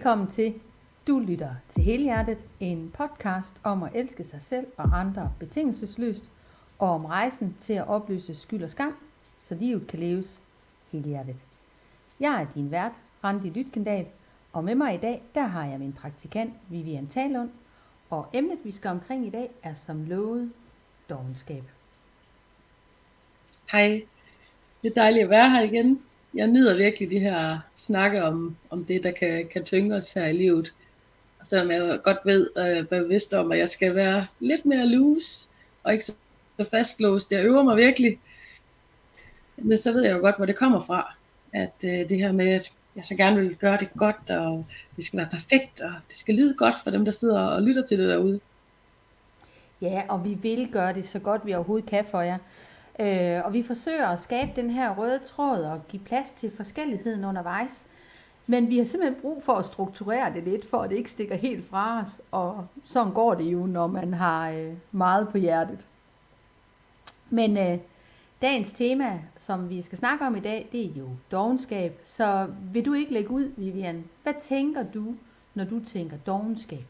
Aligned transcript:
Velkommen 0.00 0.28
til 0.28 0.60
Du 1.06 1.18
lytter 1.18 1.54
til 1.68 1.82
Helhjertet, 1.82 2.38
en 2.60 2.90
podcast 2.94 3.60
om 3.64 3.82
at 3.82 3.90
elske 3.94 4.24
sig 4.24 4.42
selv 4.42 4.66
og 4.76 5.00
andre 5.00 5.32
betingelsesløst, 5.38 6.30
og 6.78 6.90
om 6.90 7.04
rejsen 7.04 7.56
til 7.60 7.72
at 7.72 7.88
opløse 7.88 8.34
skyld 8.34 8.62
og 8.62 8.70
skam, 8.70 8.94
så 9.38 9.54
livet 9.54 9.86
kan 9.86 9.98
leves 9.98 10.42
helhjertet. 10.92 11.36
Jeg 12.20 12.42
er 12.42 12.46
din 12.54 12.70
vært, 12.70 12.92
Randi 13.24 13.50
Lytkendal, 13.50 14.06
og 14.52 14.64
med 14.64 14.74
mig 14.74 14.94
i 14.94 14.98
dag, 14.98 15.22
der 15.34 15.46
har 15.46 15.64
jeg 15.64 15.78
min 15.78 15.92
praktikant 15.92 16.52
Vivian 16.68 17.06
Talund, 17.06 17.50
og 18.10 18.26
emnet 18.32 18.58
vi 18.64 18.72
skal 18.72 18.90
omkring 18.90 19.26
i 19.26 19.30
dag 19.30 19.50
er 19.62 19.74
som 19.74 20.04
lovet 20.04 20.52
dogenskab. 21.08 21.64
Hej, 23.72 24.02
det 24.82 24.90
er 24.90 24.94
dejligt 24.94 25.24
at 25.24 25.30
være 25.30 25.50
her 25.50 25.60
igen 25.60 26.02
jeg 26.34 26.46
nyder 26.46 26.76
virkelig 26.76 27.10
de 27.10 27.18
her 27.18 27.58
snakke 27.74 28.24
om, 28.24 28.56
om 28.70 28.84
det, 28.84 29.04
der 29.04 29.10
kan, 29.10 29.48
kan 29.52 29.64
tynge 29.64 29.96
os 29.96 30.12
her 30.12 30.26
i 30.26 30.32
livet. 30.32 30.74
Og 31.40 31.46
selvom 31.46 31.70
jeg 31.70 32.00
godt 32.04 32.18
ved 32.24 32.50
øh, 32.56 32.64
er 32.64 32.82
bevidst 32.82 33.34
om, 33.34 33.52
at 33.52 33.58
jeg 33.58 33.68
skal 33.68 33.94
være 33.94 34.26
lidt 34.40 34.66
mere 34.66 34.86
loose, 34.86 35.48
og 35.84 35.92
ikke 35.92 36.04
så 36.04 36.14
fastlåst. 36.70 37.32
Jeg 37.32 37.44
øver 37.44 37.62
mig 37.62 37.76
virkelig. 37.76 38.18
Men 39.56 39.78
så 39.78 39.92
ved 39.92 40.02
jeg 40.02 40.12
jo 40.12 40.18
godt, 40.18 40.36
hvor 40.36 40.46
det 40.46 40.56
kommer 40.56 40.80
fra. 40.80 41.14
At 41.52 41.74
øh, 41.84 42.08
det 42.08 42.18
her 42.18 42.32
med, 42.32 42.48
at 42.48 42.72
jeg 42.96 43.04
så 43.04 43.14
gerne 43.14 43.40
vil 43.40 43.56
gøre 43.56 43.78
det 43.78 43.88
godt, 43.96 44.30
og 44.30 44.66
det 44.96 45.04
skal 45.04 45.16
være 45.16 45.28
perfekt, 45.30 45.80
og 45.80 45.92
det 46.08 46.16
skal 46.16 46.34
lyde 46.34 46.54
godt 46.54 46.74
for 46.84 46.90
dem, 46.90 47.04
der 47.04 47.12
sidder 47.12 47.40
og 47.40 47.62
lytter 47.62 47.86
til 47.86 47.98
det 47.98 48.08
derude. 48.08 48.40
Ja, 49.82 50.02
og 50.08 50.24
vi 50.24 50.34
vil 50.34 50.72
gøre 50.72 50.94
det 50.94 51.08
så 51.08 51.18
godt, 51.18 51.46
vi 51.46 51.54
overhovedet 51.54 51.90
kan 51.90 52.04
for 52.10 52.20
jer. 52.20 52.38
Øh, 53.00 53.44
og 53.44 53.52
vi 53.52 53.62
forsøger 53.62 54.06
at 54.08 54.18
skabe 54.18 54.50
den 54.56 54.70
her 54.70 54.94
røde 54.94 55.18
tråd 55.18 55.58
og 55.58 55.88
give 55.88 56.02
plads 56.02 56.30
til 56.30 56.52
forskelligheden 56.56 57.24
undervejs. 57.24 57.84
Men 58.46 58.68
vi 58.68 58.78
har 58.78 58.84
simpelthen 58.84 59.20
brug 59.20 59.42
for 59.42 59.52
at 59.52 59.64
strukturere 59.64 60.34
det 60.34 60.44
lidt, 60.44 60.70
for 60.70 60.78
at 60.78 60.90
det 60.90 60.96
ikke 60.96 61.10
stikker 61.10 61.36
helt 61.36 61.68
fra 61.68 62.02
os. 62.02 62.22
Og 62.30 62.66
sådan 62.84 63.12
går 63.12 63.34
det 63.34 63.44
jo, 63.44 63.66
når 63.66 63.86
man 63.86 64.14
har 64.14 64.50
øh, 64.50 64.72
meget 64.92 65.28
på 65.28 65.38
hjertet. 65.38 65.86
Men 67.30 67.56
øh, 67.56 67.78
dagens 68.42 68.72
tema, 68.72 69.20
som 69.36 69.70
vi 69.70 69.82
skal 69.82 69.98
snakke 69.98 70.26
om 70.26 70.36
i 70.36 70.40
dag, 70.40 70.68
det 70.72 70.84
er 70.84 70.90
jo 70.96 71.08
dogenskab. 71.30 72.00
Så 72.02 72.46
vil 72.72 72.84
du 72.84 72.94
ikke 72.94 73.12
lægge 73.12 73.30
ud, 73.30 73.52
Vivian? 73.56 74.04
Hvad 74.22 74.34
tænker 74.40 74.82
du, 74.82 75.14
når 75.54 75.64
du 75.64 75.84
tænker 75.84 76.16
dogenskab? 76.26 76.84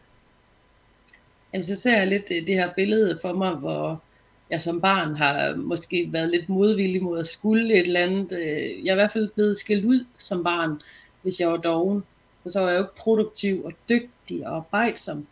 Jamen, 1.53 1.65
så 1.65 1.77
ser 1.77 1.97
jeg 1.97 2.07
lidt 2.07 2.31
øh, 2.31 2.47
det 2.47 2.55
her 2.55 2.75
billede 2.75 3.19
for 3.23 3.33
mig, 3.33 3.55
hvor 3.55 4.03
jeg 4.51 4.63
som 4.63 4.81
barn 4.81 5.17
har 5.17 5.55
måske 5.57 6.09
været 6.13 6.31
lidt 6.31 6.49
modvillig 6.49 7.03
mod 7.03 7.19
at 7.19 7.27
skulle 7.27 7.75
et 7.75 7.87
eller 7.87 8.01
andet. 8.01 8.33
Øh, 8.33 8.85
jeg 8.85 8.91
er 8.91 8.93
i 8.93 9.01
hvert 9.01 9.13
fald 9.13 9.31
blevet 9.35 9.59
skilt 9.59 9.85
ud 9.85 10.07
som 10.19 10.45
barn, 10.45 10.81
hvis 11.23 11.41
jeg 11.41 11.49
var 11.49 11.57
doven. 11.57 12.05
For 12.43 12.51
så 12.51 12.61
var 12.61 12.69
jeg 12.69 12.77
jo 12.77 12.83
ikke 12.83 12.97
produktiv 12.97 13.65
og 13.65 13.73
dygtig 13.89 14.47
og 14.47 14.57
arbejdsom. 14.57 15.27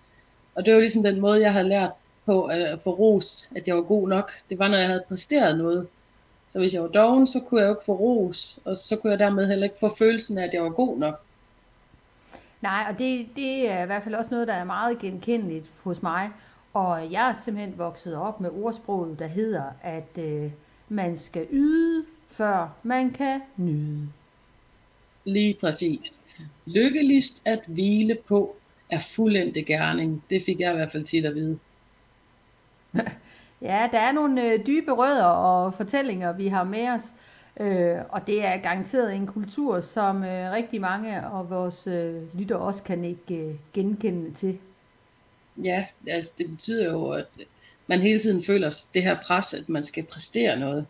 Og 0.54 0.64
det 0.64 0.74
var 0.74 0.80
ligesom 0.80 1.02
den 1.02 1.20
måde, 1.20 1.40
jeg 1.40 1.52
havde 1.52 1.68
lært 1.68 1.90
på 2.26 2.44
at 2.44 2.78
få 2.84 2.90
ros, 2.90 3.50
at 3.56 3.68
jeg 3.68 3.76
var 3.76 3.82
god 3.82 4.08
nok. 4.08 4.32
Det 4.50 4.58
var, 4.58 4.68
når 4.68 4.78
jeg 4.78 4.86
havde 4.86 5.04
præsteret 5.08 5.58
noget. 5.58 5.86
Så 6.50 6.58
hvis 6.58 6.74
jeg 6.74 6.82
var 6.82 6.88
doven, 6.88 7.26
så 7.26 7.40
kunne 7.40 7.60
jeg 7.60 7.66
jo 7.68 7.72
ikke 7.72 7.84
få 7.86 7.92
ros, 7.92 8.58
og 8.64 8.78
så 8.78 8.96
kunne 8.96 9.10
jeg 9.10 9.18
dermed 9.18 9.46
heller 9.46 9.64
ikke 9.64 9.78
få 9.80 9.96
følelsen 9.98 10.38
af, 10.38 10.44
at 10.44 10.54
jeg 10.54 10.62
var 10.62 10.70
god 10.70 10.98
nok. 10.98 11.20
Nej, 12.60 12.86
og 12.90 12.98
det, 12.98 13.26
det 13.36 13.70
er 13.70 13.82
i 13.82 13.86
hvert 13.86 14.02
fald 14.02 14.14
også 14.14 14.30
noget, 14.30 14.48
der 14.48 14.54
er 14.54 14.64
meget 14.64 14.98
genkendeligt 14.98 15.66
hos 15.84 16.02
mig. 16.02 16.30
Og 16.78 17.12
jeg 17.12 17.30
er 17.30 17.34
simpelthen 17.34 17.78
vokset 17.78 18.16
op 18.16 18.40
med 18.40 18.50
ordsproget, 18.50 19.18
der 19.18 19.26
hedder, 19.26 19.62
at 19.82 20.18
øh, 20.18 20.50
man 20.88 21.16
skal 21.16 21.46
yde, 21.50 22.04
før 22.30 22.68
man 22.82 23.10
kan 23.10 23.40
nyde. 23.56 24.08
Lige 25.24 25.56
præcis. 25.60 26.22
Lykkeligst 26.66 27.42
at 27.44 27.60
hvile 27.66 28.16
på 28.28 28.56
er 28.90 29.00
fuldendte 29.00 29.62
gerning. 29.62 30.22
Det 30.30 30.42
fik 30.46 30.60
jeg 30.60 30.72
i 30.72 30.76
hvert 30.76 30.92
fald 30.92 31.04
tit 31.04 31.24
at 31.24 31.34
vide. 31.34 31.58
ja, 33.62 33.88
der 33.92 33.98
er 33.98 34.12
nogle 34.12 34.52
øh, 34.52 34.66
dybe 34.66 34.92
rødder 34.92 35.24
og 35.24 35.74
fortællinger, 35.74 36.32
vi 36.32 36.48
har 36.48 36.64
med 36.64 36.88
os. 36.88 37.14
Øh, 37.60 37.96
og 38.08 38.26
det 38.26 38.46
er 38.46 38.56
garanteret 38.56 39.14
en 39.14 39.26
kultur, 39.26 39.80
som 39.80 40.24
øh, 40.24 40.52
rigtig 40.52 40.80
mange 40.80 41.16
af 41.16 41.50
vores 41.50 41.86
øh, 41.86 42.38
lytter 42.38 42.56
også 42.56 42.82
kan 42.82 43.04
ikke 43.04 43.34
øh, 43.34 43.54
genkende 43.72 44.34
til. 44.34 44.58
Ja, 45.64 45.86
altså 46.06 46.32
det 46.38 46.50
betyder 46.50 46.92
jo, 46.92 47.10
at 47.10 47.26
man 47.86 48.00
hele 48.00 48.18
tiden 48.18 48.44
føler 48.44 48.84
det 48.94 49.02
her 49.02 49.16
pres, 49.26 49.54
at 49.54 49.68
man 49.68 49.84
skal 49.84 50.04
præstere 50.04 50.58
noget. 50.58 50.86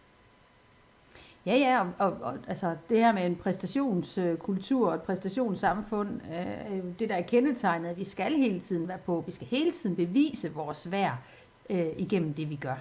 Ja, 1.46 1.56
ja, 1.56 1.80
og, 1.80 1.92
og, 1.98 2.16
og 2.22 2.38
altså 2.48 2.76
det 2.88 2.98
her 2.98 3.12
med 3.12 3.26
en 3.26 3.36
præstationskultur 3.36 4.88
og 4.88 4.94
et 4.94 5.02
præstationssamfund, 5.02 6.20
øh, 6.30 6.72
er 6.72 6.76
jo 6.76 6.82
det, 6.98 7.08
der 7.08 7.14
er 7.14 7.22
kendetegnet, 7.22 7.88
at 7.88 7.98
vi 7.98 8.04
skal 8.04 8.36
hele 8.36 8.60
tiden 8.60 8.88
være 8.88 8.98
på. 8.98 9.22
Vi 9.26 9.32
skal 9.32 9.46
hele 9.46 9.70
tiden 9.70 9.96
bevise 9.96 10.54
vores 10.54 10.90
værd 10.90 11.16
øh, 11.70 11.86
igennem 11.96 12.34
det, 12.34 12.50
vi 12.50 12.56
gør. 12.56 12.76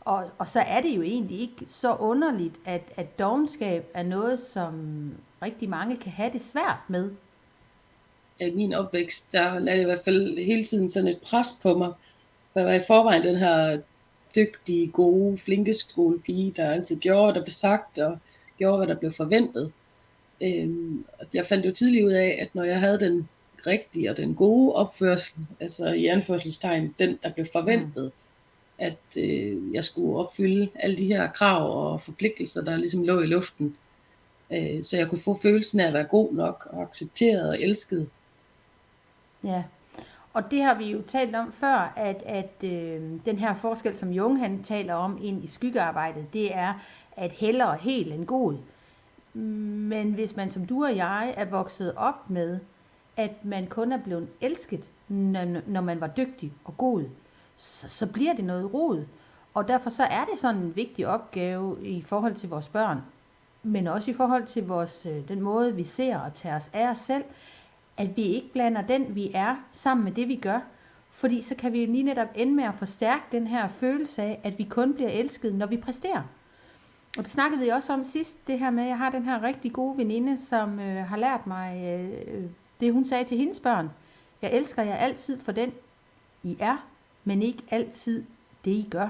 Og, 0.00 0.28
og 0.38 0.48
så 0.48 0.60
er 0.60 0.80
det 0.80 0.96
jo 0.96 1.02
egentlig 1.02 1.40
ikke 1.40 1.64
så 1.66 1.94
underligt, 1.94 2.54
at, 2.64 2.82
at 2.96 3.18
dogenskab 3.18 3.90
er 3.94 4.02
noget, 4.02 4.40
som 4.40 4.74
rigtig 5.42 5.68
mange 5.68 5.96
kan 5.96 6.12
have 6.12 6.32
det 6.32 6.40
svært 6.40 6.78
med 6.88 7.10
i 8.40 8.50
min 8.50 8.72
opvækst, 8.72 9.32
der 9.32 9.58
lagde 9.58 9.78
det 9.78 9.82
i 9.82 9.86
hvert 9.86 10.04
fald 10.04 10.44
hele 10.44 10.64
tiden 10.64 10.88
sådan 10.88 11.08
et 11.08 11.18
pres 11.22 11.48
på 11.62 11.78
mig. 11.78 11.92
For 12.52 12.60
jeg 12.60 12.68
var 12.68 12.74
i 12.74 12.86
forvejen 12.86 13.22
den 13.22 13.36
her 13.36 13.78
dygtige, 14.36 14.88
gode, 14.88 15.38
flinke 15.38 15.74
skolepige, 15.74 16.52
der 16.56 16.70
altid 16.70 16.96
gjorde, 16.96 17.34
der 17.34 17.44
blev 17.44 17.52
sagt, 17.52 17.98
og 17.98 18.18
gjorde, 18.58 18.76
hvad 18.76 18.86
der 18.86 19.00
blev 19.00 19.12
forventet. 19.12 19.72
Øhm, 20.42 21.04
jeg 21.34 21.46
fandt 21.46 21.66
jo 21.66 21.72
tidligt 21.72 22.06
ud 22.06 22.12
af, 22.12 22.38
at 22.40 22.54
når 22.54 22.64
jeg 22.64 22.80
havde 22.80 23.00
den 23.00 23.28
rigtige 23.66 24.10
og 24.10 24.16
den 24.16 24.34
gode 24.34 24.74
opførsel, 24.74 25.38
altså 25.60 25.86
i 25.86 26.06
anførselstegn, 26.06 26.94
den, 26.98 27.18
der 27.22 27.32
blev 27.32 27.46
forventet, 27.52 28.04
mm. 28.04 28.10
at 28.78 28.98
øh, 29.16 29.74
jeg 29.74 29.84
skulle 29.84 30.18
opfylde 30.18 30.68
alle 30.74 30.96
de 30.96 31.06
her 31.06 31.30
krav 31.30 31.92
og 31.92 32.02
forpligtelser, 32.02 32.62
der 32.62 32.76
ligesom 32.76 33.02
lå 33.02 33.20
i 33.20 33.26
luften, 33.26 33.76
øh, 34.50 34.82
så 34.82 34.96
jeg 34.96 35.08
kunne 35.08 35.20
få 35.20 35.38
følelsen 35.42 35.80
af 35.80 35.86
at 35.86 35.92
være 35.92 36.04
god 36.04 36.32
nok 36.32 36.68
og 36.70 36.82
accepteret 36.82 37.48
og 37.48 37.60
elsket. 37.60 38.08
Ja, 39.44 39.62
og 40.32 40.50
det 40.50 40.62
har 40.62 40.74
vi 40.74 40.84
jo 40.84 41.02
talt 41.02 41.34
om 41.36 41.52
før, 41.52 41.92
at, 41.96 42.22
at 42.26 42.64
øh, 42.64 43.00
den 43.26 43.38
her 43.38 43.54
forskel, 43.54 43.96
som 43.96 44.10
Jung 44.10 44.38
han 44.38 44.62
taler 44.62 44.94
om 44.94 45.18
ind 45.22 45.44
i 45.44 45.46
skyggearbejdet, 45.46 46.32
det 46.32 46.54
er, 46.54 46.74
at 47.16 47.32
hellere 47.32 47.76
helt 47.76 48.12
end 48.12 48.26
god. 48.26 48.56
Men 49.34 50.12
hvis 50.12 50.36
man 50.36 50.50
som 50.50 50.66
du 50.66 50.84
og 50.84 50.96
jeg 50.96 51.34
er 51.36 51.44
vokset 51.44 51.94
op 51.96 52.30
med, 52.30 52.58
at 53.16 53.44
man 53.44 53.66
kun 53.66 53.92
er 53.92 53.98
blevet 53.98 54.28
elsket, 54.40 54.90
når, 55.08 55.60
når 55.66 55.80
man 55.80 56.00
var 56.00 56.06
dygtig 56.06 56.52
og 56.64 56.76
god, 56.76 57.04
så, 57.56 57.88
så 57.88 58.06
bliver 58.12 58.34
det 58.34 58.44
noget 58.44 58.74
rod. 58.74 59.04
Og 59.54 59.68
derfor 59.68 59.90
så 59.90 60.04
er 60.04 60.24
det 60.24 60.40
sådan 60.40 60.60
en 60.60 60.76
vigtig 60.76 61.06
opgave 61.06 61.86
i 61.86 62.02
forhold 62.02 62.34
til 62.34 62.48
vores 62.48 62.68
børn, 62.68 63.02
men 63.62 63.86
også 63.86 64.10
i 64.10 64.14
forhold 64.14 64.46
til 64.46 64.66
vores, 64.66 65.06
øh, 65.06 65.28
den 65.28 65.40
måde, 65.40 65.74
vi 65.74 65.84
ser 65.84 66.18
og 66.18 66.34
tager 66.34 66.56
os 66.56 66.70
af 66.72 66.88
os 66.88 66.98
selv, 66.98 67.24
at 67.96 68.16
vi 68.16 68.22
ikke 68.22 68.52
blander 68.52 68.82
den, 68.82 69.14
vi 69.14 69.30
er, 69.34 69.56
sammen 69.72 70.04
med 70.04 70.12
det, 70.12 70.28
vi 70.28 70.36
gør. 70.36 70.60
Fordi 71.10 71.42
så 71.42 71.54
kan 71.54 71.72
vi 71.72 71.86
lige 71.86 72.02
netop 72.02 72.28
ende 72.34 72.52
med 72.52 72.64
at 72.64 72.74
forstærke 72.74 73.22
den 73.32 73.46
her 73.46 73.68
følelse 73.68 74.22
af, 74.22 74.40
at 74.42 74.58
vi 74.58 74.64
kun 74.64 74.94
bliver 74.94 75.10
elsket, 75.10 75.54
når 75.54 75.66
vi 75.66 75.76
præsterer. 75.76 76.22
Og 77.18 77.24
det 77.24 77.30
snakkede 77.32 77.62
vi 77.62 77.68
også 77.68 77.92
om 77.92 78.04
sidst, 78.04 78.46
det 78.46 78.58
her 78.58 78.70
med, 78.70 78.82
at 78.82 78.88
jeg 78.88 78.98
har 78.98 79.10
den 79.10 79.24
her 79.24 79.42
rigtig 79.42 79.72
gode 79.72 79.98
veninde, 79.98 80.38
som 80.38 80.80
øh, 80.80 81.04
har 81.04 81.16
lært 81.16 81.46
mig 81.46 81.98
øh, 81.98 82.42
det, 82.80 82.92
hun 82.92 83.06
sagde 83.06 83.24
til 83.24 83.38
hendes 83.38 83.60
børn. 83.60 83.90
Jeg 84.42 84.52
elsker 84.52 84.82
jer 84.82 84.94
altid 84.94 85.40
for 85.40 85.52
den, 85.52 85.72
I 86.42 86.56
er, 86.60 86.88
men 87.24 87.42
ikke 87.42 87.62
altid 87.70 88.24
det, 88.64 88.70
I 88.70 88.86
gør. 88.90 89.08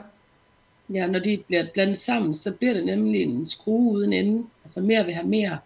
Ja, 0.88 1.06
når 1.06 1.18
de 1.18 1.42
bliver 1.46 1.66
blandet 1.74 1.98
sammen, 1.98 2.34
så 2.34 2.54
bliver 2.54 2.74
det 2.74 2.86
nemlig 2.86 3.22
en 3.22 3.46
skrue 3.46 3.92
uden 3.92 4.12
ende. 4.12 4.46
Altså 4.64 4.80
mere 4.80 5.04
vil 5.04 5.14
have 5.14 5.26
mere 5.26 5.58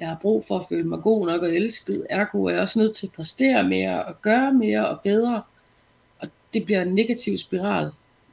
jeg 0.00 0.08
har 0.08 0.18
brug 0.22 0.44
for 0.48 0.58
at 0.58 0.66
føle 0.68 0.88
mig 0.88 1.02
god 1.02 1.26
nok 1.26 1.42
og 1.42 1.48
elsket, 1.48 2.06
ergo 2.10 2.44
er 2.44 2.50
jeg 2.50 2.60
også 2.60 2.78
nødt 2.78 2.96
til 2.96 3.06
at 3.06 3.12
præstere 3.12 3.64
mere 3.64 4.04
og 4.04 4.22
gøre 4.22 4.52
mere 4.52 4.88
og 4.88 5.00
bedre. 5.00 5.42
Og 6.18 6.28
det 6.54 6.64
bliver 6.64 6.82
en 6.82 6.94
negativ 6.94 7.38
spiral. 7.38 7.90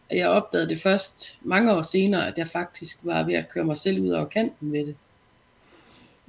Og 0.10 0.18
jeg 0.18 0.30
opdagede 0.30 0.70
det 0.70 0.82
først 0.82 1.40
mange 1.42 1.74
år 1.74 1.82
senere, 1.82 2.28
at 2.28 2.38
jeg 2.38 2.48
faktisk 2.48 3.00
var 3.04 3.24
ved 3.24 3.34
at 3.34 3.50
køre 3.50 3.64
mig 3.64 3.78
selv 3.78 4.02
ud 4.02 4.10
over 4.10 4.26
kanten 4.26 4.72
med 4.72 4.86
det. 4.86 4.96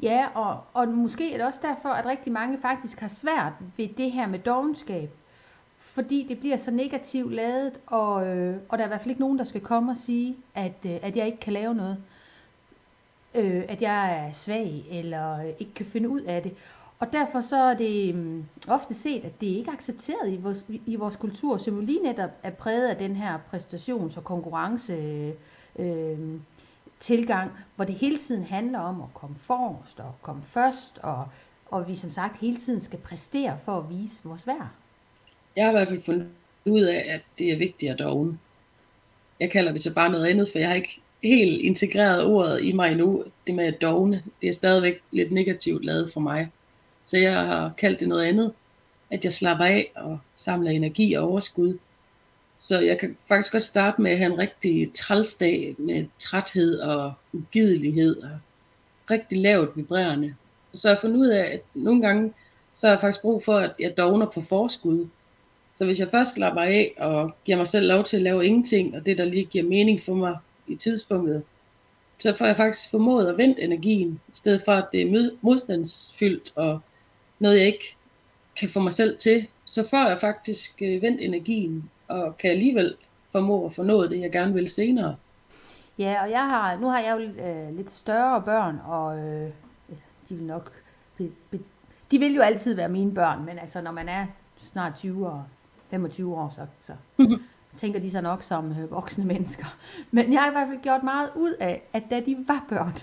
Ja, 0.03 0.27
og, 0.35 0.61
og 0.75 0.89
måske 0.89 1.33
er 1.33 1.37
det 1.37 1.47
også 1.47 1.61
derfor, 1.63 1.89
at 1.89 2.07
rigtig 2.07 2.33
mange 2.33 2.59
faktisk 2.63 3.01
har 3.01 3.09
svært 3.09 3.53
ved 3.77 3.89
det 3.89 4.13
her 4.13 4.27
med 4.27 4.39
dogenskab. 4.39 5.11
Fordi 5.79 6.27
det 6.29 6.39
bliver 6.39 6.57
så 6.57 6.71
negativt 6.71 7.35
lavet, 7.35 7.73
og, 7.87 8.27
øh, 8.27 8.57
og 8.69 8.79
der 8.79 8.85
er 8.85 8.89
i 8.89 8.91
hvert 8.91 9.01
fald 9.01 9.11
ikke 9.11 9.21
nogen, 9.21 9.39
der 9.39 9.45
skal 9.45 9.61
komme 9.61 9.93
og 9.93 9.97
sige, 9.97 10.37
at, 10.55 10.73
øh, 10.87 10.97
at 11.03 11.17
jeg 11.17 11.27
ikke 11.27 11.41
kan 11.41 11.53
lave 11.53 11.75
noget 11.75 11.97
øh, 13.35 13.63
at 13.69 13.83
jeg 13.83 14.27
er 14.27 14.33
svag 14.33 14.85
eller 14.91 15.43
ikke 15.59 15.75
kan 15.75 15.87
finde 15.87 16.09
ud 16.09 16.21
af 16.21 16.43
det. 16.43 16.53
Og 16.99 17.13
derfor 17.13 17.41
så 17.41 17.57
er 17.57 17.75
det 17.75 18.15
mm, 18.15 18.45
ofte 18.69 18.95
set, 18.95 19.25
at 19.25 19.41
det 19.41 19.47
ikke 19.47 19.71
er 19.71 19.75
accepteret 19.75 20.33
i 20.33 20.37
vores, 20.37 20.65
i 20.87 20.97
vores 20.97 21.17
kultur, 21.17 21.57
som 21.57 21.75
jo 21.75 21.81
lige 21.81 22.03
netop 22.03 22.31
er 22.43 22.51
præget 22.51 22.89
af 22.89 22.97
den 22.97 23.17
her 23.17 23.39
præstations- 23.53 24.17
og 24.17 24.25
konkurrence 24.25 24.93
øh, 24.93 25.33
øh, 25.79 26.19
tilgang, 27.01 27.51
hvor 27.77 27.85
det 27.85 27.95
hele 27.95 28.19
tiden 28.19 28.45
handler 28.45 28.79
om 28.79 29.01
at 29.01 29.15
komme 29.15 29.37
forrest 29.39 30.01
og 30.01 30.15
komme 30.23 30.43
først 30.43 30.99
og 31.03 31.29
og 31.75 31.89
vi 31.89 31.95
som 31.95 32.11
sagt 32.11 32.41
hele 32.41 32.57
tiden 32.57 32.81
skal 32.81 32.99
præstere 32.99 33.59
for 33.65 33.79
at 33.79 33.91
vise 33.91 34.21
vores 34.25 34.47
værd. 34.47 34.69
Jeg 35.57 35.65
har 35.65 35.71
i 35.71 35.75
hvert 35.75 35.89
fald 35.89 36.03
fundet 36.03 36.29
ud 36.65 36.83
af, 36.83 37.05
at 37.09 37.21
det 37.39 37.53
er 37.53 37.59
vigtigt 37.59 37.93
at 37.93 37.99
dogne. 37.99 38.39
Jeg 39.41 39.51
kalder 39.51 39.73
det 39.73 39.83
så 39.83 39.95
bare 39.95 40.11
noget 40.11 40.27
andet, 40.27 40.49
for 40.53 40.59
jeg 40.59 40.69
har 40.69 40.75
ikke 40.75 41.01
helt 41.29 41.61
integreret 41.61 42.25
ordet 42.25 42.65
i 42.65 42.73
mig 42.73 42.95
nu, 42.97 43.25
Det 43.47 43.55
med 43.55 43.73
dogne, 43.73 44.23
det 44.43 44.49
er 44.49 44.53
stadigvæk 44.53 45.01
lidt 45.11 45.33
negativt 45.33 45.85
lavet 45.85 46.13
for 46.13 46.21
mig. 46.21 46.49
Så 47.05 47.19
jeg 47.19 47.35
har 47.35 47.73
kaldt 47.79 48.01
det 48.01 48.09
noget 48.09 48.25
andet, 48.25 48.53
at 49.11 49.25
jeg 49.25 49.33
slapper 49.33 49.65
af 49.65 49.93
og 49.95 50.19
samler 50.35 50.71
energi 50.71 51.15
og 51.15 51.29
overskud. 51.29 51.79
Så 52.61 52.81
jeg 52.81 52.99
kan 52.99 53.17
faktisk 53.29 53.53
godt 53.53 53.63
starte 53.63 54.03
med 54.03 54.11
at 54.11 54.19
have 54.19 54.33
en 54.33 54.39
rigtig 54.39 54.93
trælsdag 54.93 55.75
med 55.79 56.05
træthed 56.19 56.79
og 56.79 57.13
ugidelighed 57.33 58.17
og 58.17 58.31
rigtig 59.11 59.39
lavt 59.39 59.77
vibrerende. 59.77 60.35
Og 60.73 60.79
så 60.79 60.89
har 60.89 60.95
jeg 60.95 61.01
fundet 61.01 61.17
ud 61.17 61.29
af, 61.29 61.45
at 61.53 61.61
nogle 61.75 62.03
gange, 62.03 62.33
så 62.75 62.87
har 62.87 62.95
jeg 62.95 63.01
faktisk 63.01 63.23
brug 63.23 63.45
for, 63.45 63.59
at 63.59 63.73
jeg 63.79 63.97
dogner 63.97 64.27
på 64.27 64.41
forskud. 64.41 65.09
Så 65.75 65.85
hvis 65.85 66.01
jeg 66.01 66.09
først 66.11 66.35
slapper 66.35 66.63
af 66.63 66.95
og 66.99 67.35
giver 67.45 67.59
mig 67.59 67.69
selv 67.69 67.87
lov 67.89 68.05
til 68.05 68.17
at 68.17 68.23
lave 68.23 68.47
ingenting, 68.47 68.97
og 68.97 69.07
det 69.07 69.19
der 69.19 69.25
lige 69.25 69.45
giver 69.45 69.65
mening 69.65 70.01
for 70.03 70.15
mig 70.15 70.37
i 70.67 70.77
tidspunktet, 70.77 71.43
så 72.19 72.37
får 72.37 72.47
jeg 72.47 72.57
faktisk 72.57 72.91
formået 72.91 73.27
at 73.27 73.39
vente 73.39 73.63
energien, 73.63 74.21
i 74.29 74.37
stedet 74.37 74.63
for 74.65 74.73
at 74.73 74.85
det 74.93 75.03
er 75.03 75.31
modstandsfyldt 75.41 76.53
og 76.57 76.81
noget 77.39 77.59
jeg 77.59 77.67
ikke 77.67 77.97
kan 78.57 78.71
få 78.71 78.81
mig 78.81 78.93
selv 78.93 79.19
til, 79.19 79.47
så 79.65 79.89
får 79.89 80.09
jeg 80.09 80.21
faktisk 80.21 80.83
øh, 80.83 81.03
vendt 81.03 81.21
energien, 81.21 81.91
og 82.09 82.39
kan 82.39 82.51
alligevel 82.51 82.97
formå 83.33 83.67
at 83.67 83.75
få 83.75 83.83
nået 83.83 84.11
det, 84.11 84.21
jeg 84.21 84.33
gerne 84.33 84.55
vil 84.55 84.69
senere. 84.69 85.17
Ja, 85.99 86.23
og 86.23 86.31
jeg 86.31 86.41
har, 86.41 86.77
nu 86.77 86.87
har 86.87 87.01
jeg 87.01 87.13
jo 87.13 87.43
øh, 87.43 87.77
lidt 87.77 87.91
større 87.91 88.43
børn, 88.43 88.79
og 88.87 89.19
øh, 89.19 89.51
de 90.29 90.35
vil 90.35 90.45
nok, 90.45 90.73
be, 91.19 91.31
be, 91.51 91.59
de 92.11 92.19
vil 92.19 92.35
jo 92.35 92.43
altid 92.43 92.75
være 92.75 92.89
mine 92.89 93.15
børn, 93.15 93.45
men 93.45 93.59
altså 93.59 93.81
når 93.81 93.93
man 93.93 94.09
er 94.09 94.27
snart 94.59 94.95
20 94.95 95.27
og 95.27 95.45
25 95.91 96.37
år, 96.37 96.53
så, 96.55 96.67
så 96.87 96.93
tænker 97.75 98.01
de 98.01 98.11
så 98.11 98.21
nok 98.21 98.43
som 98.43 98.71
øh, 98.71 98.91
voksne 98.91 99.25
mennesker. 99.25 99.77
Men 100.11 100.33
jeg 100.33 100.41
har 100.41 100.49
i 100.49 100.53
hvert 100.53 100.69
fald 100.69 100.81
gjort 100.83 101.03
meget 101.03 101.31
ud 101.37 101.53
af, 101.61 101.83
at 101.93 102.03
da 102.11 102.21
de 102.21 102.37
var 102.49 102.65
børn, 102.69 102.95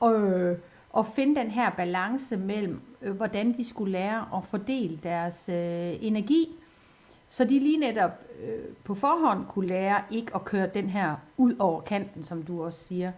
og, 0.00 0.14
øh, 0.14 0.58
at 0.98 1.06
finde 1.06 1.40
den 1.40 1.50
her 1.50 1.70
balance 1.70 2.36
mellem, 2.36 2.80
øh, 3.02 3.16
hvordan 3.16 3.52
de 3.56 3.64
skulle 3.64 3.92
lære 3.92 4.26
at 4.36 4.44
fordele 4.44 4.96
deres 4.96 5.48
øh, 5.48 6.04
energi, 6.06 6.48
så 7.30 7.44
de 7.44 7.58
lige 7.58 7.78
netop 7.78 8.10
øh, 8.42 8.74
på 8.84 8.94
forhånd 8.94 9.46
kunne 9.46 9.66
lære 9.66 10.02
ikke 10.10 10.34
at 10.34 10.44
køre 10.44 10.70
den 10.74 10.90
her 10.90 11.16
ud 11.36 11.54
over 11.58 11.80
kanten, 11.80 12.24
som 12.24 12.42
du 12.42 12.64
også 12.64 12.84
siger. 12.84 13.12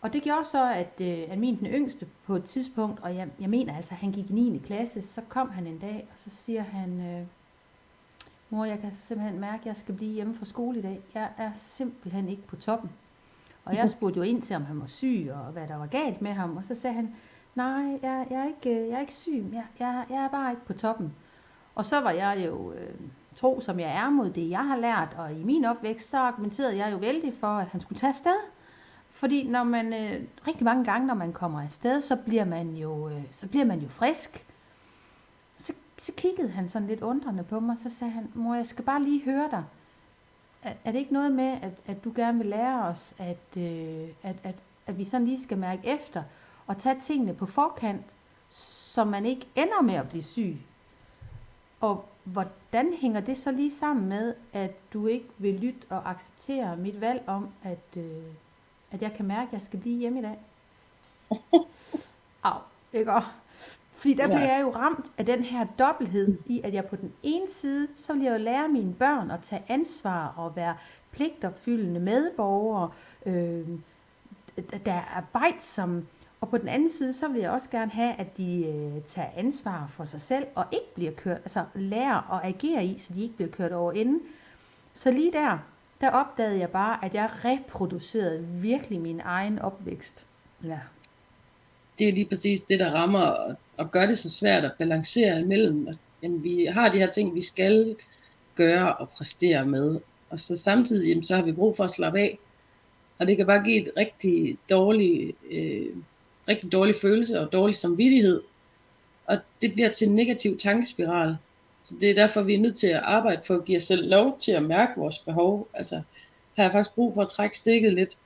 Og 0.00 0.12
det 0.12 0.22
gjorde 0.22 0.44
så, 0.44 0.72
at, 0.72 0.92
øh, 1.00 1.24
at 1.28 1.38
min 1.38 1.58
den 1.58 1.66
yngste 1.66 2.06
på 2.26 2.36
et 2.36 2.44
tidspunkt, 2.44 3.00
og 3.02 3.16
jeg, 3.16 3.28
jeg 3.40 3.50
mener 3.50 3.76
altså, 3.76 3.94
han 3.94 4.12
gik 4.12 4.30
i 4.30 4.32
9. 4.32 4.60
klasse, 4.64 5.02
så 5.02 5.20
kom 5.28 5.50
han 5.50 5.66
en 5.66 5.78
dag, 5.78 6.08
og 6.12 6.18
så 6.18 6.30
siger 6.30 6.62
han, 6.62 7.00
øh, 7.00 7.26
mor, 8.50 8.64
jeg 8.64 8.80
kan 8.80 8.92
simpelthen 8.92 9.40
mærke, 9.40 9.60
at 9.60 9.66
jeg 9.66 9.76
skal 9.76 9.94
blive 9.94 10.12
hjemme 10.12 10.34
fra 10.34 10.44
skole 10.44 10.78
i 10.78 10.82
dag. 10.82 11.00
Jeg 11.14 11.28
er 11.36 11.50
simpelthen 11.54 12.28
ikke 12.28 12.46
på 12.46 12.56
toppen. 12.56 12.90
Og 13.64 13.76
jeg 13.76 13.90
spurgte 13.90 14.16
jo 14.16 14.22
ind 14.22 14.42
til, 14.42 14.56
om 14.56 14.64
han 14.64 14.80
var 14.80 14.86
syg, 14.86 15.30
og 15.34 15.52
hvad 15.52 15.68
der 15.68 15.76
var 15.76 15.86
galt 15.86 16.22
med 16.22 16.32
ham. 16.32 16.56
Og 16.56 16.64
så 16.64 16.74
sagde 16.74 16.94
han, 16.94 17.14
nej, 17.54 17.98
jeg, 18.02 18.26
jeg, 18.30 18.40
er, 18.40 18.46
ikke, 18.46 18.88
jeg 18.88 18.96
er 18.96 19.00
ikke 19.00 19.14
syg, 19.14 19.44
jeg, 19.52 19.64
jeg, 19.78 20.04
jeg 20.10 20.24
er 20.24 20.28
bare 20.28 20.50
ikke 20.50 20.64
på 20.64 20.72
toppen. 20.72 21.14
Og 21.74 21.84
så 21.84 22.00
var 22.00 22.10
jeg 22.10 22.42
jo 22.46 22.72
øh, 22.72 22.94
tro, 23.36 23.60
som 23.60 23.80
jeg 23.80 23.96
er 23.96 24.10
mod 24.10 24.30
det, 24.30 24.50
jeg 24.50 24.66
har 24.66 24.76
lært. 24.76 25.16
Og 25.18 25.32
i 25.32 25.42
min 25.44 25.64
opvækst, 25.64 26.10
så 26.10 26.18
argumenterede 26.18 26.76
jeg 26.76 26.92
jo 26.92 26.96
vældig 26.96 27.34
for, 27.34 27.46
at 27.46 27.66
han 27.66 27.80
skulle 27.80 27.98
tage 27.98 28.08
afsted. 28.08 28.36
Fordi 29.10 29.48
når 29.48 29.64
man, 29.64 29.92
øh, 29.92 30.22
rigtig 30.46 30.64
mange 30.64 30.84
gange, 30.84 31.06
når 31.06 31.14
man 31.14 31.32
kommer 31.32 31.62
afsted, 31.62 32.00
så 32.00 32.16
bliver 32.16 32.44
man 32.44 32.68
jo, 32.70 33.08
øh, 33.08 33.22
så 33.32 33.48
bliver 33.48 33.64
man 33.64 33.80
jo 33.80 33.88
frisk. 33.88 34.46
Så, 35.98 36.12
kiggede 36.12 36.48
han 36.48 36.68
sådan 36.68 36.88
lidt 36.88 37.02
undrende 37.02 37.44
på 37.44 37.60
mig, 37.60 37.78
så 37.78 37.90
sagde 37.90 38.12
han, 38.12 38.32
mor, 38.34 38.54
jeg 38.54 38.66
skal 38.66 38.84
bare 38.84 39.02
lige 39.02 39.24
høre 39.24 39.48
dig 39.50 39.64
er, 40.62 40.72
er 40.84 40.92
det 40.92 40.98
ikke 40.98 41.12
noget 41.12 41.32
med, 41.32 41.58
at, 41.62 41.72
at 41.86 42.04
du 42.04 42.12
gerne 42.16 42.38
vil 42.38 42.46
lære 42.46 42.84
os, 42.84 43.14
at, 43.18 43.56
øh, 43.56 44.08
at, 44.22 44.36
at, 44.42 44.54
at 44.86 44.98
vi 44.98 45.04
sådan 45.04 45.26
lige 45.26 45.42
skal 45.42 45.58
mærke 45.58 45.88
efter 45.88 46.22
og 46.66 46.78
tage 46.78 47.00
tingene 47.00 47.34
på 47.34 47.46
forkant, 47.46 48.06
så 48.48 49.04
man 49.04 49.26
ikke 49.26 49.46
ender 49.56 49.82
med 49.82 49.94
at 49.94 50.08
blive 50.08 50.22
syg? 50.22 50.56
Og 51.80 52.08
hvordan 52.24 52.92
hænger 53.00 53.20
det 53.20 53.38
så 53.38 53.52
lige 53.52 53.70
sammen 53.70 54.08
med, 54.08 54.34
at 54.52 54.92
du 54.92 55.06
ikke 55.06 55.28
vil 55.38 55.54
lytte 55.54 55.86
og 55.88 56.10
acceptere 56.10 56.76
mit 56.76 57.00
valg 57.00 57.22
om, 57.26 57.48
at, 57.62 57.96
øh, 57.96 58.22
at 58.90 59.02
jeg 59.02 59.12
kan 59.12 59.26
mærke, 59.26 59.48
at 59.48 59.52
jeg 59.52 59.62
skal 59.62 59.80
blive 59.80 59.98
hjemme 59.98 60.18
i 60.18 60.22
dag? 60.22 60.38
Au, 62.42 62.58
ikke? 62.92 63.12
Fordi 63.98 64.14
der 64.14 64.28
ja. 64.28 64.34
bliver 64.34 64.54
jeg 64.54 64.62
jo 64.62 64.70
ramt 64.70 65.12
af 65.18 65.26
den 65.26 65.42
her 65.42 65.66
dobbelthed 65.78 66.38
i, 66.46 66.60
at 66.64 66.74
jeg 66.74 66.84
på 66.84 66.96
den 66.96 67.12
ene 67.22 67.48
side, 67.48 67.88
så 67.96 68.12
vil 68.12 68.22
jeg 68.22 68.32
jo 68.32 68.38
lære 68.38 68.68
mine 68.68 68.94
børn 68.94 69.30
at 69.30 69.40
tage 69.42 69.62
ansvar 69.68 70.34
og 70.36 70.56
være 70.56 70.76
pligtopfyldende 71.10 72.00
medborgere, 72.00 72.90
øh, 73.26 73.68
der 74.56 74.92
er 74.92 75.16
arbejdsomme. 75.16 76.06
Og 76.40 76.48
på 76.48 76.58
den 76.58 76.68
anden 76.68 76.90
side, 76.90 77.12
så 77.12 77.28
vil 77.28 77.40
jeg 77.40 77.50
også 77.50 77.70
gerne 77.70 77.90
have, 77.90 78.14
at 78.14 78.36
de 78.36 78.66
øh, 78.66 79.02
tager 79.02 79.28
ansvar 79.36 79.86
for 79.86 80.04
sig 80.04 80.20
selv 80.20 80.46
og 80.54 80.64
ikke 80.72 80.94
bliver 80.94 81.12
kørt, 81.12 81.36
altså 81.36 81.64
lærer 81.74 82.34
at 82.34 82.54
agere 82.54 82.84
i, 82.84 82.98
så 82.98 83.14
de 83.14 83.22
ikke 83.22 83.36
bliver 83.36 83.50
kørt 83.50 83.72
over 83.72 83.92
enden. 83.92 84.20
Så 84.94 85.10
lige 85.10 85.32
der, 85.32 85.58
der 86.00 86.10
opdagede 86.10 86.58
jeg 86.58 86.70
bare, 86.70 87.04
at 87.04 87.14
jeg 87.14 87.30
reproducerede 87.44 88.46
virkelig 88.46 89.00
min 89.00 89.20
egen 89.24 89.58
opvækst. 89.58 90.26
Ja. 90.64 90.78
Det 91.98 92.08
er 92.08 92.12
lige 92.12 92.26
præcis 92.26 92.60
det, 92.60 92.80
der 92.80 92.90
rammer 92.90 93.54
og 93.76 93.90
gør 93.90 94.06
det 94.06 94.18
så 94.18 94.30
svært 94.30 94.64
at 94.64 94.72
balancere 94.78 95.40
imellem, 95.40 95.88
at 95.88 95.96
jamen, 96.22 96.44
vi 96.44 96.64
har 96.64 96.88
de 96.92 96.98
her 96.98 97.10
ting, 97.10 97.34
vi 97.34 97.42
skal 97.42 97.96
gøre 98.54 98.96
og 98.96 99.08
præstere 99.08 99.66
med, 99.66 100.00
og 100.30 100.40
så 100.40 100.56
samtidig 100.56 101.08
jamen, 101.08 101.24
så 101.24 101.36
har 101.36 101.42
vi 101.42 101.52
brug 101.52 101.76
for 101.76 101.84
at 101.84 101.90
slappe 101.90 102.20
af, 102.20 102.38
og 103.18 103.26
det 103.26 103.36
kan 103.36 103.46
bare 103.46 103.64
give 103.64 103.82
et 103.82 103.90
rigtig 103.96 104.58
dårlig, 104.70 105.34
øh, 105.50 105.86
rigtig 106.48 106.72
dårlig 106.72 106.94
følelse 107.00 107.40
og 107.40 107.52
dårlig 107.52 107.76
samvittighed, 107.76 108.42
og 109.26 109.38
det 109.62 109.72
bliver 109.72 109.88
til 109.88 110.08
en 110.08 110.14
negativ 110.14 110.58
tankespiral. 110.58 111.36
Så 111.82 111.94
det 112.00 112.10
er 112.10 112.14
derfor, 112.14 112.42
vi 112.42 112.54
er 112.54 112.58
nødt 112.58 112.76
til 112.76 112.86
at 112.86 113.00
arbejde 113.02 113.40
på 113.46 113.54
at 113.54 113.64
give 113.64 113.76
os 113.76 113.84
selv 113.84 114.08
lov 114.08 114.38
til 114.40 114.52
at 114.52 114.62
mærke 114.62 114.92
vores 114.96 115.18
behov. 115.18 115.68
Altså, 115.74 116.02
har 116.56 116.62
jeg 116.62 116.72
faktisk 116.72 116.94
brug 116.94 117.14
for 117.14 117.22
at 117.22 117.28
trække 117.28 117.58
stikket 117.58 117.92
lidt, 117.92 118.16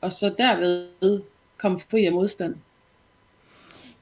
og 0.00 0.12
så 0.12 0.34
derved 0.38 1.22
komme 1.56 1.80
fri 1.80 2.06
af 2.06 2.12
modstand. 2.12 2.56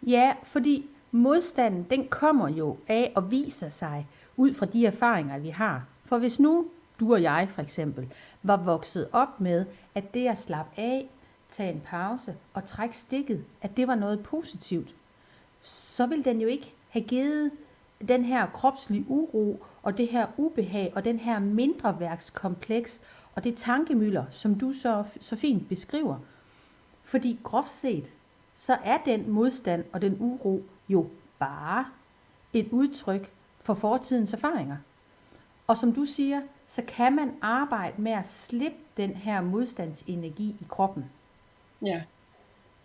Ja, 0.06 0.34
fordi 0.42 0.86
modstanden, 1.10 1.86
den 1.90 2.08
kommer 2.08 2.48
jo 2.48 2.76
af 2.88 3.12
og 3.14 3.30
viser 3.30 3.68
sig 3.68 4.06
ud 4.36 4.54
fra 4.54 4.66
de 4.66 4.86
erfaringer, 4.86 5.38
vi 5.38 5.48
har. 5.48 5.84
For 6.04 6.18
hvis 6.18 6.40
nu 6.40 6.66
du 7.00 7.12
og 7.12 7.22
jeg 7.22 7.48
for 7.50 7.62
eksempel 7.62 8.08
var 8.42 8.56
vokset 8.56 9.08
op 9.12 9.40
med, 9.40 9.64
at 9.94 10.14
det 10.14 10.28
at 10.28 10.38
slappe 10.38 10.80
af, 10.80 11.08
tage 11.48 11.72
en 11.72 11.80
pause 11.80 12.34
og 12.54 12.64
trække 12.64 12.96
stikket, 12.96 13.44
at 13.62 13.76
det 13.76 13.88
var 13.88 13.94
noget 13.94 14.22
positivt, 14.22 14.94
så 15.60 16.06
vil 16.06 16.24
den 16.24 16.40
jo 16.40 16.48
ikke 16.48 16.74
have 16.88 17.04
givet 17.04 17.50
den 18.08 18.24
her 18.24 18.46
kropslige 18.46 19.04
uro 19.08 19.64
og 19.82 19.98
det 19.98 20.08
her 20.08 20.26
ubehag 20.36 20.92
og 20.94 21.04
den 21.04 21.18
her 21.18 21.38
mindreværkskompleks 21.38 23.00
og 23.34 23.44
det 23.44 23.56
tankemøller, 23.56 24.24
som 24.30 24.54
du 24.54 24.72
så, 24.72 25.04
så 25.20 25.36
fint 25.36 25.68
beskriver. 25.68 26.16
Fordi 27.02 27.38
groft 27.42 27.70
set, 27.70 28.12
så 28.54 28.76
er 28.84 28.98
den 29.04 29.30
modstand 29.30 29.84
og 29.92 30.02
den 30.02 30.16
uro 30.20 30.62
jo 30.88 31.06
bare 31.38 31.86
et 32.52 32.68
udtryk 32.70 33.30
for 33.60 33.74
fortidens 33.74 34.32
erfaringer. 34.32 34.76
Og 35.66 35.76
som 35.76 35.92
du 35.92 36.04
siger, 36.04 36.40
så 36.66 36.82
kan 36.88 37.16
man 37.16 37.32
arbejde 37.42 38.02
med 38.02 38.12
at 38.12 38.26
slippe 38.26 38.76
den 38.96 39.10
her 39.10 39.40
modstandsenergi 39.40 40.48
i 40.60 40.64
kroppen. 40.68 41.04
Ja, 41.82 42.02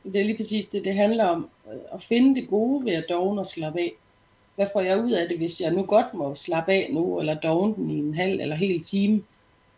det 0.03 0.21
er 0.21 0.25
lige 0.25 0.37
præcis 0.37 0.67
det, 0.67 0.85
det 0.85 0.95
handler 0.95 1.25
om. 1.25 1.49
At 1.93 2.03
finde 2.03 2.41
det 2.41 2.49
gode 2.49 2.85
ved 2.85 2.93
at 2.93 3.05
dogne 3.09 3.41
og 3.41 3.45
slappe 3.45 3.79
af. 3.79 3.93
Hvad 4.55 4.67
får 4.73 4.81
jeg 4.81 5.03
ud 5.03 5.11
af 5.11 5.27
det, 5.27 5.37
hvis 5.37 5.61
jeg 5.61 5.71
nu 5.73 5.83
godt 5.83 6.13
må 6.13 6.35
slappe 6.35 6.71
af 6.71 6.89
nu, 6.93 7.19
eller 7.19 7.39
dogne 7.39 7.75
den 7.75 7.89
i 7.89 7.97
en 7.97 8.13
halv 8.13 8.39
eller 8.39 8.55
hel 8.55 8.83
time, 8.83 9.23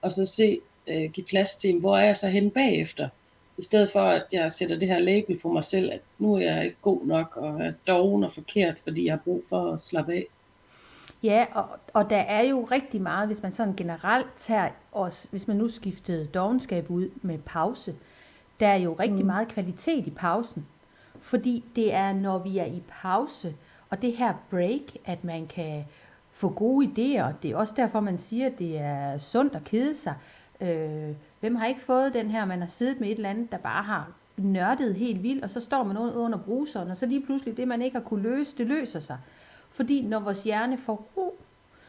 og 0.01 0.11
så 0.11 0.25
se, 0.25 0.59
øh, 0.87 1.11
give 1.11 1.25
plads 1.25 1.55
til, 1.55 1.79
hvor 1.79 1.97
er 1.97 2.05
jeg 2.05 2.17
så 2.17 2.27
hen 2.27 2.51
bagefter? 2.51 3.09
I 3.59 3.63
stedet 3.63 3.91
for, 3.91 4.01
at 4.01 4.25
jeg 4.31 4.51
sætter 4.51 4.79
det 4.79 4.87
her 4.87 4.99
label 4.99 5.39
på 5.39 5.49
mig 5.49 5.63
selv, 5.63 5.91
at 5.91 5.99
nu 6.19 6.35
er 6.35 6.39
jeg 6.39 6.65
ikke 6.65 6.77
god 6.81 7.05
nok, 7.05 7.37
og 7.37 7.61
er 7.61 7.71
doven 7.87 8.23
og 8.23 8.33
forkert, 8.33 8.75
fordi 8.83 9.05
jeg 9.05 9.13
har 9.13 9.21
brug 9.23 9.43
for 9.49 9.73
at 9.73 9.81
slappe 9.81 10.13
af. 10.13 10.25
Ja, 11.23 11.45
og, 11.53 11.65
og 11.93 12.09
der 12.09 12.17
er 12.17 12.41
jo 12.41 12.67
rigtig 12.71 13.01
meget, 13.01 13.27
hvis 13.27 13.41
man 13.41 13.51
sådan 13.51 13.75
generelt 13.75 14.27
tager 14.37 14.69
os, 14.91 15.27
hvis 15.31 15.47
man 15.47 15.57
nu 15.57 15.67
skiftede 15.67 16.25
dogenskab 16.25 16.89
ud 16.89 17.09
med 17.21 17.37
pause, 17.37 17.95
der 18.59 18.67
er 18.67 18.75
jo 18.75 18.93
rigtig 18.93 19.19
mm. 19.19 19.25
meget 19.25 19.47
kvalitet 19.47 20.07
i 20.07 20.09
pausen. 20.09 20.65
Fordi 21.21 21.63
det 21.75 21.93
er, 21.93 22.13
når 22.13 22.37
vi 22.37 22.57
er 22.57 22.65
i 22.65 22.83
pause, 23.01 23.55
og 23.89 24.01
det 24.01 24.17
her 24.17 24.33
break, 24.49 24.81
at 25.05 25.23
man 25.23 25.47
kan 25.47 25.85
få 26.31 26.49
gode 26.49 26.85
idéer. 26.85 27.33
Det 27.43 27.51
er 27.51 27.55
også 27.55 27.73
derfor, 27.77 27.99
man 27.99 28.17
siger, 28.17 28.45
at 28.45 28.59
det 28.59 28.77
er 28.77 29.17
sundt 29.17 29.55
at 29.55 29.63
kede 29.63 29.95
sig. 29.95 30.13
Øh, 30.61 31.11
Hvem 31.39 31.55
har 31.55 31.65
ikke 31.65 31.81
fået 31.81 32.13
den 32.13 32.29
her, 32.31 32.45
man 32.45 32.59
har 32.59 32.67
siddet 32.67 32.99
med 32.99 33.07
et 33.07 33.15
eller 33.15 33.29
andet, 33.29 33.51
der 33.51 33.57
bare 33.57 33.83
har 33.83 34.07
nørdet 34.37 34.95
helt 34.95 35.23
vildt, 35.23 35.43
og 35.43 35.49
så 35.49 35.59
står 35.59 35.83
man 35.83 35.97
under 35.97 36.39
bruseren, 36.39 36.91
og 36.91 36.97
så 36.97 37.05
lige 37.05 37.25
pludselig 37.25 37.57
det, 37.57 37.67
man 37.67 37.81
ikke 37.81 37.97
har 37.97 38.03
kunne 38.03 38.23
løse, 38.23 38.57
det 38.57 38.67
løser 38.67 38.99
sig. 38.99 39.17
Fordi 39.71 40.01
når 40.01 40.19
vores 40.19 40.43
hjerne 40.43 40.77
får 40.77 41.07
ro, 41.17 41.37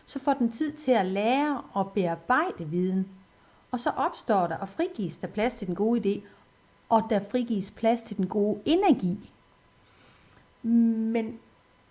så 0.07 0.19
får 0.19 0.35
den 0.35 0.53
tid 0.53 0.73
til 0.73 0.93
at 0.93 1.07
lære 1.07 1.63
og 1.73 1.93
bearbejde 1.93 2.65
viden. 2.65 3.09
Og 3.71 3.81
så 3.81 3.91
opstår 3.91 4.47
der 4.47 4.57
og 4.57 4.69
frigives 4.69 5.19
der 5.19 5.27
plads 5.27 5.55
til 5.55 5.67
den 5.67 5.75
gode 5.75 6.01
idé, 6.01 6.21
og 6.89 7.03
der 7.11 7.21
frigives 7.31 7.71
plads 7.71 8.03
til 8.03 8.17
den 8.17 8.27
gode 8.27 8.61
energi. 8.65 9.31
Men, 10.63 11.39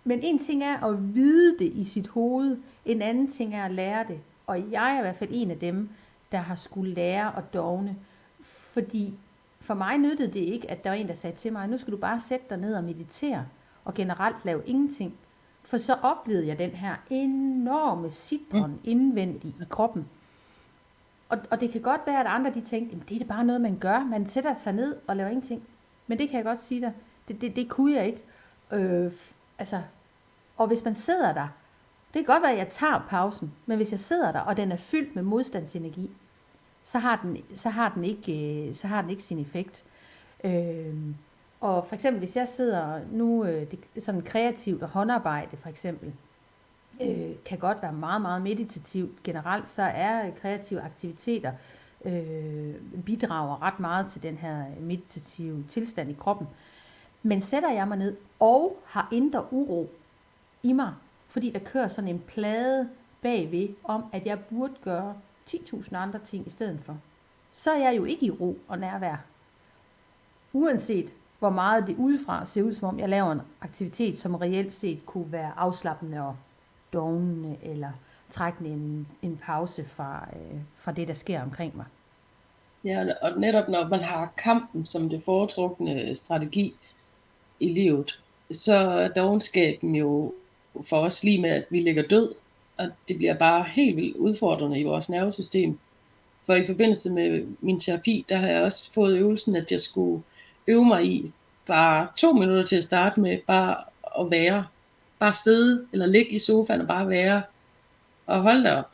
men 0.03 0.19
en 0.19 0.39
ting 0.39 0.63
er 0.63 0.83
at 0.83 1.15
vide 1.15 1.57
det 1.59 1.71
i 1.75 1.83
sit 1.83 2.07
hoved, 2.07 2.57
en 2.85 3.01
anden 3.01 3.27
ting 3.27 3.55
er 3.55 3.65
at 3.65 3.71
lære 3.71 4.05
det. 4.07 4.19
Og 4.47 4.71
jeg 4.71 4.93
er 4.93 4.97
i 4.97 5.01
hvert 5.01 5.15
fald 5.15 5.29
en 5.33 5.51
af 5.51 5.59
dem, 5.59 5.89
der 6.31 6.37
har 6.37 6.55
skulle 6.55 6.93
lære 6.93 7.37
at 7.37 7.53
dogne. 7.53 7.95
Fordi 8.41 9.13
for 9.59 9.73
mig 9.73 9.97
nyttede 9.97 10.33
det 10.33 10.39
ikke, 10.39 10.71
at 10.71 10.83
der 10.83 10.89
var 10.89 10.97
en, 10.97 11.07
der 11.07 11.13
sagde 11.13 11.35
til 11.35 11.53
mig, 11.53 11.67
nu 11.67 11.77
skal 11.77 11.93
du 11.93 11.97
bare 11.97 12.19
sætte 12.19 12.45
dig 12.49 12.57
ned 12.57 12.75
og 12.75 12.83
meditere, 12.83 13.45
og 13.85 13.93
generelt 13.93 14.45
lave 14.45 14.65
ingenting. 14.65 15.17
For 15.63 15.77
så 15.77 15.97
oplevede 16.01 16.47
jeg 16.47 16.59
den 16.59 16.69
her 16.69 16.95
enorme 17.09 18.11
sidren 18.11 18.71
mm. 18.71 18.79
indvendigt 18.83 19.55
i 19.61 19.65
kroppen. 19.69 20.07
Og, 21.29 21.37
og 21.49 21.61
det 21.61 21.71
kan 21.71 21.81
godt 21.81 22.01
være, 22.05 22.19
at 22.19 22.27
andre 22.27 22.53
de 22.53 22.61
tænkte, 22.61 22.95
at 22.95 23.09
det 23.09 23.15
er 23.15 23.19
det 23.19 23.27
bare 23.27 23.43
noget, 23.43 23.61
man 23.61 23.77
gør. 23.77 23.99
Man 23.99 24.27
sætter 24.27 24.53
sig 24.53 24.73
ned 24.73 24.95
og 25.07 25.15
laver 25.15 25.29
ingenting. 25.29 25.63
Men 26.07 26.17
det 26.17 26.29
kan 26.29 26.37
jeg 26.37 26.45
godt 26.45 26.61
sige 26.61 26.81
dig, 26.81 26.93
det, 27.27 27.41
det, 27.41 27.55
det 27.55 27.69
kunne 27.69 27.95
jeg 27.95 28.05
ikke. 28.05 28.23
Øh, 28.71 29.11
altså, 29.59 29.81
og 30.57 30.67
hvis 30.67 30.85
man 30.85 30.95
sidder 30.95 31.33
der, 31.33 31.47
det 32.13 32.25
kan 32.25 32.33
godt 32.33 32.43
være, 32.43 32.51
at 32.51 32.57
jeg 32.57 32.67
tager 32.67 33.05
pausen, 33.09 33.53
men 33.65 33.77
hvis 33.77 33.91
jeg 33.91 33.99
sidder 33.99 34.31
der, 34.31 34.39
og 34.39 34.57
den 34.57 34.71
er 34.71 34.75
fyldt 34.77 35.15
med 35.15 35.23
modstandsenergi, 35.23 36.11
så 36.83 36.99
har 36.99 37.19
den, 37.23 37.37
så 37.53 37.69
har 37.69 37.89
den, 37.89 38.03
ikke, 38.03 38.67
øh, 38.67 38.75
så 38.75 38.87
har 38.87 39.01
den 39.01 39.09
ikke 39.09 39.23
sin 39.23 39.39
effekt. 39.39 39.83
Øh, 40.43 40.95
og 41.61 41.85
for 41.85 41.95
eksempel, 41.95 42.19
hvis 42.19 42.35
jeg 42.35 42.47
sidder 42.47 42.99
nu, 43.11 43.45
øh, 43.45 43.71
det, 43.71 44.03
sådan 44.03 44.21
kreativt 44.21 44.83
og 44.83 44.89
håndarbejde 44.89 45.57
for 45.57 45.69
eksempel, 45.69 46.13
øh, 47.01 47.31
kan 47.45 47.57
godt 47.57 47.81
være 47.81 47.93
meget, 47.93 48.21
meget 48.21 48.41
meditativt. 48.41 49.23
Generelt 49.23 49.67
så 49.67 49.81
er 49.81 50.31
kreative 50.41 50.81
aktiviteter 50.81 51.51
øh, 52.05 52.75
bidrager 53.05 53.61
ret 53.61 53.79
meget 53.79 54.07
til 54.07 54.23
den 54.23 54.37
her 54.37 54.65
meditative 54.79 55.63
tilstand 55.67 56.11
i 56.11 56.15
kroppen. 56.19 56.47
Men 57.23 57.41
sætter 57.41 57.71
jeg 57.71 57.87
mig 57.87 57.97
ned 57.97 58.17
og 58.39 58.79
har 58.85 59.07
indre 59.11 59.53
uro 59.53 59.89
i 60.63 60.73
mig, 60.73 60.93
fordi 61.29 61.49
der 61.49 61.59
kører 61.59 61.87
sådan 61.87 62.07
en 62.09 62.19
plade 62.19 62.89
bagved 63.21 63.69
om, 63.83 64.03
at 64.13 64.25
jeg 64.25 64.39
burde 64.39 64.73
gøre 64.81 65.15
10.000 65.49 65.95
andre 65.95 66.19
ting 66.19 66.47
i 66.47 66.49
stedet 66.49 66.79
for, 66.85 66.97
så 67.51 67.71
er 67.71 67.77
jeg 67.77 67.97
jo 67.97 68.05
ikke 68.05 68.25
i 68.25 68.31
ro 68.31 68.57
og 68.67 68.79
nærvær. 68.79 69.25
Uanset 70.53 71.13
hvor 71.39 71.49
meget 71.49 71.87
det 71.87 71.95
udefra 71.97 72.45
ser 72.45 72.63
ud, 72.63 72.73
som 72.73 72.87
om 72.87 72.99
jeg 72.99 73.09
laver 73.09 73.31
en 73.31 73.41
aktivitet, 73.61 74.17
som 74.17 74.35
reelt 74.35 74.73
set 74.73 75.05
kunne 75.05 75.31
være 75.31 75.51
afslappende 75.57 76.21
og 76.21 76.35
dognende, 76.93 77.57
eller 77.63 77.91
trække 78.29 78.65
en, 78.65 79.07
en 79.21 79.37
pause 79.43 79.85
fra, 79.85 80.27
øh, 80.33 80.59
fra 80.77 80.91
det, 80.91 81.07
der 81.07 81.13
sker 81.13 81.41
omkring 81.41 81.77
mig. 81.77 81.85
Ja, 82.83 83.05
og 83.21 83.39
netop 83.39 83.67
når 83.69 83.87
man 83.87 83.99
har 83.99 84.33
kampen 84.37 84.85
som 84.85 85.09
det 85.09 85.23
foretrukne 85.23 86.15
strategi 86.15 86.75
i 87.59 87.69
livet, 87.73 88.21
så 88.51 88.73
er 88.73 89.07
dogenskaben 89.07 89.95
jo 89.95 90.33
for 90.89 90.97
os 90.97 91.23
lige 91.23 91.41
med, 91.41 91.49
at 91.49 91.65
vi 91.69 91.79
ligger 91.79 92.03
død, 92.03 92.33
og 92.77 92.89
det 93.07 93.17
bliver 93.17 93.33
bare 93.33 93.65
helt 93.73 93.95
vildt 93.95 94.15
udfordrende 94.15 94.79
i 94.79 94.83
vores 94.83 95.09
nervesystem. 95.09 95.79
For 96.45 96.53
i 96.55 96.65
forbindelse 96.65 97.09
med 97.09 97.45
min 97.61 97.79
terapi, 97.79 98.25
der 98.29 98.37
har 98.37 98.47
jeg 98.47 98.61
også 98.61 98.93
fået 98.93 99.17
øvelsen, 99.17 99.55
at 99.55 99.71
jeg 99.71 99.81
skulle 99.81 100.23
øve 100.67 100.85
mig 100.85 101.05
i 101.05 101.31
bare 101.67 102.07
to 102.17 102.33
minutter 102.33 102.65
til 102.65 102.75
at 102.75 102.83
starte 102.83 103.19
med, 103.19 103.37
bare 103.47 103.75
at 104.19 104.31
være. 104.31 104.65
Bare 105.19 105.33
sidde 105.33 105.85
eller 105.93 106.05
ligge 106.05 106.31
i 106.31 106.39
sofaen 106.39 106.81
og 106.81 106.87
bare 106.87 107.09
være. 107.09 107.41
Og 108.27 108.41
hold 108.41 108.63
da 108.63 108.75
op. 108.75 108.91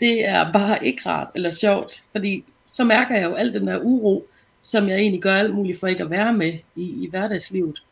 Det 0.00 0.28
er 0.28 0.52
bare 0.52 0.86
ikke 0.86 1.08
rart 1.08 1.28
eller 1.34 1.50
sjovt, 1.50 2.04
fordi 2.12 2.44
så 2.70 2.84
mærker 2.84 3.14
jeg 3.14 3.24
jo 3.24 3.34
al 3.34 3.52
den 3.52 3.66
der 3.66 3.78
uro, 3.78 4.26
som 4.62 4.88
jeg 4.88 4.98
egentlig 4.98 5.22
gør 5.22 5.34
alt 5.34 5.54
muligt 5.54 5.80
for 5.80 5.86
ikke 5.86 6.02
at 6.02 6.10
være 6.10 6.32
med 6.32 6.58
i, 6.76 7.04
i 7.04 7.10
hverdagslivet. 7.10 7.82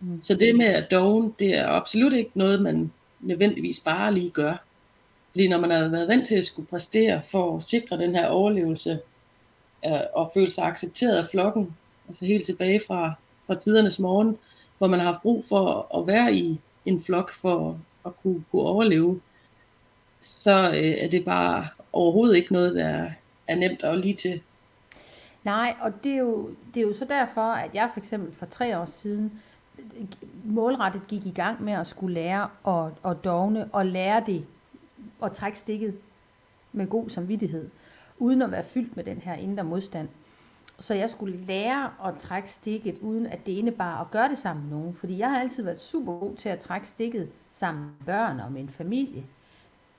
Mm. 0.00 0.22
Så 0.22 0.34
det 0.34 0.56
med 0.56 0.66
at 0.66 0.90
dogen, 0.90 1.34
det 1.38 1.58
er 1.58 1.68
absolut 1.68 2.12
ikke 2.12 2.30
noget, 2.34 2.62
man 2.62 2.92
nødvendigvis 3.20 3.80
bare 3.80 4.14
lige 4.14 4.30
gør. 4.30 4.56
Fordi 5.30 5.48
når 5.48 5.58
man 5.58 5.70
har 5.70 5.88
været 5.88 6.08
vant 6.08 6.26
til 6.26 6.34
at 6.34 6.44
skulle 6.44 6.68
præstere 6.68 7.22
for 7.30 7.56
at 7.56 7.62
sikre 7.62 7.98
den 7.98 8.14
her 8.14 8.26
overlevelse, 8.26 9.00
øh, 9.86 10.00
og 10.14 10.30
føle 10.34 10.50
sig 10.50 10.64
accepteret 10.64 11.16
af 11.16 11.26
flokken, 11.30 11.76
altså 12.08 12.24
helt 12.24 12.46
tilbage 12.46 12.80
fra, 12.86 13.12
fra 13.46 13.54
tidernes 13.54 13.98
morgen, 13.98 14.38
hvor 14.78 14.86
man 14.86 15.00
har 15.00 15.06
haft 15.06 15.22
brug 15.22 15.44
for 15.48 15.96
at 15.98 16.06
være 16.06 16.34
i 16.34 16.60
en 16.86 17.04
flok 17.04 17.32
for 17.32 17.80
at 18.06 18.12
kunne, 18.22 18.44
kunne 18.50 18.62
overleve, 18.62 19.20
så 20.20 20.70
øh, 20.70 21.04
er 21.04 21.08
det 21.08 21.24
bare 21.24 21.68
overhovedet 21.92 22.36
ikke 22.36 22.52
noget, 22.52 22.74
der 22.74 23.10
er 23.48 23.54
nemt 23.54 23.82
at 23.82 23.98
lige 23.98 24.14
til. 24.14 24.40
Nej, 25.44 25.74
og 25.80 26.04
det 26.04 26.12
er, 26.12 26.18
jo, 26.18 26.50
det 26.74 26.80
er 26.80 26.86
jo 26.86 26.92
så 26.92 27.04
derfor, 27.04 27.52
at 27.52 27.74
jeg 27.74 27.90
for 27.92 28.00
eksempel 28.00 28.34
for 28.34 28.46
tre 28.46 28.78
år 28.78 28.84
siden 28.84 29.32
målrettet 30.44 31.02
gik 31.08 31.26
i 31.26 31.30
gang 31.30 31.62
med 31.62 31.72
at 31.72 31.86
skulle 31.86 32.14
lære 32.14 32.48
at, 32.66 32.92
at 33.10 33.24
dogne 33.24 33.68
og 33.72 33.86
lære 33.86 34.22
det 34.26 34.46
og 35.20 35.32
trække 35.32 35.58
stikket 35.58 35.98
med 36.72 36.86
god 36.86 37.08
samvittighed, 37.08 37.70
uden 38.18 38.42
at 38.42 38.50
være 38.50 38.64
fyldt 38.64 38.96
med 38.96 39.04
den 39.04 39.18
her 39.18 39.34
indre 39.34 39.64
modstand. 39.64 40.08
Så 40.78 40.94
jeg 40.94 41.10
skulle 41.10 41.36
lære 41.36 41.90
at 42.06 42.14
trække 42.18 42.50
stikket, 42.50 42.98
uden 43.00 43.26
at 43.26 43.46
det 43.46 43.52
indebar 43.52 44.00
at 44.00 44.10
gøre 44.10 44.28
det 44.28 44.38
sammen 44.38 44.68
med 44.68 44.78
nogen. 44.78 44.94
Fordi 44.94 45.18
jeg 45.18 45.30
har 45.30 45.40
altid 45.40 45.62
været 45.62 45.80
super 45.80 46.18
god 46.18 46.36
til 46.36 46.48
at 46.48 46.58
trække 46.58 46.88
stikket 46.88 47.28
sammen 47.52 47.84
med 47.84 48.06
børn 48.06 48.40
og 48.40 48.52
min 48.52 48.68
familie. 48.68 49.24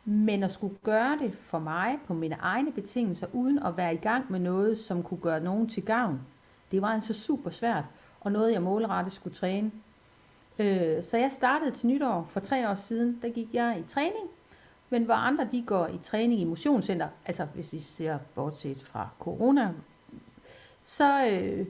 Men 0.05 0.43
at 0.43 0.51
skulle 0.51 0.75
gøre 0.83 1.17
det 1.19 1.33
for 1.33 1.59
mig 1.59 1.99
på 2.07 2.13
mine 2.13 2.35
egne 2.39 2.71
betingelser, 2.71 3.27
uden 3.33 3.59
at 3.59 3.77
være 3.77 3.93
i 3.93 3.97
gang 3.97 4.31
med 4.31 4.39
noget, 4.39 4.77
som 4.77 5.03
kunne 5.03 5.19
gøre 5.19 5.39
nogen 5.39 5.69
til 5.69 5.85
gavn, 5.85 6.21
det 6.71 6.81
var 6.81 6.87
altså 6.87 7.13
super 7.13 7.49
svært, 7.49 7.83
og 8.21 8.31
noget 8.31 8.53
jeg 8.53 8.61
målrettet 8.61 9.13
skulle 9.13 9.35
træne. 9.35 9.71
Øh, 10.59 11.03
så 11.03 11.17
jeg 11.17 11.31
startede 11.31 11.71
til 11.71 11.87
nytår 11.87 12.27
for 12.29 12.39
tre 12.39 12.69
år 12.69 12.73
siden, 12.73 13.19
der 13.21 13.29
gik 13.29 13.47
jeg 13.53 13.79
i 13.79 13.83
træning, 13.89 14.29
men 14.89 15.03
hvor 15.03 15.13
andre 15.13 15.47
de 15.51 15.63
går 15.67 15.87
i 15.87 15.97
træning 15.97 16.41
i 16.41 16.43
motionscenter, 16.43 17.07
altså 17.25 17.45
hvis 17.45 17.73
vi 17.73 17.79
ser 17.79 18.17
bortset 18.35 18.81
fra 18.83 19.09
corona, 19.19 19.73
så 20.83 21.27
øh, 21.27 21.65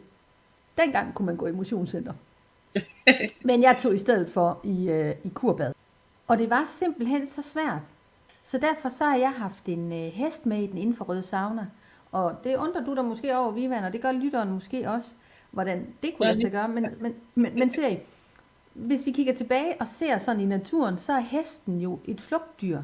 dengang 0.78 1.14
kunne 1.14 1.26
man 1.26 1.36
gå 1.36 1.48
i 1.48 1.52
motionscenter. 1.52 2.14
Men 3.46 3.64
jeg 3.64 3.78
tog 3.78 3.94
i 3.94 3.98
stedet 3.98 4.30
for 4.30 4.60
i, 4.64 4.90
øh, 4.90 5.16
i 5.24 5.30
kurbad. 5.30 5.74
Og 6.28 6.38
det 6.38 6.50
var 6.50 6.66
simpelthen 6.68 7.28
så 7.28 7.42
svært. 7.42 7.82
Så 8.42 8.58
derfor 8.58 8.90
så 8.90 9.06
har 9.06 9.16
jeg 9.16 9.32
haft 9.32 9.66
en 9.66 9.92
øh, 9.92 10.14
hest 10.14 10.46
med 10.46 10.64
i 10.64 10.68
den 10.68 10.78
infrarøde 10.78 11.22
sauna. 11.22 11.68
Og 12.12 12.36
det 12.44 12.56
undrer 12.56 12.86
du 12.86 12.96
dig 12.96 13.06
måske 13.06 13.38
over, 13.38 13.52
Vivan, 13.52 13.84
og 13.84 13.94
det 13.94 14.02
gør 14.02 14.12
lytteren 14.12 14.52
måske 14.52 14.90
også, 14.90 15.12
hvordan 15.52 15.88
det 16.04 16.18
kunne 16.18 16.28
lade 16.28 16.42
sig 16.42 16.52
gøre. 16.52 16.68
Men, 16.68 16.88
men, 17.00 17.16
men, 17.36 17.54
men 17.60 17.70
ser 17.70 17.88
I, 17.88 18.00
hvis 18.74 19.06
vi 19.06 19.12
kigger 19.12 19.34
tilbage 19.34 19.76
og 19.80 19.88
ser 19.88 20.18
sådan 20.18 20.42
i 20.42 20.46
naturen, 20.46 20.98
så 20.98 21.14
er 21.14 21.20
hesten 21.20 21.80
jo 21.80 22.00
et 22.06 22.22
flugtdyr. 22.22 22.82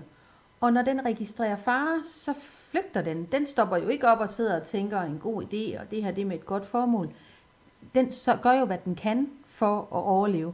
Og 0.61 0.73
når 0.73 0.81
den 0.81 1.05
registrerer 1.05 1.55
fare, 1.55 2.03
så 2.03 2.33
flygter 2.33 3.01
den. 3.01 3.25
Den 3.25 3.45
stopper 3.45 3.77
jo 3.77 3.87
ikke 3.87 4.07
op 4.07 4.19
og 4.19 4.29
sidder 4.29 4.59
og 4.59 4.67
tænker 4.67 5.01
en 5.01 5.19
god 5.19 5.43
idé, 5.43 5.81
og 5.81 5.91
det 5.91 6.03
her 6.03 6.11
det 6.11 6.21
er 6.21 6.25
med 6.25 6.35
et 6.35 6.45
godt 6.45 6.65
formål. 6.65 7.09
Den 7.95 8.11
så 8.11 8.37
gør 8.43 8.51
jo, 8.51 8.65
hvad 8.65 8.77
den 8.85 8.95
kan 8.95 9.29
for 9.45 9.79
at 9.79 9.87
overleve. 9.91 10.53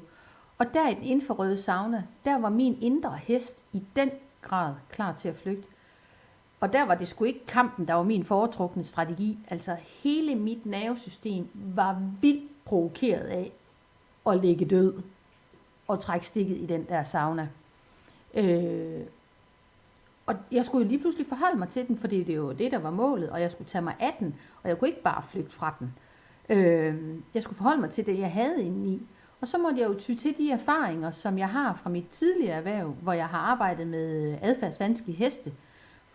Og 0.57 0.73
der 0.73 0.89
i 0.89 0.93
den 0.93 1.03
infrarøde 1.03 1.57
sauna, 1.57 2.03
der 2.25 2.39
var 2.39 2.49
min 2.49 2.77
indre 2.81 3.19
hest 3.23 3.63
i 3.73 3.83
den 3.95 4.11
grad 4.41 4.73
klar 4.89 5.13
til 5.13 5.29
at 5.29 5.35
flygte. 5.35 5.67
Og 6.63 6.73
der 6.73 6.83
var 6.83 6.95
det 6.95 7.07
sgu 7.07 7.23
ikke 7.23 7.45
kampen, 7.45 7.87
der 7.87 7.93
var 7.93 8.03
min 8.03 8.23
foretrukne 8.23 8.83
strategi. 8.83 9.39
Altså 9.47 9.75
hele 10.03 10.35
mit 10.35 10.65
nervesystem 10.65 11.47
var 11.53 12.01
vildt 12.21 12.65
provokeret 12.65 13.25
af 13.25 13.51
at 14.27 14.39
ligge 14.41 14.65
død 14.65 14.93
og 15.87 15.99
trække 15.99 16.25
stikket 16.25 16.57
i 16.57 16.65
den 16.65 16.85
der 16.89 17.03
sauna. 17.03 17.49
Øh, 18.33 19.01
og 20.25 20.35
jeg 20.51 20.65
skulle 20.65 20.83
jo 20.83 20.89
lige 20.89 20.99
pludselig 20.99 21.27
forholde 21.27 21.59
mig 21.59 21.69
til 21.69 21.87
den, 21.87 21.97
fordi 21.97 22.23
det 22.23 22.41
var 22.41 22.53
det, 22.53 22.71
der 22.71 22.79
var 22.79 22.91
målet, 22.91 23.29
og 23.29 23.41
jeg 23.41 23.51
skulle 23.51 23.67
tage 23.67 23.81
mig 23.81 23.95
af 23.99 24.15
den, 24.19 24.35
og 24.63 24.69
jeg 24.69 24.79
kunne 24.79 24.89
ikke 24.89 25.03
bare 25.03 25.23
flygte 25.23 25.51
fra 25.51 25.75
den. 25.79 25.93
Øh, 26.49 27.17
jeg 27.33 27.43
skulle 27.43 27.57
forholde 27.57 27.81
mig 27.81 27.89
til 27.89 28.05
det, 28.05 28.19
jeg 28.19 28.31
havde 28.31 28.63
inde 28.63 28.89
i. 28.89 29.01
Og 29.41 29.47
så 29.47 29.57
måtte 29.57 29.79
jeg 29.81 29.89
jo 29.89 29.99
ty 29.99 30.15
til 30.15 30.37
de 30.37 30.51
erfaringer, 30.51 31.11
som 31.11 31.37
jeg 31.37 31.49
har 31.49 31.73
fra 31.75 31.89
mit 31.89 32.09
tidligere 32.11 32.57
erhverv, 32.57 32.89
hvor 32.89 33.13
jeg 33.13 33.27
har 33.27 33.39
arbejdet 33.39 33.87
med 33.87 34.37
adfærdsvanskelige 34.41 35.17
heste. 35.17 35.53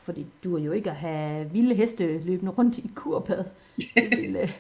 Fordi 0.09 0.27
du 0.45 0.57
er 0.57 0.61
jo 0.61 0.73
ikke 0.73 0.91
at 0.91 0.97
have 0.97 1.51
vilde 1.51 1.75
heste 1.75 2.19
løbende 2.19 2.53
rundt 2.53 2.79
i 2.79 2.91
kurbad. 2.95 3.45
Det 3.77 4.11
ville, 4.21 4.41
øh, 4.43 4.53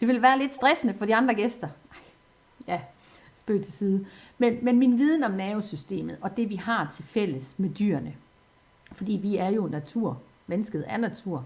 det 0.00 0.08
ville 0.08 0.22
være 0.22 0.38
lidt 0.38 0.52
stressende 0.52 0.94
for 0.94 1.06
de 1.06 1.14
andre 1.14 1.34
gæster. 1.34 1.68
Ja, 2.68 2.80
spøg 3.34 3.62
til 3.64 3.72
side. 3.72 4.06
Men, 4.38 4.58
men 4.62 4.78
min 4.78 4.98
viden 4.98 5.22
om 5.22 5.30
nervesystemet 5.30 6.18
og 6.20 6.36
det, 6.36 6.48
vi 6.48 6.56
har 6.56 6.90
til 6.94 7.04
fælles 7.04 7.54
med 7.58 7.70
dyrene, 7.70 8.14
fordi 8.92 9.12
vi 9.12 9.36
er 9.36 9.48
jo 9.48 9.66
natur, 9.66 10.20
mennesket 10.46 10.84
er 10.86 10.96
natur, 10.96 11.44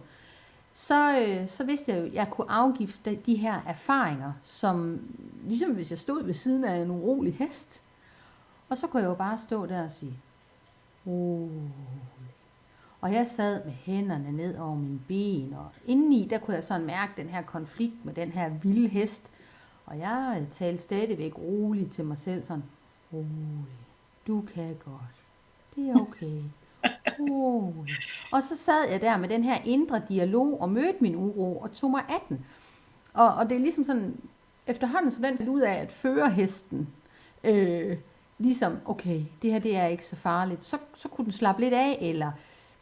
så, 0.73 1.21
øh, 1.21 1.49
så 1.49 1.65
vidste 1.65 1.93
jeg 1.93 2.01
jo, 2.01 2.07
at 2.07 2.15
jeg 2.15 2.31
kunne 2.31 2.51
afgifte 2.51 3.11
de, 3.11 3.17
de 3.27 3.37
her 3.37 3.61
erfaringer, 3.67 4.33
som 4.43 5.01
ligesom 5.45 5.71
hvis 5.71 5.91
jeg 5.91 5.99
stod 5.99 6.25
ved 6.25 6.35
siden 6.35 6.65
af 6.65 6.77
en 6.77 6.91
urolig 6.91 7.35
hest. 7.35 7.83
Og 8.69 8.77
så 8.77 8.87
kunne 8.87 9.03
jeg 9.03 9.09
jo 9.09 9.15
bare 9.15 9.39
stå 9.39 9.67
der 9.67 9.85
og 9.85 9.93
sige, 9.93 10.15
rolig. 11.07 11.73
Og 13.01 13.13
jeg 13.13 13.27
sad 13.27 13.65
med 13.65 13.73
hænderne 13.73 14.33
ned 14.33 14.59
over 14.59 14.75
mine 14.75 15.01
ben, 15.09 15.55
og 15.55 15.69
indeni, 15.87 16.27
der 16.31 16.39
kunne 16.39 16.55
jeg 16.55 16.65
sådan 16.65 16.87
mærke 16.87 17.13
den 17.17 17.29
her 17.29 17.43
konflikt 17.43 18.05
med 18.05 18.15
den 18.15 18.31
her 18.33 18.49
vilde 18.49 18.89
hest. 18.89 19.33
Og 19.87 19.99
jeg 19.99 20.39
øh, 20.41 20.49
talte 20.53 20.83
stadigvæk 20.83 21.39
roligt 21.39 21.93
til 21.93 22.05
mig 22.05 22.19
selv 22.19 22.45
sådan, 22.45 22.65
rolig, 23.13 23.77
du 24.27 24.45
kan 24.55 24.77
godt, 24.85 25.17
det 25.77 25.89
er 25.89 26.01
okay. 26.01 26.43
Rolig. 27.21 27.95
Og 28.33 28.43
så 28.43 28.57
sad 28.57 28.89
jeg 28.91 29.01
der 29.01 29.17
med 29.17 29.29
den 29.29 29.45
her 29.45 29.59
indre 29.65 30.03
dialog 30.09 30.61
og 30.61 30.71
mødte 30.71 30.99
min 31.01 31.17
uro 31.17 31.59
og 31.59 31.73
tog 31.73 31.91
mig 31.91 32.03
af 32.09 32.23
den. 32.29 32.47
Og, 33.15 33.35
og 33.35 33.49
det 33.49 33.57
er 33.57 33.61
ligesom 33.61 33.85
sådan, 33.85 34.17
efterhånden 34.67 35.11
som 35.11 35.23
den 35.23 35.37
fandt 35.37 35.51
ud 35.51 35.61
af 35.61 35.75
at 35.75 35.93
føre 35.93 36.31
hesten, 36.31 36.89
øh, 37.45 37.97
ligesom, 38.39 38.79
okay, 38.85 39.23
det 39.43 39.53
her 39.53 39.59
det 39.59 39.77
er 39.77 39.87
ikke 39.87 40.07
så 40.07 40.17
farligt, 40.17 40.65
så, 40.65 40.79
så 40.95 41.09
kunne 41.09 41.25
den 41.25 41.33
slappe 41.33 41.63
lidt 41.63 41.75
af, 41.75 41.99
eller 42.01 42.33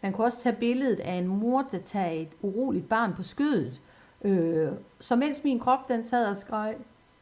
man 0.05 0.13
kunne 0.13 0.27
også 0.27 0.43
tage 0.43 0.57
billedet 0.57 1.01
af 1.01 1.13
en 1.13 1.27
mor, 1.27 1.63
der 1.73 1.79
tager 1.79 2.11
et 2.11 2.29
uroligt 2.43 2.89
barn 2.89 3.15
på 3.15 3.23
skødet. 3.23 3.81
Øh, 4.25 4.73
så 5.01 5.17
mens 5.17 5.45
min 5.45 5.61
krop 5.61 5.89
den 5.89 6.05
sad 6.05 6.29
og 6.29 6.37
skreg, 6.37 6.77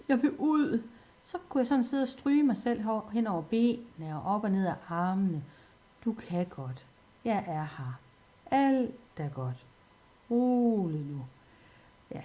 jeg 0.08 0.22
vil 0.22 0.30
ud, 0.38 0.82
så 1.22 1.38
kunne 1.48 1.58
jeg 1.58 1.66
sådan 1.66 1.84
sidde 1.84 2.02
og 2.02 2.08
stryge 2.08 2.42
mig 2.42 2.56
selv 2.56 2.82
hen 3.12 3.26
over 3.26 3.42
benene 3.42 4.16
og 4.16 4.34
op 4.34 4.44
og 4.44 4.50
ned 4.50 4.66
af 4.66 4.74
armene. 4.88 5.42
Du 6.04 6.12
kan 6.12 6.46
godt. 6.46 6.86
Jeg 7.24 7.44
er 7.48 7.66
her. 7.78 8.00
Alt 8.50 8.94
er 9.16 9.28
godt. 9.28 9.66
Rolig 10.30 11.00
nu. 11.00 11.24
Ja. 12.14 12.20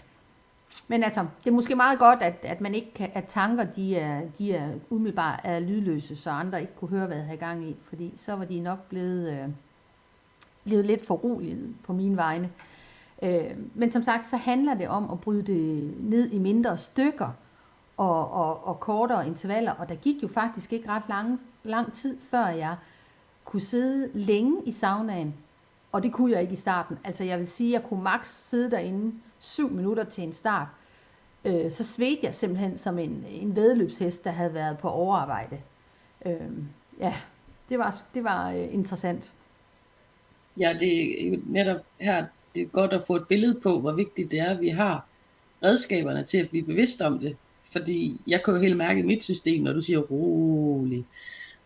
Men 0.87 1.03
altså, 1.03 1.25
det 1.43 1.47
er 1.47 1.55
måske 1.55 1.75
meget 1.75 1.99
godt, 1.99 2.21
at, 2.21 2.37
at 2.43 2.61
man 2.61 2.75
ikke 2.75 2.93
kan, 2.93 3.11
at 3.13 3.25
tanker, 3.27 3.63
de 3.63 3.97
er, 3.97 4.21
de 4.37 4.55
er 4.55 4.69
umiddelbart 4.89 5.39
er 5.43 5.59
lydløse, 5.59 6.15
så 6.15 6.29
andre 6.29 6.61
ikke 6.61 6.75
kunne 6.75 6.89
høre, 6.89 7.07
hvad 7.07 7.17
jeg 7.17 7.25
havde 7.25 7.39
gang 7.39 7.63
i, 7.63 7.75
fordi 7.83 8.13
så 8.17 8.35
var 8.35 8.45
de 8.45 8.59
nok 8.59 8.79
blevet, 8.89 9.33
øh, 9.33 9.49
blevet 10.67 10.85
lidt 10.85 11.05
for 11.05 11.15
rolig 11.15 11.57
på 11.83 11.93
mine 11.93 12.17
vegne. 12.17 12.49
Øh, 13.21 13.51
men 13.73 13.91
som 13.91 14.03
sagt, 14.03 14.25
så 14.25 14.37
handler 14.37 14.73
det 14.73 14.87
om 14.87 15.11
at 15.11 15.21
bryde 15.21 15.43
det 15.43 15.93
ned 15.99 16.31
i 16.31 16.37
mindre 16.37 16.77
stykker 16.77 17.29
og, 17.97 18.31
og, 18.31 18.67
og 18.67 18.79
kortere 18.79 19.27
intervaller, 19.27 19.71
og 19.71 19.89
der 19.89 19.95
gik 19.95 20.23
jo 20.23 20.27
faktisk 20.27 20.73
ikke 20.73 20.89
ret 20.89 21.03
lang, 21.09 21.41
lang 21.63 21.93
tid, 21.93 22.17
før 22.19 22.47
jeg 22.47 22.75
kunne 23.45 23.61
sidde 23.61 24.09
længe 24.13 24.61
i 24.65 24.71
saunaen, 24.71 25.35
og 25.91 26.03
det 26.03 26.13
kunne 26.13 26.31
jeg 26.31 26.41
ikke 26.41 26.53
i 26.53 26.57
starten. 26.57 26.99
Altså 27.03 27.23
jeg 27.23 27.39
vil 27.39 27.47
sige, 27.47 27.75
at 27.75 27.81
jeg 27.81 27.89
kunne 27.89 28.03
maks 28.03 28.49
sidde 28.49 28.71
derinde 28.71 29.15
syv 29.39 29.69
minutter 29.69 30.03
til 30.03 30.23
en 30.23 30.33
start. 30.33 30.67
Øh, 31.45 31.71
så 31.71 31.83
svedte 31.83 32.19
jeg 32.23 32.33
simpelthen 32.33 32.77
som 32.77 32.99
en, 32.99 33.25
en 33.29 33.55
vedløbshest, 33.55 34.23
der 34.23 34.31
havde 34.31 34.53
været 34.53 34.77
på 34.77 34.89
overarbejde. 34.89 35.61
Øh, 36.25 36.51
ja, 36.99 37.15
det 37.69 37.79
var, 37.79 38.01
det 38.13 38.23
var 38.23 38.51
øh, 38.51 38.73
interessant. 38.73 39.33
Ja, 40.59 40.75
det 40.79 41.23
er 41.23 41.29
jo 41.29 41.39
netop 41.45 41.81
her, 41.99 42.25
det 42.55 42.61
er 42.61 42.65
godt 42.65 42.93
at 42.93 43.03
få 43.07 43.15
et 43.15 43.27
billede 43.27 43.59
på, 43.59 43.79
hvor 43.79 43.91
vigtigt 43.91 44.31
det 44.31 44.39
er, 44.39 44.49
at 44.49 44.61
vi 44.61 44.69
har 44.69 45.05
redskaberne 45.63 46.23
til 46.23 46.37
at 46.37 46.49
blive 46.49 46.65
bevidste 46.65 47.05
om 47.05 47.19
det. 47.19 47.35
Fordi 47.71 48.21
jeg 48.27 48.43
kan 48.43 48.53
jo 48.53 48.59
helt 48.59 48.77
mærke 48.77 48.99
i 48.99 49.03
mit 49.03 49.23
system, 49.23 49.63
når 49.63 49.73
du 49.73 49.81
siger 49.81 49.99
rolig, 49.99 51.05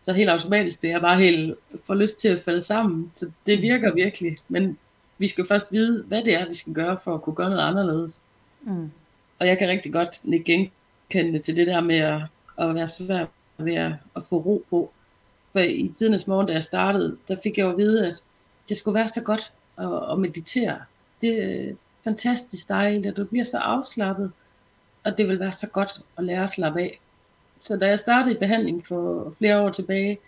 så 0.02 0.12
helt 0.12 0.30
automatisk 0.30 0.80
bliver 0.80 0.92
jeg 0.92 1.00
bare 1.00 1.18
helt 1.18 1.54
for 1.84 1.94
lyst 1.94 2.18
til 2.18 2.28
at 2.28 2.42
falde 2.42 2.62
sammen. 2.62 3.10
Så 3.14 3.30
det 3.46 3.58
mm. 3.58 3.62
virker 3.62 3.94
virkelig. 3.94 4.36
Men 4.48 4.78
vi 5.18 5.26
skal 5.26 5.46
først 5.46 5.72
vide, 5.72 6.02
hvad 6.02 6.22
det 6.24 6.34
er, 6.34 6.48
vi 6.48 6.54
skal 6.54 6.72
gøre 6.72 6.98
for 7.04 7.14
at 7.14 7.22
kunne 7.22 7.34
gøre 7.34 7.50
noget 7.50 7.62
anderledes. 7.62 8.22
Mm. 8.62 8.90
Og 9.38 9.46
jeg 9.46 9.58
kan 9.58 9.68
rigtig 9.68 9.92
godt 9.92 10.44
genkende 10.44 11.38
til 11.38 11.56
det 11.56 11.66
der 11.66 11.80
med 11.80 11.96
at, 11.96 12.20
at 12.58 12.74
være 12.74 12.88
svær 12.88 13.26
ved 13.58 13.74
at, 13.74 13.92
at 14.16 14.22
få 14.28 14.36
ro 14.36 14.64
på. 14.70 14.92
For 15.52 15.58
i 15.58 15.92
tidens 15.94 16.26
morgen, 16.26 16.46
da 16.46 16.52
jeg 16.52 16.62
startede, 16.62 17.16
der 17.28 17.36
fik 17.42 17.58
jeg 17.58 17.64
jo 17.64 17.70
at 17.70 17.76
vide, 17.76 18.06
at 18.06 18.14
det 18.72 18.78
skulle 18.78 18.94
være 18.94 19.08
så 19.08 19.22
godt 19.22 19.52
at, 19.78 20.12
at 20.12 20.18
meditere. 20.18 20.78
Det 21.20 21.44
er 21.44 21.74
fantastisk 22.04 22.68
dejligt, 22.68 23.06
at 23.06 23.16
du 23.16 23.24
bliver 23.24 23.44
så 23.44 23.56
afslappet, 23.56 24.32
og 25.04 25.18
det 25.18 25.28
vil 25.28 25.40
være 25.40 25.52
så 25.52 25.66
godt 25.66 26.00
at 26.18 26.24
lære 26.24 26.44
at 26.44 26.50
slappe 26.50 26.80
af. 26.80 27.00
Så 27.60 27.76
da 27.76 27.86
jeg 27.86 27.98
startede 27.98 28.34
i 28.34 28.38
behandling 28.38 28.86
for 28.86 29.34
flere 29.38 29.60
år 29.60 29.70
tilbage, 29.70 30.18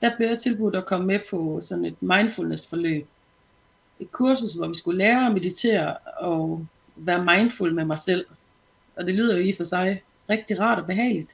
der 0.00 0.16
blev 0.16 0.28
jeg 0.28 0.38
tilbudt 0.38 0.76
at 0.76 0.86
komme 0.86 1.06
med 1.06 1.20
på 1.30 1.60
sådan 1.64 1.84
et 1.84 2.02
mindfulness-forløb. 2.02 3.06
Et 4.00 4.12
kursus, 4.12 4.52
hvor 4.52 4.68
vi 4.68 4.74
skulle 4.74 4.98
lære 4.98 5.26
at 5.26 5.32
meditere 5.32 5.96
og 6.20 6.66
være 6.96 7.24
mindful 7.24 7.74
med 7.74 7.84
mig 7.84 7.98
selv. 7.98 8.26
Og 8.96 9.06
det 9.06 9.14
lyder 9.14 9.36
jo 9.36 9.42
i 9.42 9.52
for 9.56 9.64
sig 9.64 10.02
rigtig 10.30 10.60
rart 10.60 10.78
og 10.78 10.86
behageligt. 10.86 11.30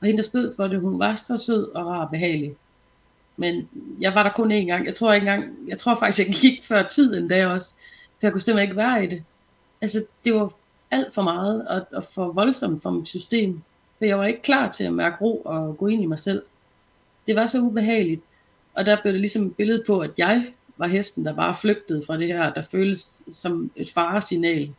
Og 0.00 0.06
hende, 0.06 0.22
der 0.22 0.28
stod 0.28 0.54
for 0.56 0.68
det, 0.68 0.80
hun 0.80 0.98
var 0.98 1.14
så 1.14 1.38
sød 1.38 1.70
og 1.74 1.86
rar 1.86 2.04
og 2.04 2.10
behagelig. 2.10 2.56
Men 3.40 3.68
jeg 4.00 4.14
var 4.14 4.22
der 4.22 4.30
kun 4.30 4.52
én 4.52 4.64
gang. 4.64 4.86
Jeg 4.86 4.94
tror, 4.94 5.12
ikke 5.12 5.26
engang, 5.26 5.68
jeg 5.68 5.78
tror 5.78 5.98
faktisk, 5.98 6.28
jeg 6.28 6.36
gik 6.36 6.64
før 6.64 6.82
tid 6.82 7.18
en 7.18 7.28
dag 7.28 7.46
også. 7.46 7.74
For 8.10 8.18
jeg 8.26 8.32
kunne 8.32 8.40
simpelthen 8.40 8.68
ikke 8.68 8.76
være 8.76 9.04
i 9.04 9.06
det. 9.06 9.24
Altså, 9.80 10.04
det 10.24 10.34
var 10.34 10.52
alt 10.90 11.14
for 11.14 11.22
meget 11.22 11.68
og, 11.68 11.86
og 11.92 12.04
for 12.12 12.32
voldsomt 12.32 12.82
for 12.82 12.90
mit 12.90 13.08
system. 13.08 13.62
For 13.98 14.04
jeg 14.04 14.18
var 14.18 14.26
ikke 14.26 14.42
klar 14.42 14.70
til 14.70 14.84
at 14.84 14.92
mærke 14.92 15.16
ro 15.20 15.42
og 15.44 15.78
gå 15.78 15.86
ind 15.86 16.02
i 16.02 16.06
mig 16.06 16.18
selv. 16.18 16.42
Det 17.26 17.36
var 17.36 17.46
så 17.46 17.60
ubehageligt. 17.60 18.20
Og 18.74 18.86
der 18.86 19.02
blev 19.02 19.12
det 19.12 19.20
ligesom 19.20 19.46
et 19.46 19.56
billede 19.56 19.84
på, 19.86 20.00
at 20.00 20.10
jeg 20.18 20.46
var 20.76 20.86
hesten, 20.86 21.24
der 21.24 21.34
bare 21.34 21.56
flygtede 21.56 22.02
fra 22.06 22.16
det 22.16 22.26
her, 22.26 22.52
der 22.52 22.62
føles 22.70 23.22
som 23.30 23.70
et 23.76 23.90
faresignal. 23.90 24.74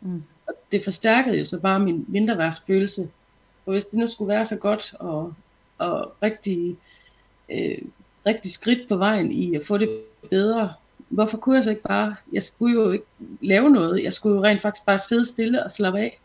Mm. 0.00 0.22
Og 0.46 0.54
det 0.72 0.84
forstærkede 0.84 1.38
jo 1.38 1.44
så 1.44 1.60
bare 1.60 1.80
min 1.80 2.04
mindreværdsfølelse. 2.08 3.08
Og 3.66 3.72
hvis 3.72 3.84
det 3.84 3.98
nu 3.98 4.08
skulle 4.08 4.28
være 4.28 4.44
så 4.44 4.56
godt 4.56 4.94
og, 4.98 5.34
og 5.78 6.12
rigtig, 6.22 6.76
øh, 7.48 7.78
rigtig 8.26 8.52
skridt 8.52 8.88
på 8.88 8.96
vejen 8.96 9.32
i 9.32 9.54
at 9.54 9.66
få 9.66 9.78
det 9.78 10.00
bedre, 10.30 10.72
hvorfor 11.08 11.36
kunne 11.36 11.56
jeg 11.56 11.64
så 11.64 11.70
ikke 11.70 11.82
bare, 11.82 12.14
jeg 12.32 12.42
skulle 12.42 12.74
jo 12.74 12.90
ikke 12.90 13.06
lave 13.40 13.70
noget, 13.70 14.04
jeg 14.04 14.12
skulle 14.12 14.36
jo 14.36 14.44
rent 14.44 14.62
faktisk 14.62 14.86
bare 14.86 14.98
sidde 14.98 15.26
stille 15.26 15.64
og 15.64 15.72
slappe 15.72 15.98
af. 15.98 16.20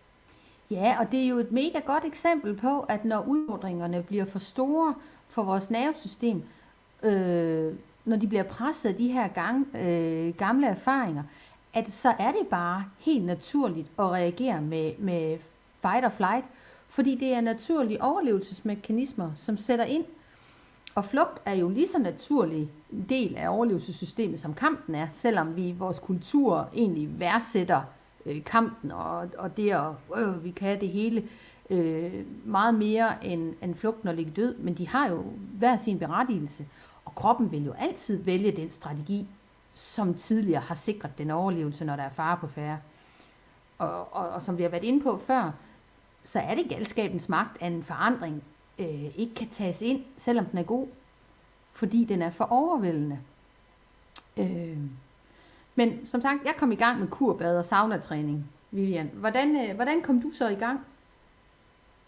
Ja, 0.71 0.95
og 0.99 1.11
det 1.11 1.23
er 1.23 1.27
jo 1.27 1.37
et 1.37 1.51
mega 1.51 1.79
godt 1.79 2.05
eksempel 2.05 2.53
på, 2.53 2.79
at 2.79 3.05
når 3.05 3.25
udfordringerne 3.27 4.03
bliver 4.03 4.25
for 4.25 4.39
store 4.39 4.95
for 5.29 5.43
vores 5.43 5.69
nervesystem, 5.69 6.43
øh, 7.03 7.73
når 8.05 8.17
de 8.17 8.27
bliver 8.27 8.43
presset 8.43 8.89
af 8.89 8.95
de 8.95 9.07
her 9.07 9.27
gang, 9.27 9.75
øh, 9.75 10.33
gamle 10.35 10.67
erfaringer, 10.67 11.23
at 11.73 11.91
så 11.91 12.13
er 12.19 12.31
det 12.31 12.47
bare 12.47 12.85
helt 12.99 13.25
naturligt 13.25 13.87
at 13.99 14.05
reagere 14.05 14.61
med, 14.61 14.91
med 14.97 15.37
fight 15.81 16.05
or 16.05 16.09
flight, 16.09 16.45
fordi 16.87 17.15
det 17.15 17.33
er 17.33 17.41
naturlige 17.41 18.03
overlevelsesmekanismer, 18.03 19.31
som 19.37 19.57
sætter 19.57 19.85
ind. 19.85 20.05
Og 20.95 21.05
flugt 21.05 21.41
er 21.45 21.53
jo 21.53 21.69
lige 21.69 21.87
så 21.87 21.99
naturlig 21.99 22.69
en 22.91 23.05
del 23.09 23.35
af 23.37 23.49
overlevelsessystemet, 23.49 24.39
som 24.39 24.53
kampen 24.53 24.95
er, 24.95 25.07
selvom 25.11 25.55
vi 25.55 25.67
i 25.67 25.71
vores 25.71 25.99
kultur 25.99 26.69
egentlig 26.73 27.19
værdsætter 27.19 27.81
øh, 28.25 28.43
kampen 28.43 28.91
og, 28.91 29.29
og 29.37 29.57
det 29.57 29.71
at 29.71 29.91
øh, 30.17 30.43
vi 30.43 30.51
kan 30.51 30.81
det 30.81 30.89
hele 30.89 31.27
øh, 31.69 32.25
meget 32.45 32.75
mere 32.75 33.25
end, 33.25 33.53
end 33.61 33.75
flugten 33.75 34.07
og 34.07 34.15
ligge 34.15 34.31
død, 34.31 34.57
men 34.57 34.73
de 34.73 34.87
har 34.87 35.09
jo 35.09 35.23
hver 35.57 35.75
sin 35.75 35.99
berettigelse, 35.99 36.65
og 37.05 37.15
kroppen 37.15 37.51
vil 37.51 37.65
jo 37.65 37.71
altid 37.71 38.23
vælge 38.23 38.51
den 38.51 38.69
strategi, 38.69 39.27
som 39.73 40.13
tidligere 40.13 40.61
har 40.61 40.75
sikret 40.75 41.17
den 41.17 41.31
overlevelse, 41.31 41.85
når 41.85 41.95
der 41.95 42.03
er 42.03 42.09
fare 42.09 42.37
på 42.37 42.47
færre. 42.47 42.79
Og, 43.77 44.15
og, 44.15 44.29
og 44.29 44.41
som 44.41 44.57
vi 44.57 44.63
har 44.63 44.69
været 44.69 44.83
inde 44.83 45.03
på 45.03 45.17
før, 45.17 45.51
så 46.23 46.39
er 46.39 46.55
det 46.55 46.69
galskabens 46.69 47.29
magt, 47.29 47.57
at 47.61 47.71
en 47.71 47.83
forandring 47.83 48.43
øh, 48.81 49.19
ikke 49.19 49.35
kan 49.35 49.47
tages 49.49 49.81
ind, 49.81 50.03
selvom 50.17 50.45
den 50.45 50.59
er 50.59 50.63
god, 50.63 50.87
fordi 51.73 52.05
den 52.05 52.21
er 52.21 52.31
for 52.31 52.43
overvældende. 52.43 53.19
Øh, 54.37 54.77
men 55.75 56.07
som 56.07 56.21
sagt, 56.21 56.45
jeg 56.45 56.53
kom 56.57 56.71
i 56.71 56.75
gang 56.75 56.99
med 56.99 57.07
kurbad 57.07 57.57
og 57.57 57.65
saunatræning, 57.65 58.45
Vivian. 58.71 59.11
Hvordan, 59.13 59.69
øh, 59.69 59.75
hvordan 59.75 60.01
kom 60.01 60.21
du 60.21 60.31
så 60.31 60.47
i 60.47 60.55
gang? 60.55 60.79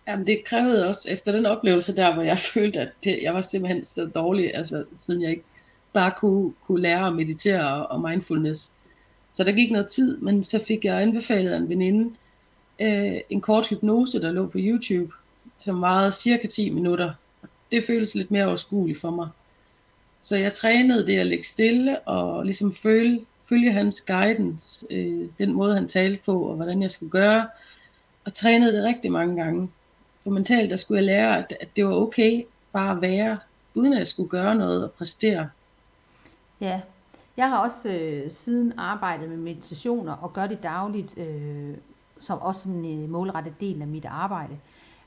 Jamen 0.07 0.27
det 0.27 0.45
krævede 0.45 0.87
også, 0.87 1.11
efter 1.11 1.31
den 1.31 1.45
oplevelse 1.45 1.95
der, 1.95 2.13
hvor 2.13 2.23
jeg 2.23 2.37
følte, 2.53 2.79
at 2.79 2.89
det, 3.03 3.19
jeg 3.23 3.33
var 3.33 3.41
simpelthen 3.41 3.85
så 3.85 4.05
dårlig, 4.05 4.55
altså 4.55 4.85
siden 4.97 5.21
jeg 5.21 5.29
ikke 5.29 5.43
bare 5.93 6.13
kunne, 6.17 6.53
kunne 6.67 6.81
lære 6.81 7.07
at 7.07 7.15
meditere 7.15 7.87
og 7.87 8.01
mindfulness. 8.01 8.71
Så 9.33 9.43
der 9.43 9.51
gik 9.51 9.71
noget 9.71 9.87
tid, 9.87 10.17
men 10.17 10.43
så 10.43 10.63
fik 10.67 10.85
jeg 10.85 11.01
anbefalet 11.01 11.51
af 11.51 11.57
en 11.57 11.69
veninde 11.69 12.15
øh, 12.79 13.21
en 13.29 13.41
kort 13.41 13.69
hypnose, 13.69 14.21
der 14.21 14.31
lå 14.31 14.47
på 14.47 14.57
YouTube, 14.61 15.13
som 15.59 15.81
varede 15.81 16.11
cirka 16.11 16.47
10 16.47 16.69
minutter. 16.69 17.13
Det 17.71 17.83
føles 17.87 18.15
lidt 18.15 18.31
mere 18.31 18.45
overskueligt 18.47 19.01
for 19.01 19.09
mig. 19.09 19.29
Så 20.21 20.35
jeg 20.35 20.53
trænede 20.53 21.07
det 21.07 21.19
at 21.19 21.27
ligge 21.27 21.43
stille 21.43 21.99
og 21.99 22.43
ligesom 22.45 22.75
føle 22.75 23.25
følge 23.53 23.71
hans 23.71 24.01
guidance, 24.01 24.85
øh, 24.89 25.29
den 25.37 25.53
måde 25.53 25.75
han 25.75 25.87
talte 25.87 26.19
på, 26.25 26.41
og 26.41 26.55
hvordan 26.55 26.81
jeg 26.81 26.91
skulle 26.91 27.09
gøre, 27.09 27.47
og 28.25 28.33
trænede 28.33 28.73
det 28.73 28.83
rigtig 28.83 29.11
mange 29.11 29.43
gange. 29.43 29.69
For 30.23 30.29
mentalt, 30.29 30.71
der 30.71 30.75
skulle 30.75 30.97
jeg 30.97 31.05
lære, 31.05 31.37
at, 31.37 31.53
at 31.61 31.67
det 31.75 31.85
var 31.85 31.93
okay 31.93 32.43
bare 32.71 32.91
at 32.95 33.01
være, 33.01 33.39
uden 33.73 33.93
at 33.93 33.99
jeg 33.99 34.07
skulle 34.07 34.29
gøre 34.29 34.55
noget 34.55 34.83
og 34.83 34.91
præstere. 34.91 35.49
Ja, 36.61 36.81
Jeg 37.37 37.49
har 37.49 37.57
også 37.57 37.89
øh, 37.89 38.31
siden 38.31 38.73
arbejdet 38.77 39.29
med 39.29 39.37
meditationer 39.37 40.13
og 40.13 40.33
gør 40.33 40.47
det 40.47 40.63
dagligt, 40.63 41.17
øh, 41.17 41.73
som 42.19 42.41
også 42.41 42.69
en 42.69 42.85
en 42.85 43.11
målrettet 43.11 43.53
del 43.59 43.81
af 43.81 43.87
mit 43.87 44.05
arbejde. 44.05 44.57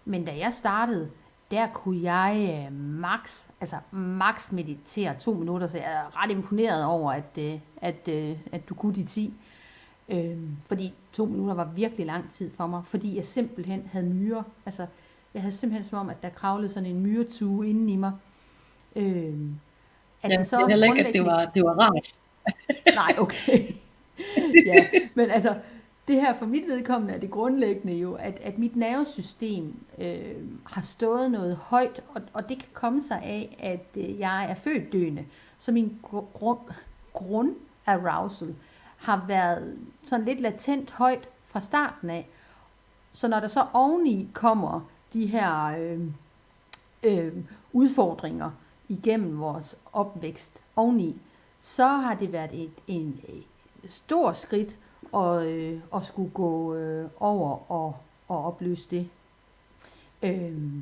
Men 0.07 0.25
da 0.25 0.39
jeg 0.39 0.53
startede, 0.53 1.11
der 1.51 1.67
kunne 1.67 2.03
jeg 2.03 2.67
øh, 2.67 2.73
max, 2.73 3.47
altså 3.61 3.77
max 3.91 4.53
meditere 4.53 5.15
to 5.21 5.33
minutter, 5.33 5.67
så 5.67 5.79
jeg 5.79 5.93
er 5.93 6.23
ret 6.23 6.31
imponeret 6.31 6.85
over, 6.85 7.13
at, 7.13 7.39
øh, 7.39 7.59
at, 7.77 8.09
øh, 8.09 8.37
at 8.53 8.69
du 8.69 8.75
kunne 8.75 8.95
de 8.95 9.05
10. 9.05 9.35
Øh, 10.09 10.39
fordi 10.67 10.95
to 11.13 11.25
minutter 11.25 11.55
var 11.55 11.65
virkelig 11.65 12.07
lang 12.07 12.31
tid 12.31 12.51
for 12.57 12.67
mig, 12.67 12.83
fordi 12.85 13.17
jeg 13.17 13.27
simpelthen 13.27 13.89
havde 13.93 14.07
myrer. 14.07 14.43
Altså, 14.67 14.87
jeg 15.35 15.43
havde 15.43 15.55
simpelthen 15.55 15.89
som 15.89 15.99
om, 15.99 16.11
at 16.11 16.23
der 16.23 16.29
kravlede 16.29 16.73
sådan 16.73 16.89
en 16.89 17.01
myretue 17.01 17.69
inden 17.69 17.89
i 17.89 17.97
mig. 17.97 18.13
Øh, 18.97 19.35
at 20.23 20.31
ja, 20.31 20.39
det 20.39 20.47
så 20.47 20.59
er 20.59 20.69
heller 20.69 20.87
ikke, 20.87 21.07
at 21.07 21.15
det 21.15 21.25
var, 21.25 21.45
det 21.45 21.65
var 21.65 21.79
rart. 21.79 22.15
Nej, 22.95 23.15
okay. 23.19 23.73
ja, 24.67 24.87
men 25.15 25.31
altså, 25.31 25.55
det 26.09 26.21
her 26.21 26.35
for 26.35 26.47
mit 26.47 26.69
vedkommende 26.69 27.15
er 27.15 27.19
det 27.19 27.31
grundlæggende 27.31 27.97
jo, 27.97 28.15
at, 28.15 28.39
at 28.43 28.59
mit 28.59 28.77
nervesystem 28.77 29.75
øh, 29.99 30.35
har 30.67 30.83
stået 30.83 31.31
noget 31.31 31.57
højt, 31.57 32.03
og, 32.15 32.23
og 32.33 32.49
det 32.49 32.59
kan 32.59 32.69
komme 32.73 33.03
sig 33.03 33.23
af, 33.23 33.57
at 33.59 34.03
øh, 34.03 34.19
jeg 34.19 34.51
er 34.51 34.55
født 34.55 34.93
døende. 34.93 35.25
Så 35.59 35.73
min 35.73 35.99
grund, 37.13 37.55
arousal 37.87 38.55
har 38.97 39.25
været 39.29 39.79
sådan 40.05 40.25
lidt 40.25 40.41
latent 40.41 40.91
højt 40.91 41.29
fra 41.47 41.61
starten 41.61 42.11
af. 42.11 42.29
Så 43.13 43.29
når 43.29 43.41
der 43.41 43.49
så 43.49 43.67
oveni 43.73 44.29
kommer 44.33 44.81
de 45.13 45.27
her 45.27 45.65
øh, 45.65 46.01
øh, 47.03 47.33
udfordringer 47.73 48.51
igennem 48.89 49.39
vores 49.41 49.79
opvækst 49.93 50.63
oveni, 50.77 51.21
så 51.61 51.87
har 51.87 52.15
det 52.15 52.33
været 52.33 52.63
et, 52.63 52.71
en, 52.87 53.21
et 53.85 53.93
stor 53.93 54.33
skridt 54.33 54.79
og, 55.17 55.53
øh, 55.53 55.81
og 55.91 56.05
skulle 56.05 56.31
gå 56.31 56.75
øh, 56.75 57.09
over 57.21 57.73
og, 57.73 57.97
og 58.29 58.45
opløse 58.45 58.91
det. 58.91 59.09
Øh, 60.23 60.73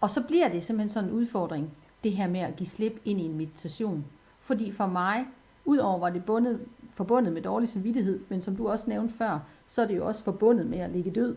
og 0.00 0.10
så 0.10 0.22
bliver 0.22 0.48
det 0.48 0.64
simpelthen 0.64 0.88
sådan 0.88 1.08
en 1.08 1.14
udfordring, 1.14 1.70
det 2.04 2.12
her 2.12 2.28
med 2.28 2.40
at 2.40 2.56
give 2.56 2.66
slip 2.66 3.00
ind 3.04 3.20
i 3.20 3.24
en 3.24 3.36
meditation. 3.36 4.04
Fordi 4.40 4.70
for 4.72 4.86
mig, 4.86 5.26
udover 5.64 5.98
var 5.98 6.10
det 6.10 6.24
bundet, 6.24 6.60
forbundet 6.94 7.32
med 7.32 7.42
dårlig 7.42 7.68
samvittighed, 7.68 8.20
men 8.28 8.42
som 8.42 8.56
du 8.56 8.68
også 8.68 8.90
nævnte 8.90 9.14
før, 9.14 9.38
så 9.66 9.82
er 9.82 9.86
det 9.86 9.96
jo 9.96 10.06
også 10.06 10.24
forbundet 10.24 10.66
med 10.66 10.78
at 10.78 10.90
ligge 10.90 11.10
død. 11.10 11.36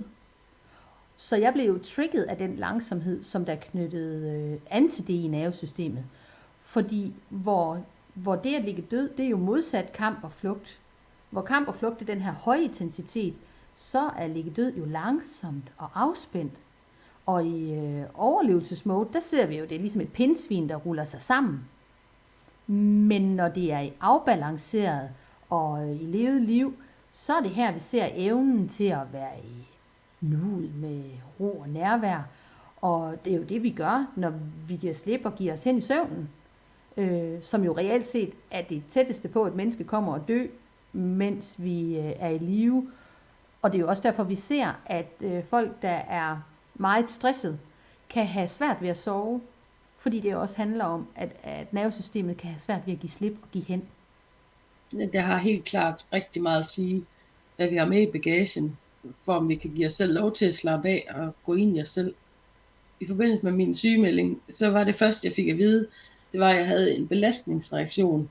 Så 1.17 1.35
jeg 1.35 1.53
blev 1.53 1.65
jo 1.65 1.77
trigget 1.77 2.23
af 2.23 2.37
den 2.37 2.55
langsomhed, 2.55 3.23
som 3.23 3.45
der 3.45 3.55
knyttede 3.55 4.31
øh, 4.31 4.59
an 4.69 4.89
til 4.89 5.07
det 5.07 5.13
i 5.13 5.27
nervesystemet. 5.27 6.03
Fordi 6.61 7.13
hvor, 7.29 7.81
hvor 8.13 8.35
det 8.35 8.55
at 8.55 8.65
ligge 8.65 8.81
død, 8.81 9.09
det 9.09 9.25
er 9.25 9.29
jo 9.29 9.37
modsat 9.37 9.93
kamp 9.93 10.23
og 10.23 10.31
flugt. 10.31 10.79
Hvor 11.29 11.41
kamp 11.41 11.67
og 11.67 11.75
flugt 11.75 12.01
er 12.01 12.05
den 12.05 12.21
her 12.21 12.31
høje 12.31 12.63
intensitet, 12.63 13.33
så 13.73 14.09
er 14.17 14.27
ligge 14.27 14.51
død 14.51 14.73
jo 14.73 14.85
langsomt 14.85 15.71
og 15.77 15.89
afspændt. 15.95 16.53
Og 17.25 17.45
i 17.45 17.73
øh, 17.73 18.05
overlevelsesmode, 18.13 19.09
der 19.13 19.19
ser 19.19 19.45
vi 19.45 19.57
jo, 19.57 19.65
det 19.65 19.75
er 19.75 19.79
ligesom 19.79 20.01
et 20.01 20.13
pindsvin, 20.13 20.69
der 20.69 20.75
ruller 20.75 21.05
sig 21.05 21.21
sammen. 21.21 21.65
Men 23.07 23.35
når 23.35 23.47
det 23.49 23.73
er 23.73 23.79
i 23.79 23.93
afbalanceret 24.01 25.09
og 25.49 25.89
øh, 25.89 26.01
i 26.01 26.05
levet 26.05 26.41
liv, 26.41 26.73
så 27.11 27.33
er 27.33 27.41
det 27.41 27.51
her, 27.51 27.71
vi 27.71 27.79
ser 27.79 28.09
evnen 28.13 28.69
til 28.69 28.87
at 28.87 29.13
være 29.13 29.39
i 29.39 29.67
nuet 30.21 30.75
med 30.75 31.03
ro 31.39 31.59
og 31.59 31.69
nærvær. 31.69 32.27
Og 32.81 33.25
det 33.25 33.33
er 33.33 33.37
jo 33.37 33.43
det, 33.43 33.63
vi 33.63 33.69
gør, 33.69 34.11
når 34.15 34.33
vi 34.67 34.75
giver 34.75 34.93
slip 34.93 35.21
og 35.23 35.35
giver 35.35 35.53
os 35.53 35.63
hen 35.63 35.77
i 35.77 35.81
søvnen. 35.81 36.29
Øh, 36.97 37.41
som 37.41 37.63
jo 37.63 37.77
reelt 37.77 38.07
set 38.07 38.33
er 38.51 38.61
det 38.61 38.83
tætteste 38.89 39.27
på, 39.27 39.43
at 39.43 39.55
menneske 39.55 39.83
kommer 39.83 40.13
og 40.13 40.27
dø, 40.27 40.47
mens 40.93 41.55
vi 41.57 41.97
øh, 41.97 42.13
er 42.19 42.29
i 42.29 42.37
live. 42.37 42.91
Og 43.61 43.71
det 43.71 43.77
er 43.77 43.81
jo 43.81 43.87
også 43.87 44.03
derfor, 44.03 44.23
vi 44.23 44.35
ser, 44.35 44.73
at 44.85 45.11
øh, 45.21 45.43
folk, 45.43 45.81
der 45.81 45.89
er 45.89 46.37
meget 46.75 47.11
stresset, 47.11 47.59
kan 48.09 48.25
have 48.25 48.47
svært 48.47 48.77
ved 48.81 48.89
at 48.89 48.97
sove, 48.97 49.41
fordi 49.97 50.19
det 50.19 50.35
også 50.35 50.57
handler 50.57 50.85
om, 50.85 51.07
at, 51.15 51.29
at 51.43 51.73
nervesystemet 51.73 52.37
kan 52.37 52.49
have 52.49 52.59
svært 52.59 52.81
ved 52.85 52.93
at 52.93 52.99
give 52.99 53.09
slip 53.09 53.37
og 53.41 53.47
give 53.51 53.63
hen. 53.63 53.83
Det 54.91 55.21
har 55.21 55.37
helt 55.37 55.65
klart 55.65 56.05
rigtig 56.13 56.41
meget 56.41 56.59
at 56.59 56.65
sige, 56.65 57.05
hvad 57.55 57.69
vi 57.69 57.75
har 57.75 57.85
med 57.85 58.01
i 58.01 58.11
bagagen, 58.11 58.77
for 59.25 59.33
om 59.33 59.49
vi 59.49 59.55
kan 59.55 59.71
give 59.73 59.85
os 59.85 59.93
selv 59.93 60.13
lov 60.13 60.33
til 60.33 60.45
at 60.45 60.55
slappe 60.55 60.89
af 60.89 61.07
og 61.15 61.35
gå 61.45 61.53
ind 61.53 61.77
i 61.77 61.81
os 61.81 61.89
selv. 61.89 62.13
I 62.99 63.07
forbindelse 63.07 63.43
med 63.43 63.51
min 63.51 63.75
sygemelding, 63.75 64.41
så 64.49 64.69
var 64.69 64.83
det 64.83 64.95
første, 64.95 65.27
jeg 65.27 65.35
fik 65.35 65.47
at 65.47 65.57
vide, 65.57 65.87
det 66.31 66.39
var, 66.39 66.49
at 66.49 66.55
jeg 66.55 66.67
havde 66.67 66.95
en 66.95 67.07
belastningsreaktion. 67.07 68.29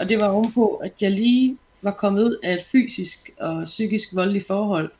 Og 0.00 0.08
det 0.08 0.20
var 0.20 0.28
ovenpå, 0.28 0.74
at 0.74 1.02
jeg 1.02 1.10
lige 1.10 1.58
var 1.82 1.90
kommet 1.90 2.24
ud 2.24 2.36
af 2.42 2.54
et 2.54 2.64
fysisk 2.72 3.30
og 3.40 3.64
psykisk 3.64 4.14
voldeligt 4.14 4.46
forhold. 4.46 4.90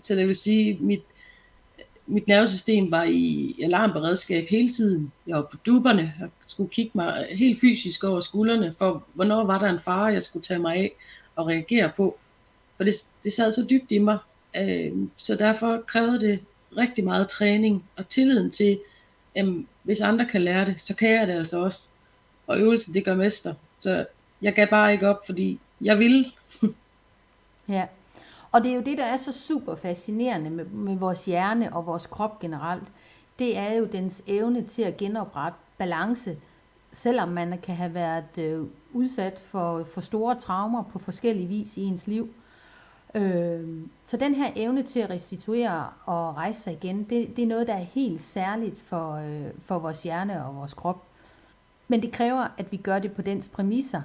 Så 0.00 0.14
det 0.14 0.26
vil 0.26 0.36
sige, 0.36 0.78
mit, 0.80 1.02
mit 2.06 2.28
nervesystem 2.28 2.90
var 2.90 3.04
i 3.04 3.56
alarmberedskab 3.62 4.48
hele 4.48 4.68
tiden. 4.68 5.12
Jeg 5.26 5.36
var 5.36 5.42
på 5.42 5.56
duberne 5.66 6.14
og 6.22 6.28
skulle 6.40 6.70
kigge 6.70 6.90
mig 6.94 7.26
helt 7.30 7.60
fysisk 7.60 8.04
over 8.04 8.20
skuldrene, 8.20 8.74
for 8.78 9.04
hvornår 9.14 9.44
var 9.44 9.58
der 9.58 9.68
en 9.68 9.80
fare, 9.80 10.04
jeg 10.04 10.22
skulle 10.22 10.42
tage 10.42 10.60
mig 10.60 10.76
af 10.76 10.92
og 11.36 11.46
reagere 11.46 11.90
på. 11.96 12.18
For 12.76 12.84
det, 12.84 12.94
det 13.24 13.32
sad 13.32 13.52
så 13.52 13.66
dybt 13.70 13.90
i 13.90 13.98
mig. 13.98 14.18
Øh, 14.56 14.92
så 15.16 15.34
derfor 15.34 15.82
krævede 15.86 16.20
det 16.20 16.40
rigtig 16.76 17.04
meget 17.04 17.28
træning 17.28 17.84
og 17.96 18.08
tilliden 18.08 18.50
til, 18.50 18.78
at 19.34 19.46
hvis 19.82 20.00
andre 20.00 20.26
kan 20.26 20.42
lære 20.42 20.66
det, 20.66 20.80
så 20.80 20.96
kan 20.96 21.10
jeg 21.10 21.26
det 21.26 21.32
altså 21.32 21.58
også. 21.58 21.88
Og 22.46 22.58
øvelsen, 22.58 22.94
det 22.94 23.04
gør 23.04 23.14
mester. 23.14 23.54
Så 23.78 24.06
jeg 24.42 24.54
gav 24.54 24.66
bare 24.70 24.92
ikke 24.92 25.08
op, 25.08 25.26
fordi 25.26 25.60
jeg 25.80 25.98
ville. 25.98 26.32
ja, 27.68 27.86
og 28.52 28.64
det 28.64 28.70
er 28.70 28.74
jo 28.74 28.82
det, 28.82 28.98
der 28.98 29.04
er 29.04 29.16
så 29.16 29.32
super 29.32 29.74
fascinerende 29.74 30.50
med, 30.50 30.64
med 30.64 30.96
vores 30.96 31.24
hjerne 31.24 31.76
og 31.76 31.86
vores 31.86 32.06
krop 32.06 32.40
generelt. 32.40 32.88
Det 33.38 33.58
er 33.58 33.72
jo 33.72 33.84
dens 33.84 34.22
evne 34.26 34.64
til 34.64 34.82
at 34.82 34.96
genoprette 34.96 35.58
balance, 35.78 36.36
selvom 36.92 37.28
man 37.28 37.58
kan 37.62 37.74
have 37.74 37.94
været 37.94 38.38
øh, 38.38 38.66
udsat 38.92 39.38
for, 39.38 39.84
for 39.84 40.00
store 40.00 40.34
traumer 40.40 40.82
på 40.82 40.98
forskellige 40.98 41.48
vis 41.48 41.76
i 41.76 41.82
ens 41.82 42.06
liv. 42.06 42.28
Øh, 43.14 43.78
så 44.04 44.16
den 44.16 44.34
her 44.34 44.50
evne 44.56 44.82
til 44.82 45.00
at 45.00 45.10
restituere 45.10 45.88
og 46.04 46.36
rejse 46.36 46.60
sig 46.60 46.72
igen, 46.72 47.04
det, 47.04 47.36
det 47.36 47.42
er 47.42 47.46
noget, 47.46 47.66
der 47.66 47.74
er 47.74 47.84
helt 47.84 48.22
særligt 48.22 48.80
for, 48.80 49.14
øh, 49.14 49.50
for 49.64 49.78
vores 49.78 50.02
hjerne 50.02 50.46
og 50.46 50.56
vores 50.56 50.74
krop. 50.74 51.02
Men 51.88 52.02
det 52.02 52.12
kræver, 52.12 52.46
at 52.58 52.72
vi 52.72 52.76
gør 52.76 52.98
det 52.98 53.12
på 53.12 53.22
dens 53.22 53.48
præmisser, 53.48 54.02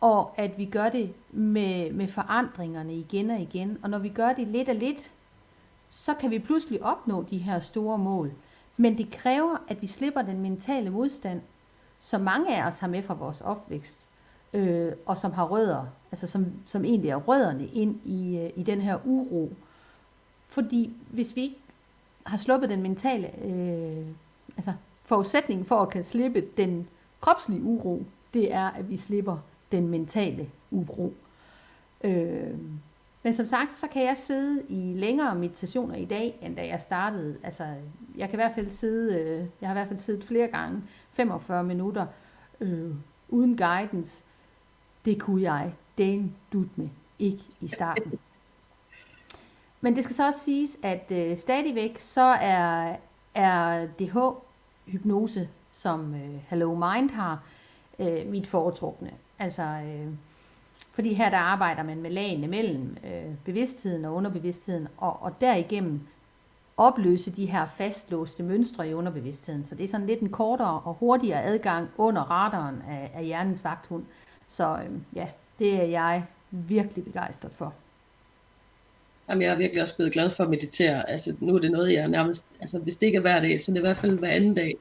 og 0.00 0.34
at 0.36 0.58
vi 0.58 0.64
gør 0.64 0.88
det 0.88 1.12
med, 1.30 1.92
med 1.92 2.08
forandringerne 2.08 2.94
igen 2.94 3.30
og 3.30 3.40
igen. 3.40 3.78
Og 3.82 3.90
når 3.90 3.98
vi 3.98 4.08
gør 4.08 4.32
det 4.32 4.48
lidt 4.48 4.68
og 4.68 4.74
lidt, 4.74 5.10
så 5.90 6.14
kan 6.14 6.30
vi 6.30 6.38
pludselig 6.38 6.82
opnå 6.82 7.22
de 7.22 7.38
her 7.38 7.60
store 7.60 7.98
mål. 7.98 8.32
Men 8.76 8.98
det 8.98 9.10
kræver, 9.10 9.56
at 9.68 9.82
vi 9.82 9.86
slipper 9.86 10.22
den 10.22 10.40
mentale 10.40 10.90
modstand, 10.90 11.40
som 12.00 12.20
mange 12.20 12.56
af 12.56 12.66
os 12.66 12.78
har 12.78 12.88
med 12.88 13.02
fra 13.02 13.14
vores 13.14 13.40
opvækst, 13.40 14.08
øh, 14.52 14.92
og 15.06 15.18
som 15.18 15.32
har 15.32 15.44
rødder, 15.44 15.86
altså 16.12 16.26
som, 16.26 16.46
som 16.66 16.84
egentlig 16.84 17.10
er 17.10 17.16
rødderne 17.16 17.66
ind 17.66 18.00
i, 18.04 18.38
øh, 18.38 18.50
i 18.56 18.62
den 18.62 18.80
her 18.80 18.98
uro. 19.04 19.52
Fordi 20.48 20.92
hvis 21.10 21.36
vi 21.36 21.42
ikke 21.42 21.58
har 22.26 22.36
sluppet 22.36 22.70
den 22.70 22.82
mentale, 22.82 23.44
øh, 23.44 24.06
altså 24.56 24.72
forudsætningen 25.04 25.66
for 25.66 25.76
at 25.76 25.90
kan 25.90 26.04
slippe 26.04 26.40
den 26.56 26.88
kropslige 27.20 27.62
uro, 27.62 28.04
det 28.34 28.54
er, 28.54 28.70
at 28.70 28.90
vi 28.90 28.96
slipper 28.96 29.36
den 29.72 29.88
mentale 29.88 30.50
uro. 30.70 31.14
Øh, 32.04 32.58
men 33.22 33.34
som 33.34 33.46
sagt, 33.46 33.74
så 33.74 33.86
kan 33.86 34.04
jeg 34.04 34.16
sidde 34.16 34.62
i 34.68 34.94
længere 34.96 35.34
meditationer 35.34 35.94
i 35.94 36.04
dag, 36.04 36.38
end 36.42 36.56
da 36.56 36.66
jeg 36.66 36.80
startede. 36.80 37.36
Altså, 37.42 37.64
jeg 38.16 38.28
kan 38.28 38.34
i 38.34 38.42
hvert 38.42 38.54
fald 38.54 38.70
sidde, 38.70 39.14
øh, 39.14 39.46
jeg 39.60 39.68
har 39.68 39.74
i 39.74 39.78
hvert 39.78 39.88
fald 39.88 39.98
siddet 39.98 40.24
flere 40.24 40.48
gange, 40.48 40.82
45 41.12 41.64
minutter, 41.64 42.06
øh, 42.60 42.94
uden 43.28 43.56
guidance. 43.56 44.24
Det 45.04 45.20
kunne 45.20 45.42
jeg 45.42 45.74
den 45.98 46.36
dut 46.52 46.78
med 46.78 46.88
ikke 47.18 47.44
i 47.60 47.68
starten. 47.68 48.18
Men 49.80 49.96
det 49.96 50.04
skal 50.04 50.16
så 50.16 50.26
også 50.26 50.40
siges, 50.40 50.78
at 50.82 51.06
øh, 51.10 51.36
stadigvæk 51.36 51.98
så 51.98 52.36
er, 52.40 52.96
er 53.34 53.86
DH-hypnose, 53.86 55.48
som 55.72 56.14
øh, 56.14 56.40
Hello 56.48 56.74
Mind 56.74 57.10
har, 57.10 57.42
øh, 57.98 58.26
mit 58.26 58.46
foretrukne. 58.46 59.10
Altså, 59.40 59.62
øh, 59.62 60.06
fordi 60.92 61.14
her 61.14 61.30
der 61.30 61.36
arbejder 61.36 61.82
man 61.82 62.02
med 62.02 62.10
lagene 62.10 62.46
mellem 62.46 62.96
øh, 63.04 63.34
bevidstheden 63.44 64.04
og 64.04 64.14
underbevidstheden, 64.14 64.88
og, 64.96 65.22
og 65.22 65.40
derigennem 65.40 66.00
opløse 66.76 67.30
de 67.30 67.46
her 67.46 67.66
fastlåste 67.66 68.42
mønstre 68.42 68.88
i 68.88 68.94
underbevidstheden. 68.94 69.64
Så 69.64 69.74
det 69.74 69.84
er 69.84 69.88
sådan 69.88 70.06
lidt 70.06 70.20
en 70.20 70.28
kortere 70.28 70.80
og 70.80 70.94
hurtigere 70.94 71.42
adgang 71.42 71.88
under 71.98 72.22
radaren 72.22 72.82
af, 72.88 73.10
af 73.14 73.24
hjernens 73.24 73.64
vagthund. 73.64 74.04
Så 74.48 74.78
øh, 74.84 75.16
ja, 75.16 75.28
det 75.58 75.74
er 75.74 75.84
jeg 75.84 76.24
virkelig 76.50 77.04
begejstret 77.04 77.52
for. 77.52 77.74
Jamen, 79.28 79.42
jeg 79.42 79.52
er 79.52 79.56
virkelig 79.56 79.82
også 79.82 79.96
blevet 79.96 80.12
glad 80.12 80.30
for 80.30 80.44
at 80.44 80.50
meditere. 80.50 81.10
Altså, 81.10 81.34
nu 81.40 81.54
er 81.54 81.58
det 81.58 81.70
noget, 81.70 81.92
jeg 81.92 82.08
nærmest, 82.08 82.46
altså 82.60 82.78
hvis 82.78 82.96
det 82.96 83.06
ikke 83.06 83.16
er 83.16 83.22
hver 83.22 83.40
dag, 83.40 83.60
så 83.60 83.70
det 83.70 83.78
er 83.78 83.80
i 83.80 83.86
hvert 83.86 83.96
fald 83.96 84.18
hver 84.18 84.28
anden 84.28 84.54
dag, 84.54 84.76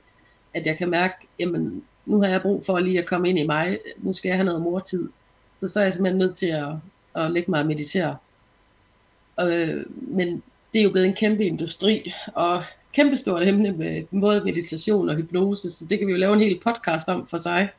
at 0.53 0.65
jeg 0.65 0.77
kan 0.77 0.89
mærke, 0.89 1.13
jamen, 1.39 1.83
nu 2.05 2.21
har 2.21 2.27
jeg 2.27 2.41
brug 2.41 2.65
for 2.65 2.79
lige 2.79 2.99
at 2.99 3.05
komme 3.05 3.29
ind 3.29 3.39
i 3.39 3.45
mig, 3.45 3.79
nu 3.97 4.13
skal 4.13 4.29
jeg 4.29 4.37
have 4.37 4.45
noget 4.45 4.61
mortid. 4.61 5.09
Så 5.55 5.67
så 5.67 5.79
er 5.79 5.83
jeg 5.83 5.93
simpelthen 5.93 6.19
nødt 6.19 6.35
til 6.35 6.47
at, 6.47 6.69
at 7.15 7.31
lægge 7.31 7.51
mig 7.51 7.59
og 7.59 7.65
meditere. 7.65 8.17
Øh, 9.39 9.85
men 9.87 10.43
det 10.73 10.79
er 10.79 10.83
jo 10.83 10.91
blevet 10.91 11.07
en 11.07 11.13
kæmpe 11.13 11.45
industri, 11.45 12.13
og 12.33 12.63
kæmpestort 12.93 13.47
emne 13.47 13.71
med 13.71 14.19
både 14.19 14.43
meditation 14.43 15.09
og 15.09 15.15
hypnose, 15.15 15.71
så 15.71 15.85
det 15.85 15.97
kan 15.97 16.07
vi 16.07 16.11
jo 16.11 16.17
lave 16.17 16.33
en 16.33 16.39
hel 16.39 16.59
podcast 16.59 17.07
om 17.07 17.27
for 17.27 17.37
sig. 17.37 17.69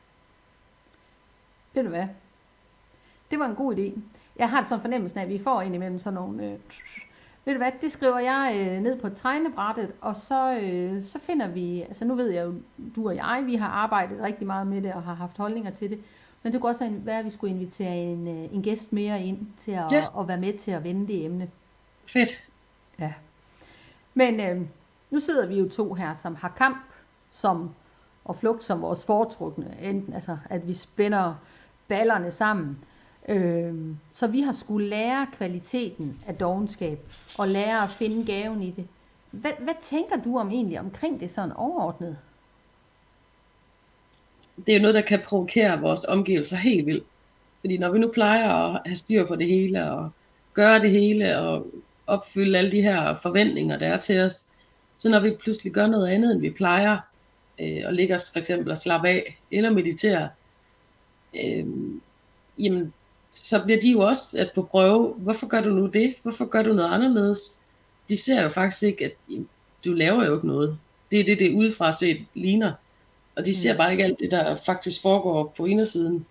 Ved 1.73 1.83
du 1.83 1.89
hvad? 1.89 2.07
Det 3.31 3.39
var 3.39 3.45
en 3.45 3.55
god 3.55 3.75
idé. 3.75 3.99
Jeg 4.39 4.49
har 4.49 4.65
sådan 4.65 4.81
fornemmelsen 4.81 5.19
af, 5.19 5.23
at 5.23 5.29
vi 5.29 5.39
får 5.43 5.61
indimellem 5.61 5.99
sådan 5.99 6.13
nogle... 6.13 6.45
Øh, 6.45 6.57
ved 7.45 7.53
du 7.53 7.57
hvad, 7.57 7.71
det 7.81 7.91
skriver 7.91 8.19
jeg 8.19 8.55
øh, 8.59 8.81
ned 8.81 8.99
på 8.99 9.09
tegnebrættet, 9.09 9.91
og 10.01 10.15
så, 10.15 10.59
øh, 10.61 11.03
så 11.03 11.19
finder 11.19 11.47
vi... 11.47 11.81
Altså 11.81 12.05
nu 12.05 12.15
ved 12.15 12.29
jeg 12.29 12.45
jo, 12.45 12.53
du 12.95 13.07
og 13.07 13.15
jeg, 13.15 13.43
vi 13.45 13.55
har 13.55 13.67
arbejdet 13.67 14.21
rigtig 14.21 14.47
meget 14.47 14.67
med 14.67 14.81
det 14.81 14.93
og 14.93 15.03
har 15.03 15.13
haft 15.13 15.37
holdninger 15.37 15.71
til 15.71 15.89
det. 15.89 15.99
Men 16.43 16.53
det 16.53 16.61
kunne 16.61 16.71
også 16.71 16.91
være, 16.91 17.19
at 17.19 17.25
vi 17.25 17.29
skulle 17.29 17.53
invitere 17.53 17.95
en, 17.95 18.27
øh, 18.27 18.53
en 18.53 18.63
gæst 18.63 18.93
mere 18.93 19.23
ind 19.23 19.47
til 19.57 19.71
at, 19.71 19.91
ja. 19.91 20.21
at 20.21 20.27
være 20.27 20.37
med 20.37 20.53
til 20.57 20.71
at 20.71 20.83
vende 20.83 21.07
det 21.07 21.25
emne. 21.25 21.49
Fedt. 22.05 22.43
Ja. 22.99 23.13
Men 24.13 24.39
øh, 24.39 24.61
nu 25.09 25.19
sidder 25.19 25.47
vi 25.47 25.59
jo 25.59 25.69
to 25.69 25.93
her, 25.93 26.13
som 26.13 26.35
har 26.35 26.49
kamp 26.49 26.77
som, 27.29 27.69
og 28.25 28.35
flugt 28.35 28.63
som 28.63 28.81
vores 28.81 29.05
foretrukne. 29.05 29.77
Enten, 29.81 30.13
altså, 30.13 30.37
at 30.49 30.67
vi 30.67 30.73
spænder 30.73 31.35
ballerne 31.87 32.31
sammen. 32.31 32.79
Øh, 33.29 33.73
så 34.11 34.27
vi 34.27 34.41
har 34.41 34.51
skulle 34.51 34.87
lære 34.87 35.27
kvaliteten 35.37 36.19
af 36.27 36.35
dogenskab, 36.35 36.99
og 37.37 37.47
lære 37.47 37.83
at 37.83 37.89
finde 37.89 38.25
gaven 38.25 38.63
i 38.63 38.71
det. 38.71 38.87
Hvad, 39.31 39.51
hvad 39.59 39.73
tænker 39.81 40.15
du 40.25 40.37
om 40.37 40.51
egentlig 40.51 40.79
omkring 40.79 41.19
det 41.19 41.31
sådan 41.31 41.51
overordnet? 41.51 42.17
Det 44.65 44.71
er 44.71 44.77
jo 44.77 44.81
noget, 44.81 44.95
der 44.95 45.01
kan 45.01 45.21
provokere 45.25 45.81
vores 45.81 46.05
omgivelser 46.05 46.57
helt 46.57 46.85
vildt. 46.85 47.03
Fordi 47.59 47.77
når 47.77 47.91
vi 47.91 47.99
nu 47.99 48.11
plejer 48.11 48.49
at 48.49 48.81
have 48.85 48.95
styr 48.95 49.25
på 49.27 49.35
det 49.35 49.47
hele, 49.47 49.91
og 49.91 50.09
gøre 50.53 50.79
det 50.79 50.91
hele, 50.91 51.39
og 51.39 51.67
opfylde 52.07 52.57
alle 52.57 52.71
de 52.71 52.81
her 52.81 53.15
forventninger, 53.15 53.77
der 53.77 53.87
er 53.87 53.99
til 53.99 54.19
os, 54.19 54.47
så 54.97 55.09
når 55.09 55.19
vi 55.19 55.35
pludselig 55.39 55.73
gør 55.73 55.87
noget 55.87 56.07
andet, 56.07 56.31
end 56.31 56.41
vi 56.41 56.49
plejer, 56.49 56.97
øh, 57.59 57.81
og 57.85 57.93
ligger 57.93 58.15
os 58.15 58.31
for 58.31 58.39
eksempel 58.39 58.71
og 58.71 58.77
slappe 58.77 59.09
af, 59.09 59.39
eller 59.51 59.69
meditere, 59.69 60.29
øh, 61.35 61.65
jamen, 62.57 62.93
så 63.31 63.63
bliver 63.63 63.81
de 63.81 63.91
jo 63.91 63.99
også 63.99 64.39
at 64.39 64.51
på 64.55 64.61
prøve, 64.61 65.13
hvorfor 65.17 65.47
gør 65.47 65.61
du 65.61 65.69
nu 65.69 65.87
det? 65.87 66.15
Hvorfor 66.23 66.45
gør 66.45 66.63
du 66.63 66.73
noget 66.73 66.89
anderledes? 66.89 67.59
De 68.09 68.17
ser 68.17 68.41
jo 68.41 68.49
faktisk 68.49 68.83
ikke, 68.83 69.05
at 69.05 69.13
du 69.85 69.93
laver 69.93 70.25
jo 70.25 70.35
ikke 70.35 70.47
noget. 70.47 70.77
Det 71.11 71.19
er 71.19 71.23
det, 71.23 71.39
det 71.39 71.55
udefra 71.55 71.91
set 71.91 72.25
ligner. 72.33 72.73
Og 73.35 73.45
de 73.45 73.55
ser 73.55 73.73
mm. 73.73 73.77
bare 73.77 73.91
ikke 73.91 74.03
alt 74.03 74.19
det, 74.19 74.31
der 74.31 74.57
faktisk 74.65 75.01
foregår 75.01 75.53
på 75.57 75.65
indersiden. 75.65 76.25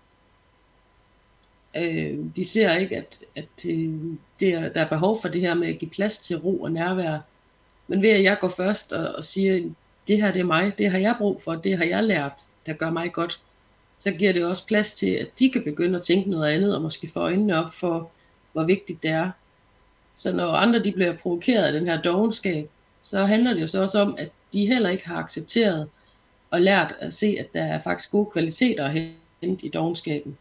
Øh, 1.75 2.19
de 2.35 2.45
ser 2.45 2.75
ikke, 2.75 2.97
at, 2.97 3.19
at 3.35 3.65
øh, 3.65 3.93
det 4.39 4.53
er, 4.53 4.69
der 4.69 4.81
er 4.81 4.89
behov 4.89 5.21
for 5.21 5.27
det 5.27 5.41
her 5.41 5.53
med 5.53 5.67
at 5.67 5.79
give 5.79 5.91
plads 5.91 6.19
til 6.19 6.37
ro 6.37 6.61
og 6.61 6.71
nærvær. 6.71 7.19
Men 7.87 8.01
ved 8.01 8.09
at 8.09 8.23
jeg 8.23 8.37
går 8.41 8.49
først 8.49 8.93
og, 8.93 9.15
og 9.15 9.23
siger, 9.23 9.69
det 10.07 10.21
her 10.21 10.31
det 10.31 10.39
er 10.39 10.45
mig, 10.45 10.77
det 10.77 10.91
har 10.91 10.97
jeg 10.97 11.15
brug 11.17 11.41
for, 11.41 11.55
det 11.55 11.77
har 11.77 11.85
jeg 11.85 12.03
lært, 12.03 12.33
der 12.65 12.73
gør 12.73 12.89
mig 12.89 13.13
godt, 13.13 13.39
så 14.01 14.11
giver 14.11 14.33
det 14.33 14.45
også 14.45 14.67
plads 14.67 14.93
til, 14.93 15.09
at 15.09 15.27
de 15.39 15.49
kan 15.51 15.63
begynde 15.63 15.95
at 15.95 16.03
tænke 16.03 16.29
noget 16.29 16.51
andet, 16.51 16.75
og 16.75 16.81
måske 16.81 17.09
få 17.13 17.19
øjnene 17.19 17.65
op 17.65 17.73
for, 17.73 18.11
hvor 18.53 18.63
vigtigt 18.63 19.03
det 19.03 19.11
er. 19.11 19.31
Så 20.13 20.35
når 20.35 20.51
andre 20.51 20.83
de 20.83 20.91
bliver 20.91 21.17
provokeret 21.17 21.63
af 21.63 21.73
den 21.73 21.85
her 21.85 22.01
dogenskab, 22.01 22.69
så 23.01 23.25
handler 23.25 23.53
det 23.53 23.61
jo 23.61 23.67
så 23.67 23.81
også 23.81 23.99
om, 23.99 24.15
at 24.17 24.29
de 24.53 24.67
heller 24.67 24.89
ikke 24.89 25.07
har 25.07 25.15
accepteret 25.15 25.89
og 26.51 26.61
lært 26.61 26.95
at 26.99 27.13
se, 27.13 27.37
at 27.39 27.53
der 27.53 27.63
er 27.63 27.81
faktisk 27.81 28.11
gode 28.11 28.29
kvaliteter 28.31 28.85
at 28.85 28.93
hente 29.41 29.65
i 29.65 29.69
dogenskaben. 29.69 30.37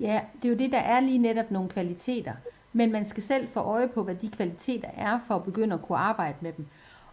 Ja, 0.00 0.20
det 0.36 0.48
er 0.48 0.52
jo 0.52 0.58
det, 0.58 0.72
der 0.72 0.78
er 0.78 1.00
lige 1.00 1.18
netop 1.18 1.50
nogle 1.50 1.68
kvaliteter. 1.68 2.32
Men 2.72 2.92
man 2.92 3.08
skal 3.08 3.22
selv 3.22 3.48
få 3.48 3.60
øje 3.60 3.88
på, 3.88 4.02
hvad 4.02 4.14
de 4.14 4.28
kvaliteter 4.28 4.88
er, 4.96 5.20
for 5.26 5.34
at 5.34 5.44
begynde 5.44 5.74
at 5.74 5.82
kunne 5.82 5.98
arbejde 5.98 6.36
med 6.40 6.52
dem. 6.52 6.66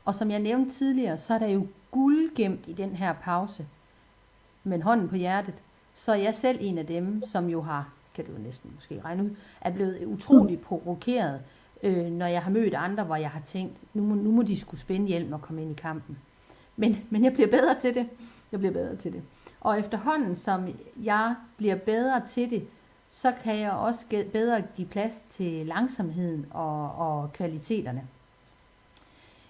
Og 0.06 0.16
som 0.16 0.32
jeg 0.32 0.40
nævnte 0.40 0.76
tidligere, 0.76 1.18
så 1.18 1.34
er 1.34 1.40
der 1.40 1.48
jo 1.48 1.68
guld 1.92 2.36
gemt 2.36 2.68
i 2.68 2.74
den 2.74 2.96
her 2.96 3.14
pause 3.14 3.66
men 4.64 4.82
hånden 4.82 5.10
på 5.10 5.16
hjertet, 5.16 5.54
så 5.94 6.12
er 6.12 6.16
jeg 6.16 6.36
selv 6.36 6.58
en 6.62 6.78
af 6.78 6.86
dem, 6.86 7.24
som 7.26 7.50
jo 7.50 7.62
har, 7.62 7.90
kan 8.16 8.26
du 8.26 8.32
næsten 8.44 8.72
måske 8.76 9.02
regne 9.06 9.24
ud, 9.24 9.30
er 9.62 9.72
blevet 9.72 10.06
utrolig 10.06 10.62
provokeret, 10.62 11.42
øh, 11.84 12.06
når 12.06 12.26
jeg 12.26 12.42
har 12.42 12.52
mødt 12.52 12.74
andre, 12.74 13.04
hvor 13.04 13.16
jeg 13.16 13.30
har 13.30 13.42
tænkt, 13.46 13.78
nu 13.94 14.04
må, 14.04 14.16
nu 14.16 14.32
må 14.32 14.42
de 14.42 14.60
skulle 14.60 14.82
spænde 14.82 15.08
hjelm 15.08 15.34
og 15.34 15.42
komme 15.42 15.62
ind 15.62 15.72
i 15.72 15.82
kampen. 15.82 16.18
Men, 16.78 16.98
men 17.10 17.24
jeg 17.24 17.34
bliver 17.34 17.48
bedre 17.48 17.80
til 17.80 17.96
det. 17.96 18.08
Jeg 18.52 18.60
bliver 18.60 18.74
bedre 18.74 18.96
til 18.96 19.14
det. 19.14 19.22
Og 19.62 19.80
efterhånden, 19.80 20.36
som 20.36 20.68
jeg 21.04 21.36
bliver 21.58 21.76
bedre 21.76 22.28
til 22.28 22.50
det, 22.50 22.68
så 23.10 23.34
kan 23.44 23.60
jeg 23.60 23.72
også 23.72 24.06
bedre 24.32 24.64
give 24.76 24.88
plads 24.88 25.24
til 25.30 25.66
langsomheden 25.66 26.46
og, 26.52 26.96
og 26.96 27.34
kvaliteterne. 27.34 28.08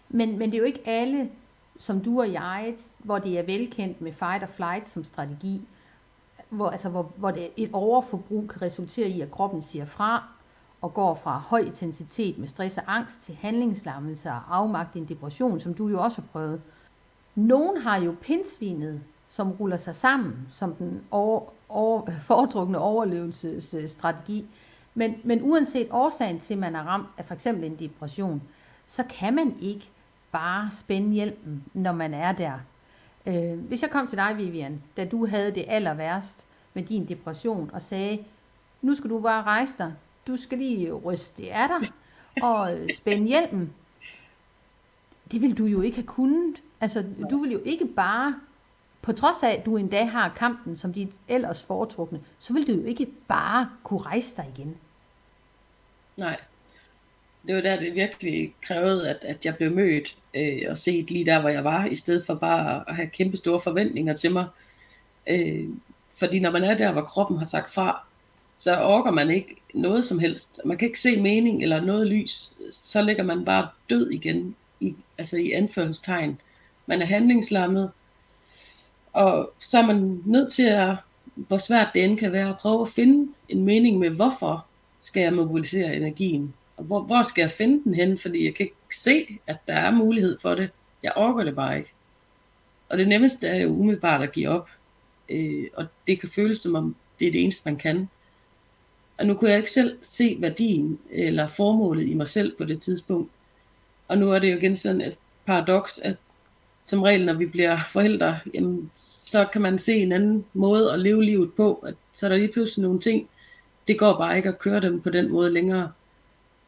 Men, 0.10 0.38
men 0.38 0.52
det 0.52 0.58
er 0.58 0.60
jo 0.60 0.66
ikke 0.66 0.88
alle, 0.88 1.30
som 1.80 2.02
du 2.02 2.20
og 2.20 2.32
jeg, 2.32 2.76
hvor 2.98 3.20
det 3.20 3.40
er 3.40 3.44
velkendt 3.44 4.02
med 4.02 4.14
fight 4.14 4.44
or 4.44 4.48
flight 4.48 4.90
som 4.90 5.04
strategi, 5.04 5.62
hvor, 6.50 6.70
altså, 6.70 6.90
hvor, 6.90 7.12
hvor 7.16 7.32
det 7.32 7.50
et 7.58 7.70
overforbrug 7.74 8.50
kan 8.50 8.62
resultere 8.62 9.10
i, 9.10 9.22
at 9.22 9.32
kroppen 9.32 9.62
siger 9.62 9.86
fra, 9.86 10.24
og 10.82 10.94
går 10.94 11.16
fra 11.16 11.38
høj 11.38 11.60
intensitet 11.60 12.38
med 12.38 12.48
stress 12.48 12.78
og 12.78 12.84
angst 12.88 13.22
til 13.22 13.36
handlingslammelse 13.42 14.30
og 14.30 14.58
afmagt 14.58 14.96
i 14.96 15.00
en 15.00 15.06
depression, 15.06 15.60
som 15.60 15.74
du 15.74 15.88
jo 15.88 16.04
også 16.04 16.22
har 16.22 16.28
prøvet. 16.32 16.62
Nogen 17.36 17.78
har 17.78 17.98
jo 17.98 18.16
pinsvinet, 18.22 19.02
som 19.30 19.52
ruller 19.52 19.78
sig 19.78 19.96
sammen 19.96 20.48
som 20.50 20.74
den 20.74 21.02
over, 21.12 21.42
over, 21.70 22.12
foretrukne 22.28 22.78
overlevelsesstrategi. 22.78 24.46
Men, 24.96 25.16
men 25.24 25.40
uanset 25.44 25.88
årsagen 25.92 26.40
til, 26.40 26.54
at 26.54 26.60
man 26.60 26.76
er 26.76 26.84
ramt 26.84 27.08
af 27.18 27.26
for 27.26 27.34
eksempel 27.34 27.64
en 27.64 27.80
depression, 27.80 28.42
så 28.86 29.04
kan 29.04 29.36
man 29.36 29.56
ikke 29.62 29.90
bare 30.32 30.72
spænde 30.72 31.14
hjælpen, 31.14 31.64
når 31.74 31.92
man 31.92 32.14
er 32.14 32.32
der. 32.32 32.54
Øh, 33.26 33.60
hvis 33.60 33.82
jeg 33.82 33.90
kom 33.92 34.08
til 34.08 34.18
dig, 34.18 34.38
Vivian, 34.38 34.84
da 34.98 35.06
du 35.06 35.26
havde 35.26 35.56
det 35.56 35.66
aller 35.68 35.94
værst 35.94 36.46
med 36.74 36.84
din 36.84 37.08
depression, 37.08 37.70
og 37.74 37.82
sagde, 37.82 38.26
nu 38.82 38.96
skal 38.96 39.10
du 39.10 39.20
bare 39.20 39.44
rejse 39.44 39.78
dig, 39.78 39.94
du 40.28 40.36
skal 40.36 40.58
lige 40.58 40.94
ryste 40.94 41.44
det 41.44 41.50
af 41.50 41.68
dig, 41.68 41.92
og 42.44 42.78
spænde 42.96 43.28
hjælpen. 43.28 43.74
Det 45.32 45.42
vil 45.42 45.58
du 45.58 45.66
jo 45.66 45.82
ikke 45.82 45.98
have 45.98 46.08
kunnet. 46.08 46.62
Altså, 46.82 47.06
du 47.32 47.38
vil 47.38 47.52
jo 47.52 47.62
ikke 47.66 47.86
bare, 47.86 48.36
på 49.02 49.14
trods 49.14 49.44
af, 49.44 49.50
at 49.50 49.66
du 49.66 49.78
en 49.78 49.88
dag 49.88 50.12
har 50.12 50.30
kampen 50.30 50.78
som 50.78 50.94
dit 50.94 51.10
ellers 51.28 51.64
foretrukne, 51.64 52.22
så 52.40 52.54
vil 52.54 52.68
du 52.68 52.72
jo 52.72 52.84
ikke 52.84 53.06
bare 53.28 53.70
kunne 53.84 54.02
rejse 54.02 54.36
dig 54.36 54.52
igen. 54.56 54.78
Nej 56.18 56.40
det 57.48 57.56
var 57.56 57.62
der, 57.62 57.80
det 57.80 57.96
virkelig 57.96 58.54
krævede, 58.62 59.10
at, 59.10 59.18
at 59.22 59.46
jeg 59.46 59.56
blev 59.56 59.72
mødt 59.72 60.16
øh, 60.34 60.62
og 60.70 60.78
set 60.78 61.12
lige 61.12 61.26
der, 61.26 61.40
hvor 61.40 61.50
jeg 61.50 61.64
var, 61.64 61.86
i 61.86 61.96
stedet 61.96 62.26
for 62.26 62.34
bare 62.34 62.84
at 62.88 62.96
have 62.96 63.08
kæmpe 63.08 63.38
store 63.38 63.62
forventninger 63.62 64.16
til 64.16 64.32
mig. 64.32 64.46
Øh, 65.28 65.70
fordi 66.16 66.40
når 66.40 66.52
man 66.52 66.64
er 66.64 66.78
der, 66.78 66.92
hvor 66.92 67.02
kroppen 67.02 67.38
har 67.38 67.46
sagt 67.46 67.74
fra, 67.74 68.04
så 68.58 68.82
orker 68.82 69.12
man 69.12 69.30
ikke 69.30 69.56
noget 69.74 70.06
som 70.06 70.20
helst. 70.20 70.60
Man 70.66 70.78
kan 70.78 70.88
ikke 70.88 71.00
se 71.00 71.22
mening 71.22 71.64
eller 71.64 71.82
noget 71.82 72.08
lys. 72.08 72.54
Så 72.70 73.02
ligger 73.02 73.24
man 73.24 73.46
bare 73.46 73.68
død 73.90 74.12
igen, 74.12 74.56
i, 74.80 74.96
altså 75.18 75.38
i 75.38 75.52
anførselstegn. 75.52 76.42
Man 76.86 77.02
er 77.02 77.06
handlingslammet, 77.06 77.92
og 79.14 79.52
så 79.60 79.78
er 79.78 79.86
man 79.86 80.22
nødt 80.26 80.54
til 80.54 80.64
at, 80.64 80.96
hvor 81.36 81.58
svært 81.58 81.88
det 81.94 82.04
end 82.04 82.18
kan 82.18 82.32
være, 82.32 82.50
at 82.50 82.58
prøve 82.58 82.82
at 82.82 82.90
finde 82.90 83.34
en 83.50 83.64
mening 83.64 84.00
med, 84.00 84.10
hvorfor 84.10 84.66
skal 85.00 85.22
jeg 85.22 85.34
mobilisere 85.34 85.96
energien 85.96 86.54
og 86.82 86.88
hvor, 86.88 87.02
hvor 87.02 87.24
skal 87.24 87.42
jeg 87.42 87.52
finde 87.52 87.84
den 87.84 87.94
hen? 87.94 88.18
Fordi 88.18 88.46
jeg 88.46 88.56
kan 88.56 88.64
ikke 88.64 88.98
se, 88.98 89.28
at 89.48 89.58
der 89.68 89.74
er 89.74 89.92
mulighed 89.92 90.38
for 90.42 90.56
det. 90.56 90.70
Jeg 91.04 91.12
overgår 91.16 91.44
det 91.44 91.56
bare 91.56 91.78
ikke. 91.78 91.92
Og 92.90 92.98
det 92.98 93.08
nemmeste 93.08 93.48
er 93.48 93.56
jo 93.56 93.70
umiddelbart 93.70 94.22
at 94.22 94.32
give 94.32 94.50
op. 94.50 94.70
Øh, 95.30 95.68
og 95.74 95.86
det 96.08 96.20
kan 96.20 96.30
føles 96.30 96.60
som 96.60 96.76
om, 96.76 96.96
det 97.20 97.28
er 97.28 97.32
det 97.32 97.44
eneste, 97.44 97.62
man 97.66 97.78
kan. 97.78 98.10
Og 99.18 99.26
nu 99.26 99.34
kunne 99.34 99.50
jeg 99.50 99.58
ikke 99.58 99.72
selv 99.72 99.98
se 100.02 100.38
værdien 100.40 101.00
eller 101.10 101.48
formålet 101.48 102.08
i 102.08 102.14
mig 102.14 102.28
selv 102.28 102.56
på 102.58 102.66
det 102.66 102.82
tidspunkt. 102.82 103.32
Og 104.08 104.18
nu 104.18 104.32
er 104.32 104.40
det 104.40 104.52
jo 104.52 104.58
igen 104.58 104.76
sådan 104.76 105.02
et 105.02 105.18
paradoks, 105.46 105.98
at 105.98 106.18
som 106.86 107.02
regel, 107.02 107.26
når 107.26 107.34
vi 107.34 107.46
bliver 107.46 107.80
forældre, 107.92 108.40
jamen, 108.54 108.92
så 108.96 109.46
kan 109.54 109.62
man 109.62 109.80
se 109.80 109.96
en 109.96 110.12
anden 110.12 110.46
måde 110.54 110.94
at 110.94 111.00
leve 111.00 111.24
livet 111.24 111.54
på. 111.54 111.74
At 111.74 111.96
så 112.14 112.26
er 112.26 112.30
der 112.30 112.38
lige 112.38 112.52
pludselig 112.54 112.84
nogle 112.84 113.00
ting, 113.00 113.30
det 113.88 114.00
går 114.00 114.18
bare 114.18 114.38
ikke 114.38 114.50
at 114.50 114.60
køre 114.60 114.82
dem 114.82 115.02
på 115.02 115.10
den 115.10 115.32
måde 115.32 115.54
længere. 115.54 115.92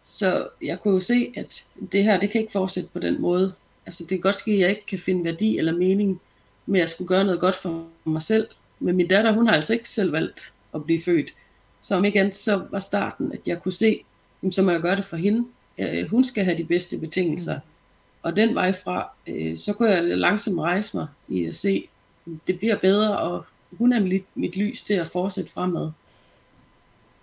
Så 0.03 0.47
jeg 0.61 0.79
kunne 0.79 0.93
jo 0.93 0.99
se, 0.99 1.33
at 1.35 1.65
det 1.91 2.03
her, 2.03 2.19
det 2.19 2.29
kan 2.29 2.41
ikke 2.41 2.53
fortsætte 2.53 2.89
på 2.93 2.99
den 2.99 3.21
måde. 3.21 3.53
Altså 3.85 4.03
det 4.03 4.09
kan 4.09 4.19
godt 4.19 4.35
ske, 4.35 4.51
at 4.51 4.59
jeg 4.59 4.69
ikke 4.69 4.85
kan 4.85 4.99
finde 4.99 5.23
værdi 5.23 5.57
eller 5.57 5.73
mening 5.73 6.21
med 6.65 6.81
at 6.81 6.89
skulle 6.89 7.07
gøre 7.07 7.23
noget 7.23 7.39
godt 7.39 7.55
for 7.55 7.87
mig 8.03 8.21
selv. 8.21 8.47
Men 8.79 8.95
min 8.95 9.07
datter, 9.07 9.31
hun 9.31 9.47
har 9.47 9.53
altså 9.53 9.73
ikke 9.73 9.89
selv 9.89 10.11
valgt 10.11 10.53
at 10.75 10.83
blive 10.83 11.01
født. 11.01 11.33
Så 11.81 11.95
om 11.95 12.05
ikke 12.05 12.19
andet, 12.19 12.35
så 12.35 12.65
var 12.71 12.79
starten, 12.79 13.31
at 13.31 13.39
jeg 13.45 13.61
kunne 13.61 13.71
se, 13.71 14.03
så 14.51 14.61
må 14.61 14.71
jeg 14.71 14.81
gøre 14.81 14.95
det 14.95 15.05
for 15.05 15.17
hende. 15.17 15.45
Hun 16.09 16.23
skal 16.23 16.45
have 16.45 16.57
de 16.57 16.63
bedste 16.63 16.97
betingelser. 16.97 17.55
Mm. 17.55 17.61
Og 18.21 18.35
den 18.35 18.55
vej 18.55 18.71
fra, 18.71 19.09
øh, 19.27 19.57
så 19.57 19.73
kunne 19.73 19.89
jeg 19.89 20.03
langsomt 20.03 20.59
rejse 20.59 20.97
mig 20.97 21.07
i 21.27 21.45
at 21.45 21.55
se, 21.55 21.87
det 22.47 22.59
bliver 22.59 22.77
bedre, 22.77 23.19
og 23.19 23.45
hun 23.77 23.93
er 23.93 23.99
mit, 23.99 24.25
mit 24.35 24.55
lys 24.55 24.83
til 24.83 24.93
at 24.93 25.11
fortsætte 25.11 25.51
fremad. 25.51 25.91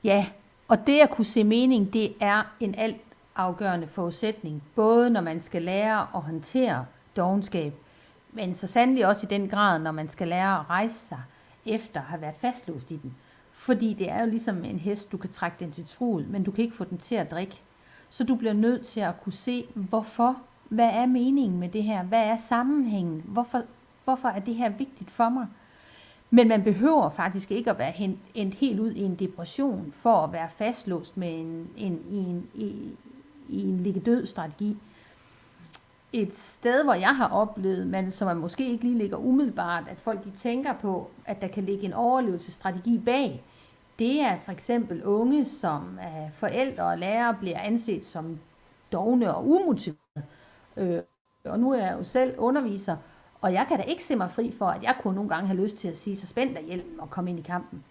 Ja, 0.04 0.26
og 0.70 0.86
det 0.86 1.00
at 1.00 1.10
kunne 1.10 1.24
se 1.24 1.44
mening, 1.44 1.92
det 1.92 2.14
er 2.20 2.42
en 2.60 2.74
alt 2.74 3.00
afgørende 3.36 3.86
forudsætning, 3.86 4.62
både 4.74 5.10
når 5.10 5.20
man 5.20 5.40
skal 5.40 5.62
lære 5.62 6.06
at 6.14 6.22
håndtere 6.22 6.86
dogenskab, 7.16 7.74
men 8.32 8.54
så 8.54 8.66
sandelig 8.66 9.06
også 9.06 9.26
i 9.26 9.30
den 9.30 9.48
grad, 9.48 9.78
når 9.78 9.90
man 9.90 10.08
skal 10.08 10.28
lære 10.28 10.58
at 10.58 10.70
rejse 10.70 10.94
sig 10.94 11.20
efter 11.66 12.00
at 12.00 12.06
have 12.06 12.20
været 12.20 12.34
fastlåst 12.40 12.90
i 12.90 12.96
den. 12.96 13.14
Fordi 13.52 13.94
det 13.94 14.10
er 14.10 14.20
jo 14.20 14.30
ligesom 14.30 14.64
en 14.64 14.78
hest, 14.78 15.12
du 15.12 15.16
kan 15.16 15.30
trække 15.30 15.56
den 15.60 15.72
til 15.72 15.86
truet, 15.86 16.28
men 16.28 16.44
du 16.44 16.50
kan 16.50 16.64
ikke 16.64 16.76
få 16.76 16.84
den 16.84 16.98
til 16.98 17.14
at 17.14 17.30
drikke. 17.30 17.60
Så 18.10 18.24
du 18.24 18.34
bliver 18.34 18.54
nødt 18.54 18.86
til 18.86 19.00
at 19.00 19.22
kunne 19.22 19.32
se, 19.32 19.66
hvorfor, 19.74 20.36
hvad 20.68 20.90
er 20.92 21.06
meningen 21.06 21.60
med 21.60 21.68
det 21.68 21.82
her, 21.82 22.02
hvad 22.02 22.24
er 22.24 22.36
sammenhængen, 22.36 23.22
hvorfor, 23.24 23.62
hvorfor 24.04 24.28
er 24.28 24.40
det 24.40 24.54
her 24.54 24.68
vigtigt 24.68 25.10
for 25.10 25.28
mig. 25.28 25.46
Men 26.30 26.48
man 26.48 26.64
behøver 26.64 27.10
faktisk 27.10 27.50
ikke 27.50 27.70
at 27.70 27.78
være 27.78 28.16
endt 28.34 28.54
helt 28.54 28.80
ud 28.80 28.90
i 28.90 29.02
en 29.02 29.14
depression 29.14 29.92
for 29.92 30.16
at 30.16 30.32
være 30.32 30.48
fastlåst 30.50 31.16
med 31.16 31.40
en, 31.40 31.68
en, 31.76 32.00
i 32.10 32.16
en, 32.16 32.48
i, 32.54 32.96
i 33.48 33.62
en 33.62 33.80
ligge 33.80 34.00
død 34.00 34.26
strategi. 34.26 34.76
Et 36.12 36.38
sted, 36.38 36.84
hvor 36.84 36.94
jeg 36.94 37.16
har 37.16 37.28
oplevet, 37.28 37.86
men 37.86 38.10
som 38.10 38.26
man 38.26 38.36
måske 38.36 38.70
ikke 38.70 38.84
lige 38.84 38.98
ligger 38.98 39.16
umiddelbart, 39.16 39.84
at 39.88 40.00
folk 40.00 40.24
de 40.24 40.30
tænker 40.30 40.72
på, 40.72 41.10
at 41.24 41.40
der 41.40 41.48
kan 41.48 41.64
ligge 41.64 41.84
en 41.84 41.92
overlevelsesstrategi 41.92 42.98
bag, 42.98 43.44
det 43.98 44.20
er 44.20 44.38
for 44.44 44.52
eksempel 44.52 45.04
unge, 45.04 45.44
som 45.44 45.98
af 46.00 46.30
forældre 46.32 46.84
og 46.84 46.98
lærere 46.98 47.34
bliver 47.34 47.60
anset 47.60 48.04
som 48.04 48.38
dogne 48.92 49.34
og 49.34 49.48
umotiverede. 49.48 50.24
Øh, 50.76 51.00
og 51.44 51.60
nu 51.60 51.72
er 51.72 51.78
jeg 51.78 51.94
jo 51.98 52.04
selv 52.04 52.34
underviser, 52.38 52.96
og 53.40 53.52
jeg 53.52 53.66
kan 53.68 53.76
da 53.76 53.82
ikke 53.82 54.04
se 54.04 54.16
mig 54.16 54.30
fri 54.30 54.52
for, 54.58 54.66
at 54.66 54.82
jeg 54.82 54.96
kunne 55.02 55.14
nogle 55.14 55.30
gange 55.30 55.46
have 55.46 55.60
lyst 55.60 55.76
til 55.76 55.88
at 55.88 55.96
sige, 55.96 56.16
så 56.16 56.26
spænd 56.26 56.54
dig 56.54 56.64
hjelmen 56.64 57.00
og 57.00 57.10
kom 57.10 57.28
ind 57.28 57.38
i 57.38 57.42
kampen. 57.42 57.84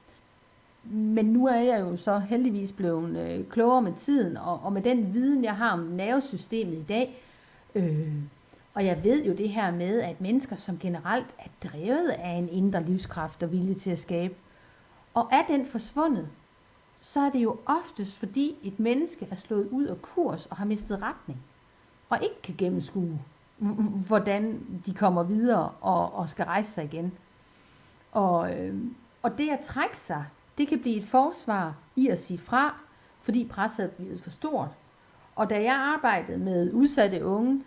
Men 0.84 1.26
nu 1.26 1.48
er 1.48 1.56
jeg 1.56 1.82
jo 1.82 1.98
så 1.98 2.20
heldigvis 2.20 2.72
blevet 2.72 3.18
øh, 3.18 3.46
klogere 3.46 3.82
med 3.82 3.94
tiden, 3.94 4.38
og, 4.38 4.60
og 4.64 4.74
med 4.74 4.82
den 4.82 5.14
viden, 5.14 5.44
jeg 5.44 5.56
har 5.56 5.72
om 5.72 5.80
nervesystemet 5.80 6.78
i 6.78 6.84
dag, 6.84 7.24
øh, 7.76 8.14
og 8.74 8.86
jeg 8.86 9.04
ved 9.04 9.26
jo 9.26 9.34
det 9.34 9.50
her 9.50 9.72
med, 9.72 10.02
at 10.02 10.22
mennesker 10.22 10.56
som 10.56 10.78
generelt 10.78 11.28
er 11.40 11.68
drevet 11.68 12.10
af 12.10 12.32
en 12.32 12.50
indre 12.50 12.84
livskraft 12.84 13.44
og 13.44 13.52
vilje 13.52 13.74
til 13.74 13.90
at 13.90 14.00
skabe, 14.00 14.34
og 15.14 15.30
er 15.32 15.42
den 15.48 15.66
forsvundet, 15.66 16.28
så 16.98 17.20
er 17.20 17.30
det 17.30 17.40
jo 17.40 17.58
oftest 17.66 18.16
fordi 18.16 18.56
et 18.64 18.80
menneske 18.80 19.28
er 19.32 19.36
slået 19.36 19.70
ud 19.70 19.86
af 19.86 20.02
kurs 20.02 20.46
og 20.46 20.58
har 20.58 20.66
mistet 20.66 21.02
retning, 21.02 21.40
og 22.10 22.20
ikke 22.24 22.42
kan 22.44 22.56
gennemskue, 22.58 23.20
hvordan 24.08 24.65
de 24.86 24.93
kommer 24.93 25.24
videre 25.24 25.72
og, 25.82 26.13
og 26.15 26.30
skal 26.30 26.45
rejse 26.45 26.72
sig 26.72 26.84
igen. 26.84 27.12
Og, 28.12 28.60
øh, 28.60 28.76
og 29.22 29.38
det 29.38 29.50
at 29.50 29.60
trække 29.60 29.98
sig, 29.98 30.26
det 30.58 30.67
kan 30.67 30.80
blive 30.80 30.98
et 30.98 31.06
forsvar 31.06 31.76
i 31.95 32.08
at 32.08 32.19
sige 32.19 32.38
fra, 32.38 32.76
fordi 33.22 33.48
presset 33.48 33.86
er 33.86 33.89
blevet 33.89 34.22
for 34.22 34.30
stort. 34.30 34.69
Og 35.36 35.50
da 35.50 35.63
jeg 35.63 35.76
arbejdede 35.76 36.38
med 36.38 36.74
udsatte 36.74 37.26
unge, 37.26 37.63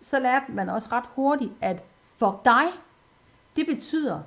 så 0.00 0.20
lærte 0.20 0.52
man 0.52 0.68
også 0.68 0.88
ret 0.92 1.04
hurtigt, 1.14 1.52
at 1.60 1.82
for 2.16 2.40
dig, 2.44 2.66
det 3.56 3.66
betyder 3.66 4.20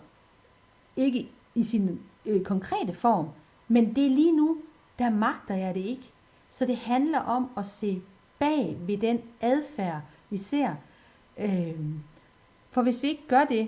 ikke 0.95 1.31
i 1.55 1.63
sin 1.63 1.99
øh, 2.25 2.43
konkrete 2.43 2.93
form, 2.93 3.29
men 3.67 3.95
det 3.95 4.05
er 4.05 4.09
lige 4.09 4.37
nu, 4.37 4.57
der 4.99 5.09
magter 5.09 5.55
jeg 5.55 5.75
det 5.75 5.81
ikke. 5.81 6.11
Så 6.49 6.65
det 6.65 6.77
handler 6.77 7.19
om 7.19 7.49
at 7.57 7.65
se 7.65 8.01
bag 8.39 8.77
ved 8.79 8.97
den 8.97 9.21
adfærd, 9.41 10.01
vi 10.31 10.37
ser. 10.37 10.75
Øh, 11.37 11.75
for 12.71 12.81
hvis 12.81 13.03
vi 13.03 13.07
ikke 13.07 13.27
gør 13.27 13.43
det, 13.43 13.67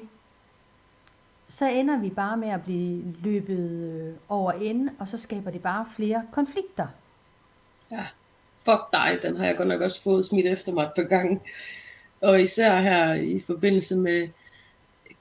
så 1.47 1.69
ender 1.69 1.99
vi 1.99 2.09
bare 2.09 2.37
med 2.37 2.49
at 2.49 2.63
blive 2.63 3.15
løbet 3.23 3.69
øh, 3.69 4.13
over 4.29 4.51
ende, 4.51 4.91
og 4.99 5.07
så 5.07 5.17
skaber 5.17 5.51
det 5.51 5.61
bare 5.61 5.85
flere 5.95 6.23
konflikter. 6.31 6.87
Ja, 7.91 8.05
fuck 8.65 8.81
dig, 8.93 9.19
den 9.21 9.37
har 9.37 9.45
jeg 9.45 9.57
godt 9.57 9.67
nok 9.67 9.81
også 9.81 10.01
fået 10.01 10.25
smidt 10.25 10.47
efter 10.47 10.71
mig 10.71 10.83
et 10.83 10.91
par 10.95 11.03
gange. 11.03 11.39
Og 12.21 12.41
især 12.41 12.81
her 12.81 13.13
i 13.13 13.39
forbindelse 13.39 13.97
med 13.97 14.27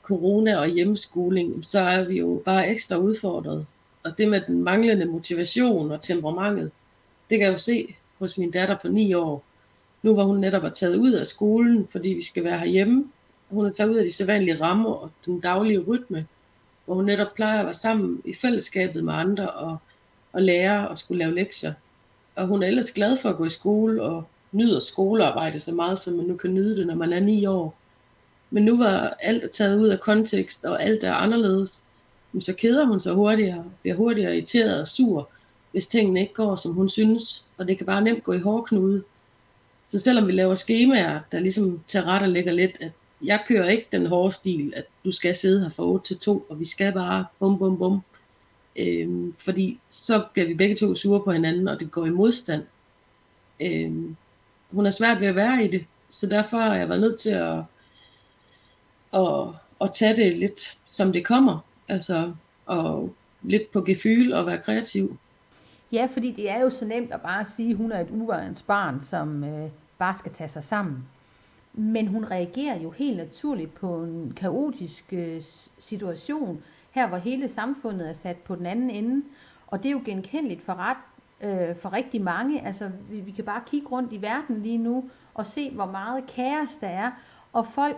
corona 0.02 0.57
og 0.57 0.68
hjemmeskoling, 0.68 1.64
så 1.64 1.81
er 1.81 2.05
vi 2.05 2.18
jo 2.18 2.42
bare 2.44 2.68
ekstra 2.68 2.96
udfordret. 2.96 3.66
Og 4.02 4.18
det 4.18 4.28
med 4.28 4.40
den 4.40 4.62
manglende 4.62 5.05
motivation 5.05 5.92
og 5.92 6.00
temperamentet, 6.00 6.70
det 7.31 7.38
kan 7.38 7.46
jeg 7.46 7.52
jo 7.52 7.59
se 7.59 7.96
hos 8.18 8.38
min 8.38 8.50
datter 8.50 8.78
på 8.83 8.88
9 8.88 9.14
år. 9.14 9.44
Nu 10.02 10.14
var 10.14 10.24
hun 10.24 10.38
netop 10.38 10.74
taget 10.74 10.96
ud 10.96 11.12
af 11.12 11.26
skolen, 11.26 11.88
fordi 11.92 12.08
vi 12.08 12.22
skal 12.24 12.44
være 12.44 12.58
herhjemme. 12.58 13.04
Hun 13.50 13.66
er 13.66 13.70
taget 13.70 13.90
ud 13.90 13.96
af 13.96 14.04
de 14.04 14.12
sædvanlige 14.12 14.60
rammer 14.60 14.90
og 14.90 15.10
den 15.26 15.40
daglige 15.40 15.78
rytme, 15.78 16.26
hvor 16.84 16.94
hun 16.94 17.04
netop 17.04 17.34
plejer 17.34 17.58
at 17.58 17.64
være 17.64 17.74
sammen 17.74 18.22
i 18.24 18.34
fællesskabet 18.34 19.04
med 19.04 19.14
andre 19.14 19.50
og, 19.50 19.76
og 20.32 20.42
lære 20.42 20.88
og 20.88 20.98
skulle 20.98 21.18
lave 21.18 21.34
lektier. 21.34 21.72
Og 22.36 22.46
hun 22.46 22.62
er 22.62 22.66
ellers 22.66 22.90
glad 22.90 23.16
for 23.16 23.28
at 23.28 23.36
gå 23.36 23.44
i 23.44 23.50
skole 23.50 24.02
og 24.02 24.24
nyder 24.52 24.80
skolearbejde 24.80 25.60
så 25.60 25.72
meget, 25.72 26.00
som 26.00 26.14
man 26.14 26.26
nu 26.26 26.36
kan 26.36 26.54
nyde 26.54 26.76
det, 26.76 26.86
når 26.86 26.94
man 26.94 27.12
er 27.12 27.20
ni 27.20 27.46
år. 27.46 27.74
Men 28.50 28.64
nu 28.64 28.78
var 28.78 29.16
alt 29.20 29.50
taget 29.50 29.80
ud 29.80 29.88
af 29.88 30.00
kontekst, 30.00 30.64
og 30.64 30.82
alt 30.82 31.04
er 31.04 31.12
anderledes. 31.12 31.82
Så 32.40 32.54
keder 32.54 32.84
hun 32.84 33.00
sig 33.00 33.12
hurtigere, 33.12 33.64
bliver 33.82 33.96
hurtigere 33.96 34.34
irriteret 34.34 34.80
og 34.80 34.88
sur, 34.88 35.28
hvis 35.70 35.86
tingene 35.86 36.20
ikke 36.20 36.34
går, 36.34 36.56
som 36.56 36.72
hun 36.72 36.88
synes. 36.88 37.44
Og 37.58 37.68
det 37.68 37.76
kan 37.76 37.86
bare 37.86 38.02
nemt 38.02 38.24
gå 38.24 38.32
i 38.32 38.38
hårdknude. 38.38 39.02
Så 39.92 39.98
selvom 39.98 40.26
vi 40.26 40.33
laver 40.33 40.55
skemaer, 40.55 41.20
der 41.33 41.38
ligesom 41.38 41.81
tager 41.88 42.07
ret 42.07 42.22
og 42.22 42.28
lægger 42.28 42.52
lidt, 42.52 42.76
at 42.81 42.90
jeg 43.22 43.40
kører 43.48 43.68
ikke 43.68 43.87
den 43.92 44.07
hårde 44.07 44.33
stil, 44.33 44.72
at 44.76 44.85
du 45.05 45.11
skal 45.11 45.35
sidde 45.37 45.62
her 45.62 45.70
fra 45.70 45.85
8 45.85 46.07
til 46.07 46.18
2, 46.18 46.46
og 46.48 46.61
vi 46.61 46.64
skal 46.64 46.92
bare 46.92 47.26
bum 47.38 47.59
bum 47.59 47.78
bum. 47.78 48.02
Øhm, 48.76 49.35
fordi 49.38 49.81
så 49.90 50.24
bliver 50.33 50.48
vi 50.48 50.55
begge 50.55 50.76
to 50.76 50.94
sure 50.94 51.20
på 51.24 51.33
hinanden, 51.33 51.68
og 51.68 51.81
det 51.81 51.90
går 51.90 52.07
i 52.07 52.11
modstand. 52.11 52.64
Øhm, 53.61 54.16
hun 54.70 54.87
er 54.87 54.90
svært 54.90 55.20
ved 55.20 55.28
at 55.28 55.37
være 55.37 55.64
i 55.64 55.68
det, 55.68 55.85
så 56.09 56.26
derfor 56.26 56.57
har 56.57 56.76
jeg 56.76 56.88
været 56.88 57.00
nødt 57.00 57.20
til 57.20 57.31
at, 57.31 57.59
at, 59.14 59.46
at 59.81 59.92
tage 59.92 60.16
det 60.16 60.38
lidt 60.38 60.78
som 60.87 61.12
det 61.12 61.24
kommer. 61.24 61.59
Altså, 61.88 62.33
og 62.66 63.14
lidt 63.42 63.72
på 63.72 63.81
gefyl 63.81 64.33
og 64.33 64.46
være 64.46 64.59
kreativ. 64.59 65.18
Ja, 65.92 66.09
fordi 66.12 66.33
det 66.33 66.50
er 66.50 66.61
jo 66.61 66.70
så 66.70 66.85
nemt 66.85 67.12
at 67.12 67.20
bare 67.20 67.44
sige, 67.44 67.70
at 67.70 67.76
hun 67.76 67.92
er 67.92 68.00
et 68.00 68.11
uvarens 68.11 68.62
barn, 68.62 69.02
som 69.02 69.44
øh, 69.44 69.70
bare 70.02 70.14
skal 70.14 70.32
tage 70.32 70.48
sig 70.48 70.64
sammen. 70.64 71.04
Men 71.72 72.06
hun 72.06 72.24
reagerer 72.24 72.78
jo 72.78 72.90
helt 72.90 73.16
naturligt 73.16 73.74
på 73.74 74.02
en 74.02 74.32
kaotisk 74.36 75.04
øh, 75.12 75.42
situation, 75.78 76.62
her 76.90 77.08
hvor 77.08 77.16
hele 77.16 77.48
samfundet 77.48 78.08
er 78.08 78.12
sat 78.12 78.36
på 78.36 78.54
den 78.54 78.66
anden 78.66 78.90
ende. 78.90 79.24
Og 79.66 79.82
det 79.82 79.88
er 79.88 79.92
jo 79.92 80.00
genkendeligt 80.04 80.62
for, 80.62 80.74
ret, 80.74 80.96
øh, 81.40 81.76
for 81.76 81.92
rigtig 81.92 82.22
mange. 82.22 82.66
Altså, 82.66 82.90
vi, 83.10 83.20
vi 83.20 83.30
kan 83.30 83.44
bare 83.44 83.62
kigge 83.66 83.88
rundt 83.88 84.12
i 84.12 84.22
verden 84.22 84.62
lige 84.62 84.78
nu 84.78 85.10
og 85.34 85.46
se, 85.46 85.70
hvor 85.70 85.86
meget 85.86 86.26
kaos 86.26 86.74
der 86.80 86.88
er. 86.88 87.10
Og 87.52 87.66
folk, 87.66 87.96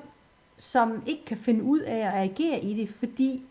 som 0.56 1.02
ikke 1.06 1.24
kan 1.24 1.36
finde 1.36 1.62
ud 1.62 1.80
af 1.80 1.98
at 1.98 2.30
agere 2.30 2.60
i 2.60 2.74
det, 2.74 2.88
fordi 2.88 3.42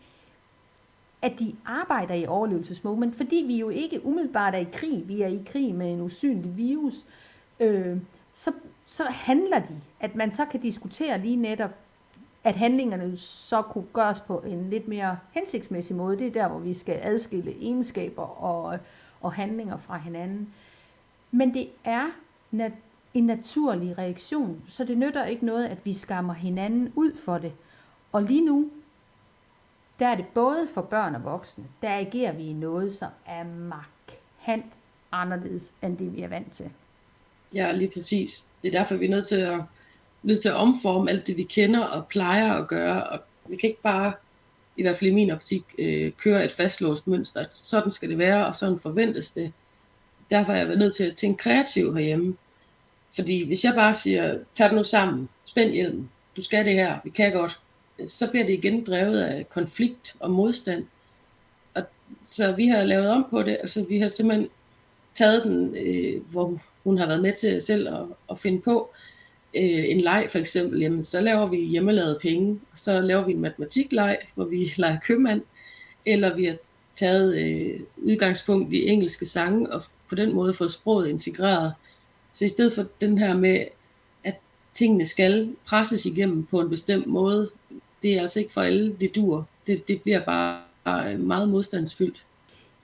at 1.22 1.32
de 1.38 1.54
arbejder 1.64 2.14
i 2.14 2.26
overlevelsesmode, 2.26 3.00
men 3.00 3.12
fordi 3.12 3.44
vi 3.46 3.56
jo 3.56 3.68
ikke 3.68 4.06
umiddelbart 4.06 4.54
er 4.54 4.58
i 4.58 4.68
krig, 4.72 5.08
vi 5.08 5.22
er 5.22 5.28
i 5.28 5.42
krig 5.46 5.74
med 5.74 5.92
en 5.92 6.00
usynlig 6.00 6.56
virus, 6.56 7.04
øh, 7.60 7.96
så, 8.34 8.52
så 8.86 9.04
handler 9.04 9.58
de, 9.58 9.80
at 10.00 10.14
man 10.14 10.32
så 10.32 10.44
kan 10.44 10.60
diskutere 10.60 11.18
lige 11.18 11.36
netop, 11.36 11.70
at 12.44 12.56
handlingerne 12.56 13.16
så 13.16 13.62
kunne 13.62 13.86
gøres 13.92 14.20
på 14.20 14.38
en 14.40 14.70
lidt 14.70 14.88
mere 14.88 15.18
hensigtsmæssig 15.30 15.96
måde. 15.96 16.18
Det 16.18 16.26
er 16.26 16.30
der, 16.32 16.48
hvor 16.48 16.58
vi 16.58 16.74
skal 16.74 17.00
adskille 17.02 17.50
egenskaber 17.62 18.22
og, 18.22 18.78
og 19.20 19.32
handlinger 19.32 19.76
fra 19.76 19.96
hinanden. 19.96 20.54
Men 21.30 21.54
det 21.54 21.68
er 21.84 22.06
nat- 22.50 22.72
en 23.14 23.26
naturlig 23.26 23.98
reaktion, 23.98 24.62
så 24.68 24.84
det 24.84 24.98
nytter 24.98 25.24
ikke 25.24 25.46
noget, 25.46 25.66
at 25.66 25.84
vi 25.86 25.94
skammer 25.94 26.34
hinanden 26.34 26.92
ud 26.96 27.16
for 27.16 27.38
det. 27.38 27.52
Og 28.12 28.22
lige 28.22 28.44
nu, 28.44 28.70
der 29.98 30.06
er 30.08 30.14
det 30.14 30.26
både 30.34 30.68
for 30.74 30.82
børn 30.82 31.14
og 31.14 31.24
voksne, 31.24 31.64
der 31.82 31.98
agerer 31.98 32.32
vi 32.32 32.42
i 32.42 32.52
noget, 32.52 32.94
som 32.94 33.10
er 33.26 33.44
markant 33.44 34.72
anderledes, 35.12 35.72
end 35.82 35.98
det 35.98 36.16
vi 36.16 36.22
er 36.22 36.28
vant 36.28 36.52
til. 36.52 36.70
Ja, 37.54 37.72
lige 37.72 37.90
præcis. 37.90 38.48
Det 38.62 38.74
er 38.74 38.78
derfor, 38.80 38.94
vi 38.94 39.06
er 39.06 39.10
nødt 39.10 39.26
til 39.26 39.36
at, 39.36 39.60
nødt 40.22 40.42
til 40.42 40.48
at 40.48 40.54
omforme 40.54 41.10
alt 41.10 41.26
det, 41.26 41.36
vi 41.36 41.42
kender 41.42 41.80
og 41.80 42.06
plejer 42.06 42.52
at 42.52 42.68
gøre. 42.68 43.04
Og 43.04 43.20
vi 43.46 43.56
kan 43.56 43.68
ikke 43.68 43.82
bare, 43.82 44.12
i 44.76 44.82
hvert 44.82 44.96
fald 44.96 45.10
i 45.10 45.14
min 45.14 45.30
optik, 45.30 45.62
øh, 45.78 46.12
køre 46.12 46.44
et 46.44 46.52
fastlåst 46.52 47.06
mønster. 47.06 47.40
At 47.40 47.54
sådan 47.54 47.90
skal 47.90 48.08
det 48.08 48.18
være, 48.18 48.46
og 48.46 48.54
sådan 48.54 48.78
forventes 48.78 49.30
det. 49.30 49.52
Derfor 50.30 50.52
er 50.52 50.66
jeg 50.66 50.76
nødt 50.76 50.96
til 50.96 51.04
at 51.04 51.16
tænke 51.16 51.42
kreativt 51.42 51.94
herhjemme. 51.94 52.36
Fordi 53.14 53.46
hvis 53.46 53.64
jeg 53.64 53.74
bare 53.74 53.94
siger, 53.94 54.38
tag 54.54 54.68
det 54.68 54.76
nu 54.76 54.84
sammen, 54.84 55.28
spænd 55.44 55.70
hjelmen, 55.70 56.10
du 56.36 56.42
skal 56.42 56.64
det 56.64 56.74
her, 56.74 56.98
vi 57.04 57.10
kan 57.10 57.32
godt, 57.32 57.60
så 58.06 58.30
bliver 58.30 58.46
det 58.46 58.52
igen 58.52 58.84
drevet 58.84 59.20
af 59.20 59.48
konflikt 59.48 60.16
og 60.20 60.30
modstand. 60.30 60.86
Og, 61.74 61.82
så 62.24 62.52
vi 62.52 62.66
har 62.66 62.82
lavet 62.82 63.08
om 63.08 63.26
på 63.30 63.42
det, 63.42 63.58
altså 63.60 63.84
vi 63.88 63.98
har 63.98 64.08
simpelthen 64.08 64.48
taget 65.14 65.44
den, 65.44 65.76
øh, 65.76 66.22
hvor 66.30 66.60
hun 66.84 66.98
har 66.98 67.06
været 67.06 67.22
med 67.22 67.32
til 67.32 67.62
selv 67.62 67.88
at, 67.88 68.04
at 68.30 68.38
finde 68.38 68.60
på 68.60 68.90
øh, 69.54 69.84
en 69.90 70.00
leg 70.00 70.28
for 70.30 70.38
eksempel, 70.38 70.80
jamen 70.80 71.04
så 71.04 71.20
laver 71.20 71.46
vi 71.46 71.56
hjemmelavede 71.56 72.18
penge, 72.22 72.60
og 72.72 72.78
så 72.78 73.00
laver 73.00 73.24
vi 73.24 73.32
en 73.32 73.40
matematikleg, 73.40 74.18
hvor 74.34 74.44
vi 74.44 74.72
leger 74.76 74.98
købmand, 75.00 75.42
eller 76.06 76.34
vi 76.36 76.44
har 76.44 76.56
taget 76.96 77.36
øh, 77.36 77.80
udgangspunkt 77.96 78.72
i 78.72 78.88
engelske 78.88 79.26
sange, 79.26 79.72
og 79.72 79.82
på 80.08 80.14
den 80.14 80.34
måde 80.34 80.54
fået 80.54 80.72
sproget 80.72 81.08
integreret. 81.08 81.72
Så 82.32 82.44
i 82.44 82.48
stedet 82.48 82.72
for 82.72 82.86
den 83.00 83.18
her 83.18 83.34
med, 83.36 83.64
at 84.24 84.34
tingene 84.74 85.06
skal 85.06 85.54
presses 85.66 86.06
igennem 86.06 86.46
på 86.46 86.60
en 86.60 86.70
bestemt 86.70 87.06
måde, 87.06 87.50
det 88.02 88.14
er 88.14 88.20
altså 88.20 88.38
ikke 88.38 88.52
for 88.52 88.62
alle, 88.62 88.96
det 89.00 89.14
dur. 89.14 89.46
Det, 89.66 89.88
det 89.88 90.02
bliver 90.02 90.24
bare 90.24 91.12
øh, 91.12 91.20
meget 91.20 91.48
modstandsfyldt. 91.48 92.24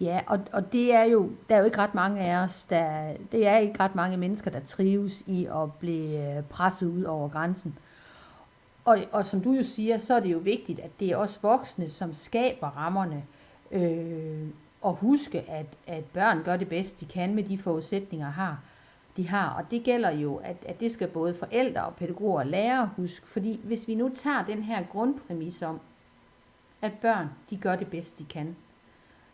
Ja, 0.01 0.21
og, 0.27 0.41
og 0.53 0.73
det 0.73 0.95
er 0.95 1.03
jo, 1.03 1.31
der 1.49 1.55
er 1.55 1.59
jo 1.59 1.65
ikke 1.65 1.79
ret 1.79 1.95
mange 1.95 2.21
af 2.21 2.45
os, 2.45 2.65
der, 2.65 3.13
det 3.33 3.47
er 3.47 3.57
ikke 3.57 3.81
ret 3.81 3.95
mange 3.95 4.17
mennesker, 4.17 4.51
der 4.51 4.61
trives 4.61 5.23
i 5.27 5.45
at 5.45 5.73
blive 5.73 6.37
øh, 6.37 6.43
presset 6.45 6.87
ud 6.87 7.03
over 7.03 7.29
grænsen. 7.29 7.79
Og, 8.85 8.99
og 9.13 9.27
som 9.27 9.41
du 9.41 9.53
jo 9.53 9.63
siger, 9.63 9.99
så 9.99 10.15
er 10.15 10.21
det 10.21 10.33
jo 10.33 10.39
vigtigt, 10.39 10.81
at 10.81 10.91
det 11.01 11.11
er 11.11 11.17
os 11.17 11.43
voksne, 11.43 11.91
som 11.91 12.15
skaber 12.15 12.67
rammerne, 12.67 13.25
øh, 13.71 14.49
og 14.83 14.95
huske, 14.95 15.51
at, 15.51 15.67
at 15.87 16.05
børn 16.05 16.43
gør 16.45 16.57
det 16.57 16.69
bedst, 16.69 17.01
de 17.01 17.07
kan 17.07 17.35
med 17.35 17.45
de 17.45 17.59
forudsætninger, 17.59 18.31
har, 18.31 18.61
de 19.17 19.29
har. 19.29 19.51
Og 19.51 19.71
det 19.71 19.85
gælder 19.85 20.11
jo, 20.11 20.37
at, 20.37 20.57
at 20.67 20.81
det 20.81 20.93
skal 20.93 21.09
både 21.09 21.35
forældre 21.35 21.85
og 21.85 21.95
pædagoger 21.95 22.41
og 22.41 22.47
lærere 22.47 22.91
huske. 22.97 23.27
Fordi 23.27 23.61
hvis 23.65 23.89
vi 23.89 23.95
nu 23.95 24.09
tager 24.15 24.45
den 24.45 24.63
her 24.63 24.85
grundpræmis 24.93 25.63
om, 25.63 25.81
at 26.83 26.93
børn 26.93 27.31
de 27.51 27.57
gør 27.57 27.77
det 27.77 27.87
bedst, 27.87 28.19
de 28.19 28.25
kan, 28.25 28.57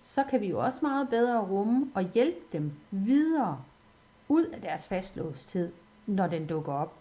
så 0.06 0.24
kan 0.30 0.40
vi 0.40 0.46
jo 0.46 0.60
også 0.60 0.78
meget 0.82 1.08
bedre 1.08 1.40
rumme 1.40 1.90
og 1.94 2.02
hjælpe 2.14 2.40
dem 2.52 2.72
videre 2.90 3.62
ud 4.28 4.44
af 4.44 4.60
deres 4.60 4.86
fastlåsthed, 4.86 5.72
når 6.06 6.26
den 6.26 6.46
dukker 6.46 6.72
op. 6.72 6.94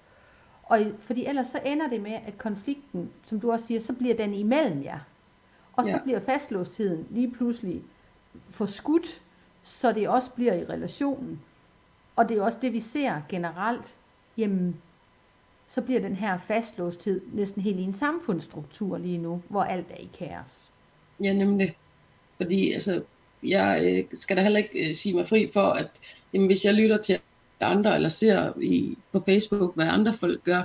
Og 0.64 0.80
fordi 0.99 1.26
ellers 1.26 1.47
så 1.47 1.60
ender 1.66 1.88
det 1.88 2.01
med, 2.01 2.12
at 2.12 2.38
konflikten, 2.38 3.12
som 3.26 3.39
du 3.39 3.51
også 3.51 3.66
siger, 3.66 3.80
så 3.80 3.93
bliver 3.93 4.16
den 4.16 4.34
imellem 4.34 4.84
jer. 4.84 4.99
Og 5.74 5.86
så 5.86 5.91
ja. 5.91 6.03
bliver 6.03 6.20
fastlåstheden 6.20 7.08
lige 7.10 7.32
pludselig 7.32 7.84
forskudt, 8.49 9.22
så 9.62 9.91
det 9.91 10.10
også 10.10 10.32
bliver 10.32 10.53
i 10.53 10.66
relationen. 10.66 11.41
Og 12.16 12.30
det 12.30 12.38
er 12.38 12.41
også 12.41 12.60
det, 12.62 12.74
vi 12.74 12.80
ser 12.80 13.22
generelt. 13.30 13.95
Jamen, 14.38 14.82
så 15.68 15.82
bliver 15.82 16.01
den 16.01 16.16
her 16.16 16.38
fastlåsthed 16.38 17.22
næsten 17.34 17.62
helt 17.62 17.80
i 17.80 17.84
en 17.84 17.93
samfundsstruktur 17.93 18.97
lige 18.97 19.18
nu, 19.18 19.41
hvor 19.49 19.64
alt 19.64 19.91
er 19.91 19.97
i 19.97 20.10
kaos. 20.20 20.72
Ja, 21.20 21.34
nemlig. 21.34 21.78
Fordi 22.38 22.71
altså, 22.71 23.01
jeg 23.43 23.81
øh, 23.86 24.19
skal 24.19 24.38
da 24.38 24.41
heller 24.41 24.59
ikke 24.59 24.89
øh, 24.89 24.95
sige 24.95 25.15
mig 25.15 25.27
fri 25.27 25.49
for, 25.53 25.69
at 25.69 25.88
jamen, 26.33 26.47
hvis 26.47 26.65
jeg 26.65 26.73
lytter 26.73 26.97
til 26.97 27.19
andre, 27.61 27.95
eller 27.95 28.09
ser 28.09 28.53
i, 28.61 28.97
på 29.11 29.23
Facebook, 29.25 29.75
hvad 29.75 29.86
andre 29.86 30.13
folk 30.13 30.43
gør, 30.43 30.63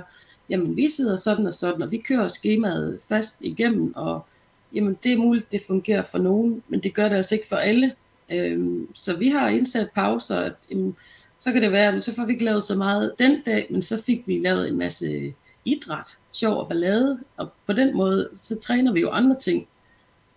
jamen 0.49 0.75
vi 0.75 0.89
sidder 0.89 1.15
sådan 1.15 1.47
og 1.47 1.53
sådan, 1.53 1.81
og 1.81 1.91
vi 1.91 1.97
kører 1.97 2.27
skemaet 2.27 2.99
fast 3.09 3.41
igennem, 3.41 3.95
og 3.95 4.25
jamen 4.73 4.97
det 5.03 5.11
er 5.11 5.17
muligt, 5.17 5.51
det 5.51 5.63
fungerer 5.67 6.03
for 6.11 6.17
nogen, 6.17 6.63
men 6.67 6.83
det 6.83 6.93
gør 6.93 7.09
det 7.09 7.15
altså 7.15 7.35
ikke 7.35 7.47
for 7.47 7.55
alle. 7.55 7.95
Øhm, 8.31 8.87
så 8.95 9.17
vi 9.17 9.27
har 9.27 9.49
indsat 9.49 9.89
pauser, 9.95 10.35
at 10.35 10.53
jamen, 10.71 10.95
så 11.39 11.51
kan 11.51 11.61
det 11.61 11.71
være, 11.71 11.95
at 11.95 12.03
så 12.03 12.15
får 12.15 12.25
vi 12.25 12.33
ikke 12.33 12.45
lavet 12.45 12.63
så 12.63 12.75
meget 12.75 13.13
den 13.19 13.41
dag, 13.45 13.67
men 13.69 13.81
så 13.81 14.01
fik 14.01 14.27
vi 14.27 14.39
lavet 14.39 14.67
en 14.67 14.77
masse 14.77 15.33
idræt, 15.65 16.17
sjov 16.31 16.57
og 16.57 16.67
ballade, 16.67 17.19
og 17.37 17.49
på 17.65 17.73
den 17.73 17.97
måde, 17.97 18.29
så 18.35 18.55
træner 18.59 18.93
vi 18.93 18.99
jo 18.99 19.09
andre 19.09 19.39
ting. 19.39 19.67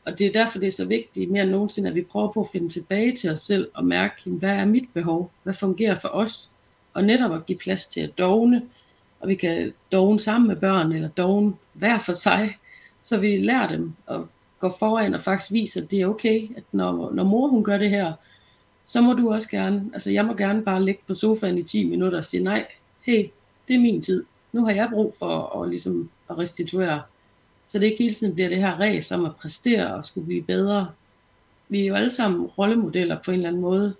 Og 0.06 0.18
det 0.18 0.26
er 0.26 0.32
derfor, 0.32 0.58
det 0.58 0.66
er 0.66 0.72
så 0.72 0.84
vigtigt 0.84 1.30
mere 1.30 1.42
end 1.42 1.50
nogensinde, 1.50 1.88
at 1.88 1.94
vi 1.94 2.02
prøver 2.02 2.32
på 2.32 2.40
at 2.40 2.48
finde 2.52 2.68
tilbage 2.68 3.16
til 3.16 3.30
os 3.30 3.40
selv 3.40 3.68
og 3.74 3.84
mærke, 3.84 4.30
hvad 4.30 4.50
er 4.56 4.64
mit 4.64 4.88
behov? 4.94 5.30
Hvad 5.42 5.54
fungerer 5.54 5.98
for 5.98 6.08
os? 6.08 6.50
Og 6.94 7.04
netop 7.04 7.34
at 7.34 7.46
give 7.46 7.58
plads 7.58 7.86
til 7.86 8.00
at 8.00 8.18
dogne, 8.18 8.62
og 9.20 9.28
vi 9.28 9.34
kan 9.34 9.72
dogne 9.92 10.20
sammen 10.20 10.48
med 10.48 10.56
børn, 10.56 10.92
eller 10.92 11.08
dogne 11.08 11.54
hver 11.72 11.98
for 11.98 12.12
sig, 12.12 12.58
så 13.02 13.18
vi 13.18 13.36
lærer 13.36 13.68
dem 13.68 13.92
at 14.08 14.20
gå 14.58 14.76
foran 14.78 15.14
og 15.14 15.20
faktisk 15.20 15.52
vise, 15.52 15.80
at 15.80 15.90
det 15.90 16.00
er 16.00 16.06
okay, 16.06 16.48
at 16.56 16.64
når, 16.72 17.12
når 17.12 17.24
mor 17.24 17.48
hun 17.48 17.64
gør 17.64 17.78
det 17.78 17.90
her, 17.90 18.12
så 18.84 19.00
må 19.00 19.12
du 19.12 19.32
også 19.32 19.50
gerne, 19.50 19.90
altså 19.92 20.10
jeg 20.10 20.24
må 20.24 20.34
gerne 20.34 20.62
bare 20.62 20.84
ligge 20.84 21.00
på 21.06 21.14
sofaen 21.14 21.58
i 21.58 21.62
10 21.62 21.90
minutter 21.90 22.18
og 22.18 22.24
sige, 22.24 22.42
nej, 22.42 22.66
hey, 23.00 23.28
det 23.68 23.76
er 23.76 23.80
min 23.80 24.02
tid. 24.02 24.24
Nu 24.52 24.64
har 24.64 24.72
jeg 24.72 24.88
brug 24.92 25.14
for 25.18 25.62
at, 25.62 25.68
ligesom, 25.68 26.10
at 26.30 26.38
restituere. 26.38 27.02
Så 27.66 27.78
det 27.78 27.86
ikke 27.86 28.02
hele 28.02 28.14
tiden 28.14 28.34
bliver 28.34 28.48
det 28.48 28.58
her 28.58 28.80
ræs 28.80 29.12
om 29.12 29.24
at 29.24 29.36
præstere 29.36 29.94
og 29.94 30.04
skulle 30.04 30.26
blive 30.26 30.42
bedre. 30.42 30.90
Vi 31.68 31.80
er 31.80 31.86
jo 31.86 31.94
alle 31.94 32.10
sammen 32.10 32.46
rollemodeller 32.46 33.18
på 33.24 33.30
en 33.30 33.36
eller 33.36 33.48
anden 33.48 33.62
måde. 33.62 33.94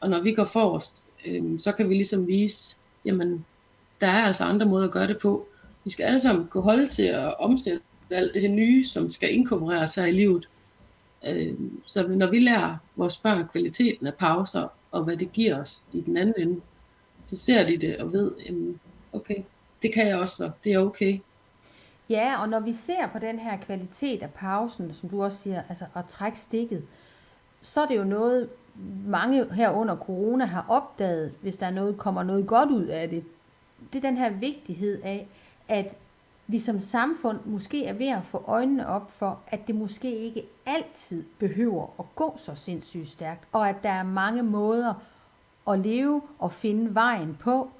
Og 0.00 0.10
når 0.10 0.20
vi 0.20 0.34
går 0.34 0.44
forrest, 0.44 1.06
øh, 1.26 1.60
så 1.60 1.72
kan 1.72 1.88
vi 1.88 1.94
ligesom 1.94 2.26
vise, 2.26 2.76
jamen, 3.04 3.44
der 4.00 4.06
er 4.06 4.24
altså 4.24 4.44
andre 4.44 4.66
måder 4.66 4.84
at 4.86 4.92
gøre 4.92 5.06
det 5.06 5.18
på. 5.18 5.46
Vi 5.84 5.90
skal 5.90 6.04
alle 6.04 6.20
sammen 6.20 6.46
kunne 6.46 6.62
holde 6.62 6.88
til 6.88 7.02
at 7.02 7.34
omsætte 7.38 7.82
alt 8.10 8.34
det 8.34 8.42
her 8.42 8.48
nye, 8.48 8.84
som 8.84 9.10
skal 9.10 9.34
inkorporeres 9.34 9.94
her 9.94 10.04
i 10.04 10.12
livet. 10.12 10.48
Øh, 11.26 11.54
så 11.86 12.08
når 12.08 12.30
vi 12.30 12.40
lærer 12.40 12.76
vores 12.96 13.16
børn 13.16 13.48
kvaliteten 13.52 14.06
af 14.06 14.14
pauser, 14.14 14.68
og 14.90 15.04
hvad 15.04 15.16
det 15.16 15.32
giver 15.32 15.60
os 15.60 15.82
i 15.92 16.00
den 16.00 16.16
anden 16.16 16.34
ende, 16.38 16.60
så 17.26 17.36
ser 17.36 17.66
de 17.66 17.76
det 17.76 17.96
og 17.96 18.12
ved, 18.12 18.32
jamen, 18.46 18.80
okay, 19.12 19.36
det 19.82 19.92
kan 19.92 20.06
jeg 20.06 20.16
også, 20.16 20.50
det 20.64 20.72
er 20.72 20.78
okay. 20.78 21.18
Ja, 22.10 22.40
og 22.40 22.48
når 22.48 22.60
vi 22.60 22.72
ser 22.72 23.06
på 23.12 23.18
den 23.18 23.38
her 23.38 23.56
kvalitet 23.56 24.22
af 24.22 24.30
pausen, 24.30 24.94
som 24.94 25.08
du 25.08 25.24
også 25.24 25.38
siger, 25.38 25.62
altså 25.68 25.84
at 25.94 26.04
trække 26.04 26.38
stikket, 26.38 26.84
så 27.62 27.80
er 27.80 27.86
det 27.86 27.96
jo 27.96 28.04
noget, 28.04 28.48
mange 29.06 29.54
her 29.54 29.70
under 29.70 29.96
corona 29.96 30.44
har 30.44 30.66
opdaget, 30.68 31.32
hvis 31.42 31.56
der 31.56 31.66
er 31.66 31.70
noget, 31.70 31.98
kommer 31.98 32.22
noget 32.22 32.46
godt 32.46 32.70
ud 32.70 32.84
af 32.84 33.08
det. 33.08 33.24
Det 33.92 34.04
er 34.04 34.08
den 34.08 34.16
her 34.16 34.30
vigtighed 34.30 35.02
af, 35.02 35.28
at 35.68 35.94
vi 36.46 36.58
som 36.58 36.80
samfund 36.80 37.38
måske 37.44 37.86
er 37.86 37.92
ved 37.92 38.08
at 38.08 38.24
få 38.24 38.44
øjnene 38.46 38.88
op 38.88 39.10
for, 39.10 39.40
at 39.46 39.66
det 39.66 39.74
måske 39.74 40.16
ikke 40.16 40.42
altid 40.66 41.24
behøver 41.38 41.86
at 41.98 42.04
gå 42.16 42.34
så 42.38 42.54
sindssygt 42.54 43.08
stærkt, 43.08 43.44
og 43.52 43.68
at 43.68 43.76
der 43.82 43.90
er 43.90 44.02
mange 44.02 44.42
måder 44.42 44.94
at 45.68 45.78
leve 45.78 46.22
og 46.38 46.52
finde 46.52 46.94
vejen 46.94 47.36
på, 47.40 47.70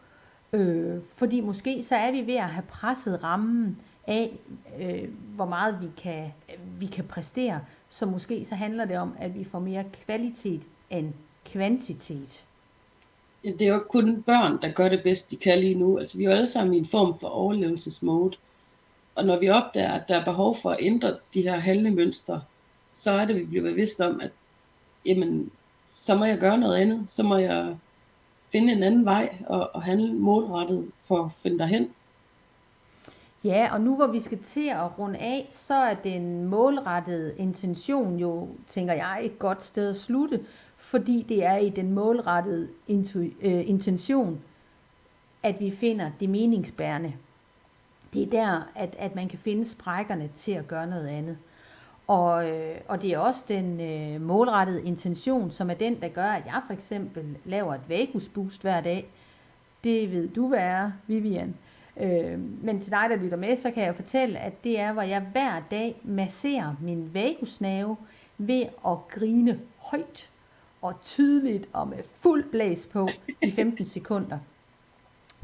øh, 0.52 0.98
fordi 1.14 1.40
måske 1.40 1.82
så 1.82 1.96
er 1.96 2.12
vi 2.12 2.26
ved 2.26 2.34
at 2.34 2.48
have 2.48 2.64
presset 2.68 3.24
rammen 3.24 3.78
af, 4.06 4.32
øh, 4.80 5.08
hvor 5.34 5.46
meget 5.46 5.78
vi 5.80 5.86
kan, 6.02 6.32
vi 6.80 6.86
kan 6.86 7.04
præstere, 7.04 7.60
så 7.88 8.06
måske 8.06 8.44
så 8.44 8.54
handler 8.54 8.84
det 8.84 8.98
om, 8.98 9.14
at 9.18 9.38
vi 9.38 9.44
får 9.44 9.58
mere 9.58 9.84
kvalitet 10.04 10.62
end 10.90 11.12
kvantitet. 11.44 12.44
Det 13.44 13.62
er 13.62 13.74
jo 13.74 13.84
kun 13.88 14.22
børn, 14.22 14.62
der 14.62 14.72
gør 14.72 14.88
det 14.88 15.02
bedst, 15.02 15.30
de 15.30 15.36
kan 15.36 15.58
lige 15.58 15.74
nu. 15.74 15.98
Altså, 15.98 16.18
vi 16.18 16.24
er 16.24 16.28
jo 16.28 16.36
alle 16.36 16.48
sammen 16.48 16.74
i 16.74 16.78
en 16.78 16.86
form 16.86 17.18
for 17.18 17.28
overlevelsesmode. 17.28 18.36
Og 19.14 19.24
når 19.24 19.38
vi 19.38 19.48
opdager, 19.48 19.92
at 19.92 20.08
der 20.08 20.16
er 20.16 20.24
behov 20.24 20.56
for 20.62 20.70
at 20.70 20.78
ændre 20.80 21.16
de 21.34 21.42
her 21.42 21.56
handlemønstre, 21.58 22.42
så 22.90 23.10
er 23.10 23.24
det, 23.24 23.34
at 23.34 23.40
vi 23.40 23.44
bliver 23.44 23.62
bevidst 23.70 24.00
om, 24.00 24.20
at 24.20 24.30
jamen, 25.06 25.50
så 25.86 26.14
må 26.14 26.24
jeg 26.24 26.38
gøre 26.38 26.58
noget 26.58 26.76
andet. 26.76 27.10
Så 27.10 27.22
må 27.22 27.36
jeg 27.36 27.76
finde 28.52 28.72
en 28.72 28.82
anden 28.82 29.04
vej 29.04 29.36
og, 29.46 29.70
og 29.74 29.82
handle 29.82 30.12
målrettet 30.12 30.90
for 31.04 31.24
at 31.24 31.30
finde 31.42 31.58
derhen. 31.58 31.90
Ja, 33.44 33.68
og 33.72 33.80
nu 33.80 33.96
hvor 33.96 34.06
vi 34.06 34.20
skal 34.20 34.38
til 34.38 34.68
at 34.68 34.98
runde 34.98 35.18
af, 35.18 35.48
så 35.52 35.74
er 35.74 35.94
den 35.94 36.44
målrettede 36.44 37.34
intention 37.38 38.18
jo, 38.18 38.48
tænker 38.68 38.94
jeg, 38.94 39.20
et 39.22 39.38
godt 39.38 39.62
sted 39.62 39.90
at 39.90 39.96
slutte, 39.96 40.40
fordi 40.76 41.26
det 41.28 41.44
er 41.44 41.56
i 41.56 41.68
den 41.68 41.92
målrettede 41.92 42.68
intu- 42.90 43.46
øh, 43.46 43.68
intention, 43.68 44.40
at 45.42 45.60
vi 45.60 45.70
finder 45.70 46.10
det 46.20 46.30
meningsbærende 46.30 47.12
det 48.14 48.22
er 48.22 48.26
der, 48.26 48.68
at, 48.74 48.96
at 48.98 49.14
man 49.14 49.28
kan 49.28 49.38
finde 49.38 49.64
sprækkerne 49.64 50.30
til 50.34 50.52
at 50.52 50.68
gøre 50.68 50.86
noget 50.86 51.08
andet. 51.08 51.38
Og, 52.06 52.50
øh, 52.50 52.76
og 52.88 53.02
det 53.02 53.12
er 53.12 53.18
også 53.18 53.44
den 53.48 53.80
øh, 53.80 54.20
målrettede 54.20 54.84
intention, 54.84 55.50
som 55.50 55.70
er 55.70 55.74
den, 55.74 56.00
der 56.00 56.08
gør, 56.08 56.26
at 56.26 56.42
jeg 56.46 56.62
for 56.66 56.74
eksempel 56.74 57.24
laver 57.44 57.74
et 57.74 57.88
vagus 57.88 58.28
boost 58.28 58.62
hver 58.62 58.80
dag. 58.80 59.06
Det 59.84 60.12
ved 60.12 60.28
du, 60.28 60.48
hvad 60.48 60.58
er, 60.58 60.90
Vivian. 61.06 61.54
Øh, 62.00 62.38
men 62.38 62.80
til 62.80 62.92
dig, 62.92 63.06
der 63.10 63.16
lytter 63.16 63.36
med, 63.36 63.56
så 63.56 63.70
kan 63.70 63.84
jeg 63.84 63.96
fortælle, 63.96 64.38
at 64.38 64.64
det 64.64 64.80
er, 64.80 64.92
hvor 64.92 65.02
jeg 65.02 65.20
hver 65.20 65.60
dag 65.70 66.00
masserer 66.04 66.76
min 66.80 67.10
vagusnave 67.14 67.96
ved 68.38 68.62
at 68.86 69.08
grine 69.08 69.60
højt 69.78 70.30
og 70.82 71.00
tydeligt 71.02 71.68
og 71.72 71.88
med 71.88 71.98
fuld 72.14 72.44
blæs 72.44 72.86
på 72.86 73.08
i 73.42 73.50
15 73.50 73.86
sekunder. 73.86 74.38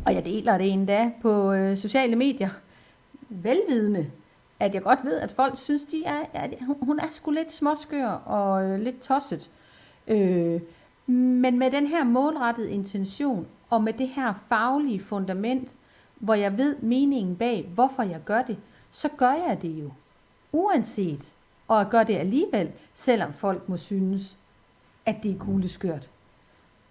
Og 0.07 0.14
jeg 0.14 0.24
deler 0.24 0.59
det 0.59 0.72
endda 0.72 1.12
på 1.22 1.53
øh, 1.53 1.76
sociale 1.76 2.16
medier, 2.16 2.51
velvidende, 3.28 4.11
at 4.61 4.74
jeg 4.74 4.82
godt 4.82 4.98
ved, 5.05 5.18
at 5.18 5.32
folk 5.32 5.59
synes, 5.59 5.84
de 5.84 6.05
er, 6.05 6.20
at 6.32 6.55
hun 6.82 7.01
er 7.01 7.09
sgu 7.11 7.30
lidt 7.30 7.53
småskør 7.53 8.09
og 8.09 8.64
øh, 8.64 8.80
lidt 8.80 9.01
tosset. 9.01 9.51
Øh, 10.09 10.61
men 11.07 11.59
med 11.59 11.70
den 11.70 11.86
her 11.86 12.05
målrettede 12.05 12.70
intention, 12.70 13.46
og 13.70 13.82
med 13.82 13.92
det 13.92 14.09
her 14.09 14.34
faglige 14.48 15.01
fundament, 15.01 15.70
hvor 16.20 16.34
jeg 16.34 16.58
ved 16.58 16.76
meningen 16.76 17.36
bag, 17.36 17.70
hvorfor 17.74 18.02
jeg 18.02 18.20
gør 18.24 18.42
det, 18.42 18.58
så 18.90 19.08
gør 19.16 19.32
jeg 19.32 19.62
det 19.62 19.68
jo. 19.68 19.90
Uanset, 20.52 21.32
og 21.68 21.78
jeg 21.78 21.88
gør 21.90 22.02
det 22.02 22.16
alligevel, 22.16 22.72
selvom 22.94 23.32
folk 23.32 23.68
må 23.68 23.76
synes, 23.76 24.36
at 25.06 25.16
det 25.22 25.30
er 25.34 25.38
kugleskørt. 25.38 26.08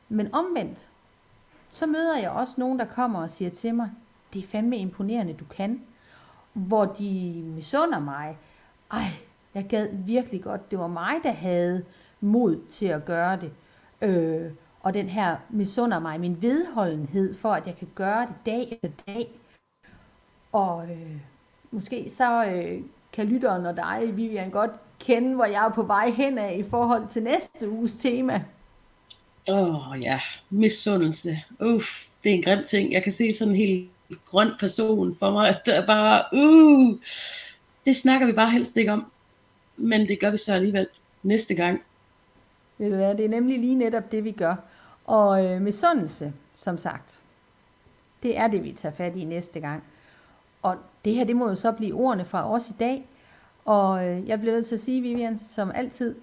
Men 0.10 0.34
omvendt, 0.34 0.90
så 1.72 1.86
møder 1.86 2.18
jeg 2.18 2.30
også 2.32 2.54
nogen, 2.58 2.80
der 2.80 2.86
kommer 2.86 3.22
og 3.22 3.32
siger 3.32 3.52
til 3.52 3.76
mig, 3.76 3.90
det 4.34 4.44
er 4.44 4.48
fandme 4.48 4.78
imponerende, 4.78 5.34
du 5.34 5.46
kan. 5.46 5.82
Hvor 6.54 6.86
de 6.86 7.42
misunder 7.46 8.00
mig. 8.00 8.38
Ej, 8.92 9.12
Jeg 9.56 9.66
gad 9.68 9.88
virkelig 9.94 10.44
godt. 10.44 10.72
Det 10.72 10.80
var 10.80 10.88
mig, 10.88 11.16
der 11.24 11.32
havde 11.32 11.86
mod 12.22 12.60
til 12.70 12.86
at 12.86 13.06
gøre 13.06 13.40
det. 13.42 13.52
Øh, 14.02 14.52
og 14.80 14.94
den 14.94 15.10
her 15.10 15.36
misunder 15.50 16.00
mig, 16.00 16.20
min 16.20 16.42
vedholdenhed 16.42 17.36
for, 17.36 17.50
at 17.50 17.68
jeg 17.68 17.76
kan 17.78 17.88
gøre 17.96 18.22
det 18.22 18.36
dag 18.46 18.80
efter 18.84 18.90
dag. 19.08 19.28
Og 20.52 20.90
øh, 20.92 21.16
måske 21.72 22.10
så 22.10 22.46
øh, 22.46 22.82
kan 23.14 23.28
lytteren 23.28 23.66
og 23.66 23.78
dig, 23.78 24.18
Vivian, 24.18 24.50
godt 24.50 24.72
kende, 25.00 25.36
hvor 25.36 25.46
jeg 25.46 25.66
er 25.66 25.70
på 25.70 25.84
vej 25.84 26.10
hen 26.10 26.38
af 26.38 26.56
i 26.60 26.70
forhold 26.70 27.08
til 27.08 27.24
næste 27.24 27.70
uges 27.70 27.96
tema. 27.96 28.44
Åh 29.50 29.92
oh, 29.92 30.02
ja, 30.02 30.20
misundelse. 30.50 31.40
Uff, 31.60 32.06
det 32.24 32.32
er 32.32 32.36
en 32.36 32.44
grim 32.44 32.64
ting. 32.68 32.92
Jeg 32.92 33.04
kan 33.04 33.14
se 33.14 33.34
sådan 33.34 33.54
en 33.54 33.58
helt 33.58 33.90
grøn 34.26 34.52
person 34.60 35.16
for 35.20 35.32
mig, 35.32 35.56
der 35.66 35.86
bare, 35.86 36.24
uh, 36.34 37.00
det 37.86 37.96
snakker 37.96 38.28
vi 38.28 38.34
bare 38.34 38.52
helst 38.52 38.78
ikke 38.78 38.92
om. 38.92 39.12
Men 39.78 40.08
det 40.08 40.20
gør 40.20 40.32
vi 40.32 40.38
så 40.38 40.54
alligevel 40.54 40.88
næste 41.24 41.56
gang. 41.56 41.82
Du 42.80 42.96
hvad, 42.96 43.16
det 43.16 43.26
er 43.26 43.30
nemlig 43.30 43.60
lige 43.60 43.76
netop 43.76 44.12
det, 44.12 44.24
vi 44.24 44.32
gør. 44.32 44.56
Og 45.06 45.46
øh, 45.46 45.62
misundelse, 45.62 46.34
som 46.58 46.78
sagt, 46.78 47.22
det 48.24 48.38
er 48.38 48.48
det, 48.48 48.64
vi 48.64 48.72
tager 48.72 48.96
fat 48.96 49.16
i 49.16 49.24
næste 49.24 49.60
gang. 49.60 49.84
Og 50.62 50.78
det 51.06 51.14
her, 51.14 51.24
det 51.24 51.36
må 51.36 51.50
jo 51.50 51.56
så 51.56 51.72
blive 51.72 51.96
ordene 51.96 52.26
fra 52.26 52.52
os 52.52 52.70
i 52.70 52.74
dag. 52.80 53.08
Og 53.66 54.08
øh, 54.08 54.28
jeg 54.28 54.40
bliver 54.40 54.56
nødt 54.56 54.66
til 54.68 54.76
at 54.76 54.82
sige, 54.82 55.02
Vivian, 55.02 55.40
som 55.48 55.72
altid, 55.76 56.16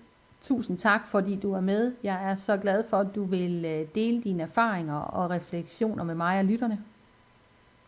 tusind 0.43 0.79
tak, 0.79 1.07
fordi 1.09 1.37
du 1.37 1.53
er 1.53 1.61
med. 1.61 1.93
Jeg 2.03 2.31
er 2.31 2.35
så 2.35 2.57
glad 2.57 2.85
for, 2.91 2.97
at 2.97 3.15
du 3.15 3.25
vil 3.25 3.65
øh, 3.65 3.87
dele 3.95 4.23
dine 4.23 4.43
erfaringer 4.43 4.99
og 4.99 5.31
refleksioner 5.31 6.05
med 6.05 6.15
mig 6.15 6.39
og 6.39 6.45
lytterne. 6.45 6.79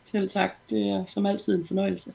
Selv 0.05 0.29
tak. 0.29 0.51
Det 0.71 0.91
er 0.91 1.05
som 1.07 1.27
altid 1.27 1.55
en 1.55 1.67
fornøjelse. 1.67 2.13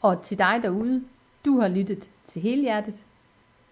Og 0.00 0.22
til 0.22 0.38
dig 0.38 0.60
derude, 0.62 1.04
du 1.44 1.60
har 1.60 1.68
lyttet 1.68 2.08
til 2.26 2.42
hele 2.42 2.62
hjertet. 2.62 2.94